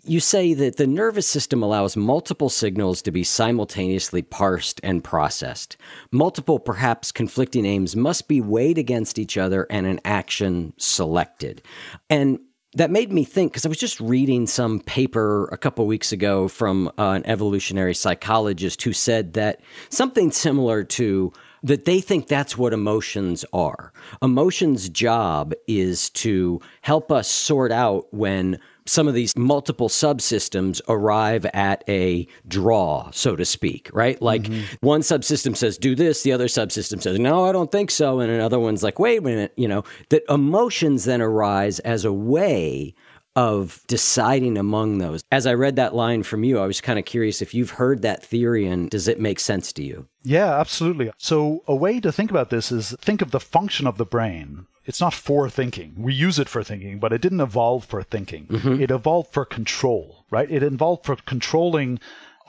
you 0.04 0.20
say 0.20 0.54
that 0.54 0.76
the 0.76 0.86
nervous 0.86 1.26
system 1.26 1.62
allows 1.62 1.96
multiple 1.96 2.48
signals 2.48 3.02
to 3.02 3.10
be 3.10 3.24
simultaneously 3.24 4.22
parsed 4.22 4.80
and 4.82 5.02
processed. 5.02 5.76
Multiple, 6.12 6.58
perhaps 6.58 7.12
conflicting 7.12 7.66
aims 7.66 7.96
must 7.96 8.28
be 8.28 8.40
weighed 8.40 8.78
against 8.78 9.18
each 9.18 9.36
other 9.36 9.66
and 9.68 9.86
an 9.86 10.00
action 10.04 10.72
selected. 10.78 11.60
And 12.08 12.38
that 12.76 12.90
made 12.90 13.10
me 13.10 13.24
think 13.24 13.52
because 13.52 13.64
I 13.64 13.70
was 13.70 13.78
just 13.78 13.98
reading 14.00 14.46
some 14.46 14.80
paper 14.80 15.48
a 15.50 15.56
couple 15.56 15.86
weeks 15.86 16.12
ago 16.12 16.46
from 16.46 16.88
uh, 16.98 17.12
an 17.12 17.26
evolutionary 17.26 17.94
psychologist 17.94 18.82
who 18.82 18.92
said 18.92 19.32
that 19.32 19.60
something 19.88 20.30
similar 20.30 20.84
to 20.84 21.32
that 21.62 21.86
they 21.86 22.00
think 22.00 22.28
that's 22.28 22.58
what 22.58 22.74
emotions 22.74 23.46
are. 23.52 23.94
Emotions' 24.22 24.90
job 24.90 25.54
is 25.66 26.10
to 26.10 26.60
help 26.82 27.10
us 27.10 27.28
sort 27.28 27.72
out 27.72 28.12
when 28.12 28.60
some 28.86 29.08
of 29.08 29.14
these 29.14 29.36
multiple 29.36 29.88
subsystems 29.88 30.80
arrive 30.88 31.46
at 31.46 31.84
a 31.88 32.26
draw, 32.48 33.10
so 33.10 33.36
to 33.36 33.44
speak, 33.44 33.90
right? 33.92 34.20
Like 34.20 34.42
mm-hmm. 34.42 34.74
one 34.80 35.00
subsystem 35.00 35.56
says, 35.56 35.78
do 35.78 35.94
this, 35.94 36.22
the 36.22 36.32
other 36.32 36.46
subsystem 36.46 37.02
says, 37.02 37.18
no, 37.18 37.44
I 37.44 37.52
don't 37.52 37.72
think 37.72 37.90
so. 37.90 38.20
And 38.20 38.30
another 38.30 38.58
one's 38.58 38.82
like, 38.82 38.98
wait 38.98 39.18
a 39.18 39.22
minute, 39.22 39.52
you 39.56 39.68
know, 39.68 39.84
that 40.10 40.22
emotions 40.28 41.04
then 41.04 41.20
arise 41.20 41.78
as 41.80 42.04
a 42.04 42.12
way 42.12 42.94
of 43.36 43.82
deciding 43.86 44.56
among 44.56 44.96
those. 44.98 45.22
As 45.30 45.46
I 45.46 45.52
read 45.52 45.76
that 45.76 45.94
line 45.94 46.22
from 46.22 46.42
you, 46.42 46.58
I 46.58 46.66
was 46.66 46.80
kind 46.80 46.98
of 46.98 47.04
curious 47.04 47.42
if 47.42 47.52
you've 47.52 47.70
heard 47.70 48.00
that 48.02 48.24
theory 48.24 48.66
and 48.66 48.88
does 48.88 49.08
it 49.08 49.20
make 49.20 49.38
sense 49.38 49.72
to 49.74 49.84
you? 49.84 50.08
Yeah, 50.24 50.58
absolutely. 50.58 51.12
So, 51.18 51.62
a 51.68 51.74
way 51.74 52.00
to 52.00 52.10
think 52.10 52.30
about 52.30 52.48
this 52.48 52.72
is 52.72 52.96
think 53.00 53.20
of 53.20 53.30
the 53.30 53.38
function 53.40 53.86
of 53.86 53.98
the 53.98 54.06
brain. 54.06 54.66
It's 54.86 55.00
not 55.00 55.12
for 55.12 55.50
thinking. 55.50 55.94
We 55.98 56.14
use 56.14 56.38
it 56.38 56.48
for 56.48 56.62
thinking, 56.62 56.98
but 57.00 57.12
it 57.12 57.20
didn't 57.20 57.40
evolve 57.40 57.84
for 57.84 58.02
thinking. 58.02 58.46
Mm-hmm. 58.46 58.80
It 58.80 58.90
evolved 58.90 59.32
for 59.32 59.44
control, 59.44 60.24
right? 60.30 60.50
It 60.50 60.62
evolved 60.62 61.04
for 61.04 61.16
controlling 61.16 61.98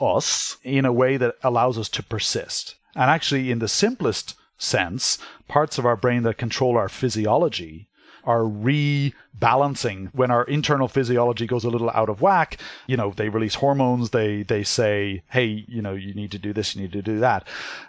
us 0.00 0.56
in 0.62 0.84
a 0.84 0.92
way 0.92 1.16
that 1.16 1.34
allows 1.42 1.76
us 1.76 1.88
to 1.90 2.02
persist. 2.02 2.76
And 2.94 3.10
actually, 3.10 3.50
in 3.50 3.58
the 3.58 3.68
simplest 3.68 4.36
sense, 4.56 5.18
parts 5.48 5.78
of 5.78 5.86
our 5.86 5.96
brain 5.96 6.22
that 6.22 6.38
control 6.38 6.76
our 6.76 6.88
physiology 6.88 7.88
are 8.24 8.42
rebalancing 8.42 10.10
when 10.12 10.30
our 10.30 10.44
internal 10.44 10.86
physiology 10.86 11.46
goes 11.46 11.64
a 11.64 11.70
little 11.70 11.88
out 11.90 12.10
of 12.10 12.20
whack 12.20 12.58
you 12.86 12.96
know 12.96 13.12
they 13.16 13.28
release 13.28 13.54
hormones 13.54 14.10
they 14.10 14.42
they 14.42 14.62
say 14.62 15.22
hey 15.30 15.64
you 15.66 15.80
know 15.80 15.94
you 15.94 16.12
need 16.12 16.30
to 16.30 16.38
do 16.38 16.52
this 16.52 16.74
you 16.74 16.82
need 16.82 16.92
to 16.92 17.00
do 17.00 17.18
that 17.20 17.46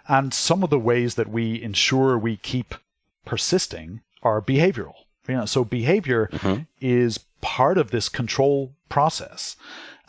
and 0.08 0.32
some 0.32 0.62
of 0.62 0.70
the 0.70 0.78
ways 0.78 1.16
that 1.16 1.28
we 1.28 1.60
ensure 1.60 2.16
we 2.16 2.36
keep 2.36 2.74
persisting 3.26 4.00
are 4.22 4.40
behavioral. 4.40 4.94
You 5.28 5.36
know 5.36 5.46
so 5.46 5.64
behavior 5.64 6.28
mm-hmm. 6.32 6.62
is 6.80 7.20
part 7.40 7.78
of 7.78 7.90
this 7.90 8.08
control 8.08 8.74
process. 8.88 9.56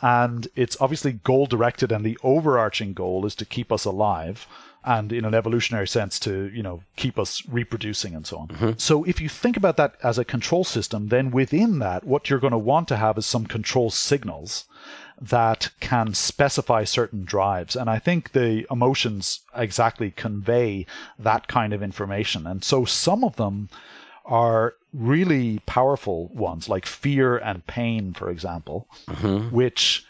And 0.00 0.48
it's 0.56 0.76
obviously 0.80 1.12
goal 1.12 1.46
directed 1.46 1.92
and 1.92 2.04
the 2.04 2.18
overarching 2.24 2.92
goal 2.92 3.24
is 3.24 3.36
to 3.36 3.44
keep 3.44 3.70
us 3.70 3.84
alive 3.84 4.48
and 4.84 5.12
in 5.12 5.24
an 5.24 5.32
evolutionary 5.32 5.86
sense 5.86 6.18
to 6.18 6.50
you 6.52 6.62
know 6.62 6.82
keep 6.96 7.18
us 7.18 7.42
reproducing 7.48 8.14
and 8.14 8.26
so 8.26 8.38
on. 8.38 8.48
Mm-hmm. 8.48 8.70
So 8.78 9.04
if 9.04 9.20
you 9.20 9.28
think 9.28 9.56
about 9.56 9.76
that 9.76 9.94
as 10.02 10.18
a 10.18 10.24
control 10.24 10.64
system 10.64 11.08
then 11.08 11.30
within 11.30 11.78
that 11.78 12.04
what 12.04 12.28
you're 12.28 12.40
going 12.40 12.52
to 12.52 12.58
want 12.58 12.88
to 12.88 12.96
have 12.96 13.16
is 13.16 13.26
some 13.26 13.46
control 13.46 13.90
signals 13.90 14.64
that 15.20 15.70
can 15.78 16.14
specify 16.14 16.82
certain 16.82 17.24
drives. 17.24 17.76
And 17.76 17.88
i 17.88 18.00
think 18.00 18.32
the 18.32 18.66
emotions 18.72 19.40
exactly 19.54 20.10
convey 20.10 20.84
that 21.16 21.46
kind 21.46 21.72
of 21.72 21.82
information. 21.82 22.44
And 22.44 22.64
so 22.64 22.84
some 22.84 23.22
of 23.22 23.36
them 23.36 23.68
are 24.24 24.74
really 24.92 25.58
powerful 25.66 26.28
ones 26.28 26.68
like 26.68 26.86
fear 26.86 27.36
and 27.38 27.66
pain 27.66 28.12
for 28.12 28.30
example 28.30 28.86
mm-hmm. 29.08 29.54
which 29.54 30.04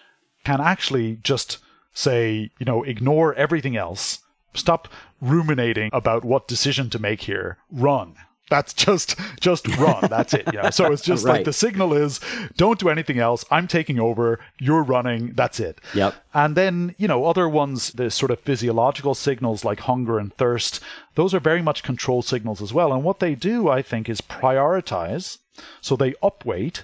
can 0.45 0.61
actually 0.61 1.19
just 1.23 1.59
say, 1.95 2.51
you 2.59 2.67
know, 2.67 2.83
ignore 2.83 3.35
everything 3.35 3.77
else. 3.77 4.21
Stop 4.55 4.89
ruminating 5.21 5.91
about 5.93 6.25
what 6.25 6.49
decision 6.49 6.91
to 6.91 6.99
make 6.99 7.23
here. 7.23 7.59
Run. 7.71 8.15
That's 8.53 8.75
just 8.75 9.17
just 9.41 9.67
run. 9.79 10.09
That's 10.11 10.35
it. 10.35 10.47
Yeah. 10.53 10.69
So 10.71 10.93
it's 10.93 11.03
just 11.13 11.25
Right. 11.25 11.37
like 11.37 11.45
the 11.45 11.53
signal 11.55 11.95
is 11.95 12.21
don't 12.59 12.79
do 12.79 12.91
anything 12.91 13.19
else. 13.19 13.45
I'm 13.51 13.67
taking 13.67 13.99
over. 13.99 14.39
You're 14.59 14.83
running. 14.83 15.33
That's 15.35 15.59
it. 15.59 15.81
Yep. 15.95 16.15
And 16.35 16.55
then, 16.55 16.95
you 16.99 17.09
know, 17.09 17.25
other 17.25 17.49
ones, 17.49 17.93
the 17.93 18.11
sort 18.11 18.31
of 18.31 18.41
physiological 18.41 19.15
signals 19.15 19.65
like 19.65 19.81
hunger 19.81 20.19
and 20.19 20.35
thirst, 20.37 20.81
those 21.15 21.33
are 21.35 21.41
very 21.41 21.63
much 21.63 21.83
control 21.83 22.21
signals 22.21 22.61
as 22.61 22.73
well. 22.75 22.93
And 22.93 23.03
what 23.05 23.21
they 23.21 23.35
do, 23.35 23.69
I 23.71 23.81
think, 23.81 24.09
is 24.09 24.21
prioritize. 24.21 25.39
So 25.81 25.97
they 25.97 26.13
upweight 26.23 26.83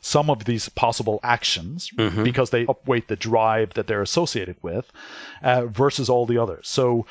some 0.00 0.30
of 0.30 0.44
these 0.46 0.70
possible 0.70 1.20
actions 1.22 1.90
because 2.24 2.48
they 2.50 2.64
upweight 2.64 3.06
the 3.08 3.16
drive 3.16 3.74
that 3.74 3.86
they're 3.86 4.00
associated 4.00 4.56
with 4.62 4.90
uh, 5.42 5.66
versus 5.66 6.08
all 6.08 6.24
the 6.24 6.38
others. 6.38 6.66
So 6.68 7.04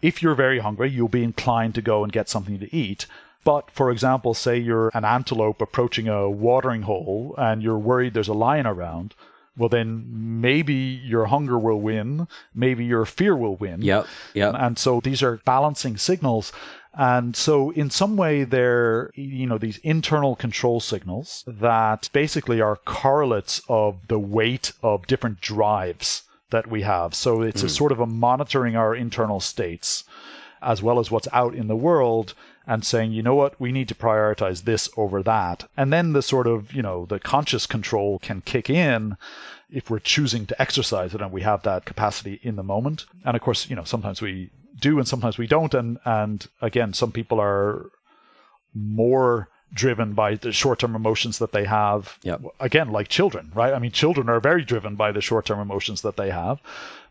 if 0.00 0.22
you're 0.22 0.34
very 0.34 0.60
hungry, 0.60 0.88
you'll 0.90 1.08
be 1.08 1.22
inclined 1.22 1.74
to 1.74 1.82
go 1.82 2.02
and 2.02 2.10
get 2.10 2.30
something 2.30 2.58
to 2.58 2.74
eat. 2.74 3.04
But 3.44 3.70
for 3.70 3.90
example, 3.90 4.34
say 4.34 4.58
you're 4.58 4.90
an 4.94 5.04
antelope 5.04 5.60
approaching 5.62 6.08
a 6.08 6.28
watering 6.28 6.82
hole 6.82 7.34
and 7.38 7.62
you're 7.62 7.78
worried 7.78 8.14
there's 8.14 8.28
a 8.28 8.34
lion 8.34 8.66
around. 8.66 9.14
Well, 9.56 9.68
then 9.68 10.06
maybe 10.40 10.74
your 10.74 11.26
hunger 11.26 11.58
will 11.58 11.80
win, 11.80 12.28
maybe 12.54 12.84
your 12.84 13.04
fear 13.04 13.36
will 13.36 13.56
win. 13.56 13.82
Yep. 13.82 14.06
Yep. 14.34 14.54
And 14.58 14.78
so 14.78 15.00
these 15.00 15.22
are 15.22 15.40
balancing 15.44 15.96
signals. 15.96 16.52
And 16.94 17.36
so 17.36 17.70
in 17.70 17.90
some 17.90 18.16
way 18.16 18.44
they're, 18.44 19.10
you 19.14 19.46
know, 19.46 19.58
these 19.58 19.78
internal 19.78 20.34
control 20.36 20.80
signals 20.80 21.44
that 21.46 22.08
basically 22.12 22.60
are 22.60 22.76
correlates 22.76 23.60
of 23.68 24.06
the 24.08 24.18
weight 24.18 24.72
of 24.82 25.06
different 25.06 25.40
drives 25.40 26.22
that 26.50 26.68
we 26.68 26.82
have. 26.82 27.14
So 27.14 27.42
it's 27.42 27.62
a 27.62 27.66
Mm. 27.66 27.70
sort 27.76 27.92
of 27.92 28.00
a 28.00 28.06
monitoring 28.06 28.76
our 28.76 28.94
internal 28.94 29.40
states 29.40 30.04
as 30.62 30.82
well 30.82 30.98
as 30.98 31.10
what's 31.10 31.28
out 31.32 31.54
in 31.54 31.68
the 31.68 31.76
world 31.76 32.34
and 32.66 32.84
saying, 32.84 33.12
you 33.12 33.22
know 33.22 33.34
what, 33.34 33.60
we 33.60 33.72
need 33.72 33.88
to 33.88 33.94
prioritize 33.94 34.64
this 34.64 34.88
over 34.96 35.22
that. 35.22 35.68
And 35.76 35.92
then 35.92 36.12
the 36.12 36.22
sort 36.22 36.46
of, 36.46 36.72
you 36.72 36.82
know, 36.82 37.06
the 37.06 37.18
conscious 37.18 37.66
control 37.66 38.18
can 38.20 38.42
kick 38.42 38.70
in 38.70 39.16
if 39.70 39.88
we're 39.90 39.98
choosing 39.98 40.46
to 40.46 40.60
exercise 40.62 41.14
it 41.14 41.20
and 41.20 41.32
we 41.32 41.42
have 41.42 41.62
that 41.62 41.84
capacity 41.84 42.38
in 42.42 42.56
the 42.56 42.62
moment. 42.62 43.06
And 43.24 43.36
of 43.36 43.42
course, 43.42 43.68
you 43.70 43.76
know, 43.76 43.84
sometimes 43.84 44.20
we 44.20 44.50
do 44.78 44.98
and 44.98 45.08
sometimes 45.08 45.38
we 45.38 45.46
don't. 45.46 45.74
And, 45.74 45.98
and 46.04 46.46
again, 46.60 46.92
some 46.92 47.12
people 47.12 47.40
are 47.40 47.90
more 48.74 49.48
driven 49.72 50.14
by 50.14 50.34
the 50.34 50.52
short-term 50.52 50.96
emotions 50.96 51.38
that 51.38 51.52
they 51.52 51.64
have 51.64 52.18
Yep. 52.24 52.42
again 52.58 52.90
like 52.90 53.06
children 53.06 53.52
right 53.54 53.72
i 53.72 53.78
mean 53.78 53.92
children 53.92 54.28
are 54.28 54.40
very 54.40 54.64
driven 54.64 54.96
by 54.96 55.12
the 55.12 55.20
short-term 55.20 55.60
emotions 55.60 56.02
that 56.02 56.16
they 56.16 56.30
have 56.30 56.60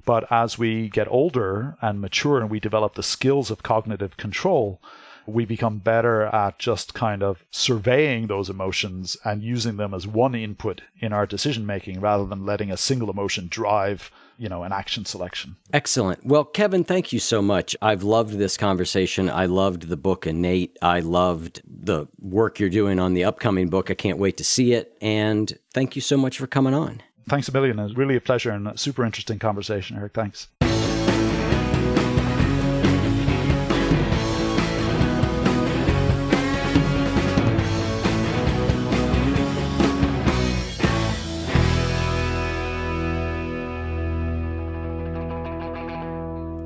but 0.05 0.29
as 0.31 0.57
we 0.57 0.89
get 0.89 1.07
older 1.09 1.77
and 1.81 2.01
mature 2.01 2.39
and 2.39 2.49
we 2.49 2.59
develop 2.59 2.95
the 2.95 3.03
skills 3.03 3.51
of 3.51 3.63
cognitive 3.63 4.17
control 4.17 4.81
we 5.25 5.45
become 5.45 5.77
better 5.77 6.23
at 6.23 6.59
just 6.59 6.93
kind 6.93 7.21
of 7.21 7.45
surveying 7.51 8.27
those 8.27 8.49
emotions 8.49 9.15
and 9.23 9.43
using 9.43 9.77
them 9.77 9.93
as 9.93 10.07
one 10.07 10.35
input 10.35 10.81
in 10.99 11.13
our 11.13 11.25
decision 11.25 11.65
making 11.65 11.99
rather 11.99 12.25
than 12.25 12.45
letting 12.45 12.71
a 12.71 12.77
single 12.77 13.09
emotion 13.09 13.47
drive 13.49 14.11
you 14.37 14.49
know 14.49 14.63
an 14.63 14.71
action 14.71 15.05
selection 15.05 15.55
Excellent. 15.73 16.25
Well, 16.25 16.45
Kevin, 16.45 16.83
thank 16.83 17.13
you 17.13 17.19
so 17.19 17.41
much. 17.41 17.75
I've 17.81 18.01
loved 18.01 18.37
this 18.37 18.57
conversation. 18.57 19.29
I 19.29 19.45
loved 19.45 19.87
the 19.87 19.97
book 19.97 20.25
Innate. 20.25 20.77
I 20.81 21.01
loved 21.01 21.61
the 21.67 22.07
work 22.19 22.59
you're 22.59 22.69
doing 22.69 22.99
on 22.99 23.13
the 23.13 23.25
upcoming 23.25 23.69
book. 23.69 23.91
I 23.91 23.93
can't 23.93 24.17
wait 24.17 24.37
to 24.37 24.43
see 24.43 24.73
it. 24.73 24.97
And 25.01 25.55
thank 25.73 25.95
you 25.95 26.01
so 26.01 26.17
much 26.17 26.39
for 26.39 26.47
coming 26.47 26.73
on. 26.73 27.03
Thanks 27.29 27.47
a 27.47 27.51
million. 27.53 27.79
It's 27.79 27.95
really 27.95 28.15
a 28.15 28.21
pleasure 28.21 28.51
and 28.51 28.67
a 28.67 28.77
super 28.77 29.05
interesting 29.05 29.39
conversation 29.39 29.97
eric. 29.97 30.13
Thanks. 30.13 30.47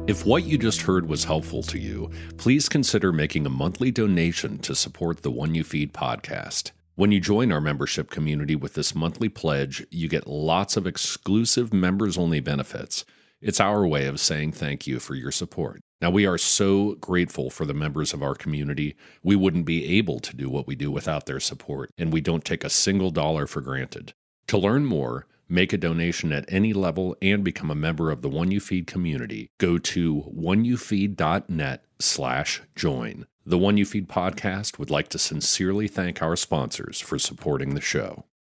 If 0.06 0.26
what 0.26 0.44
you 0.44 0.58
just 0.58 0.82
heard 0.82 1.08
was 1.08 1.24
helpful 1.24 1.64
to 1.64 1.80
you, 1.80 2.12
please 2.38 2.68
consider 2.68 3.14
making 3.14 3.46
a 3.46 3.50
monthly 3.50 3.90
donation 3.90 4.60
to 4.60 4.76
support 4.76 5.24
the 5.24 5.32
One 5.32 5.56
You 5.56 5.64
Feed 5.64 5.94
podcast. 5.94 6.73
When 6.96 7.12
you 7.12 7.20
join 7.20 7.52
our 7.52 7.60
membership 7.60 8.12
community 8.12 8.56
with 8.56 8.76
this 8.76 8.94
monthly 8.94 9.28
pledge, 9.28 9.84
you 9.90 10.08
get 10.08 10.28
lots 10.28 10.78
of 10.78 10.86
exclusive 10.86 11.74
members 11.74 12.20
only 12.20 12.40
benefits. 12.40 13.04
It's 13.42 13.60
our 13.60 13.88
way 13.88 14.06
of 14.06 14.20
saying 14.20 14.52
thank 14.52 14.86
you 14.86 15.00
for 15.00 15.16
your 15.16 15.32
support. 15.32 15.82
Now, 16.02 16.12
we 16.12 16.28
are 16.28 16.38
so 16.38 16.94
grateful 17.02 17.50
for 17.50 17.66
the 17.66 17.74
members 17.74 18.14
of 18.14 18.22
our 18.22 18.36
community. 18.36 18.96
We 19.24 19.36
wouldn't 19.36 19.66
be 19.66 19.98
able 19.98 20.20
to 20.20 20.36
do 20.36 20.52
what 20.52 20.68
we 20.68 20.76
do 20.76 20.92
without 20.92 21.26
their 21.26 21.40
support, 21.40 21.90
and 21.98 22.14
we 22.14 22.22
don't 22.22 22.46
take 22.46 22.64
a 22.64 22.70
single 22.70 23.10
dollar 23.10 23.48
for 23.48 23.62
granted. 23.62 24.14
To 24.48 24.60
learn 24.60 24.86
more, 24.86 25.26
make 25.50 25.74
a 25.74 25.78
donation 25.78 26.32
at 26.32 26.46
any 26.48 26.74
level, 26.74 27.16
and 27.24 27.44
become 27.44 27.72
a 27.72 27.76
member 27.76 28.12
of 28.12 28.22
the 28.22 28.30
One 28.30 28.52
You 28.52 28.60
Feed 28.60 28.86
community, 28.86 29.50
go 29.58 29.80
to 29.80 30.32
oneyoufeed.net 30.32 31.86
slash 32.00 32.62
join. 32.76 33.26
The 33.46 33.58
One 33.58 33.76
You 33.76 33.86
Feed 33.86 34.08
podcast 34.08 34.80
would 34.80 34.90
like 34.90 35.10
to 35.10 35.20
sincerely 35.20 35.90
thank 35.90 36.22
our 36.22 36.38
sponsors 36.38 37.02
for 37.02 37.20
supporting 37.20 37.76
the 37.76 37.82
show. 37.82 38.24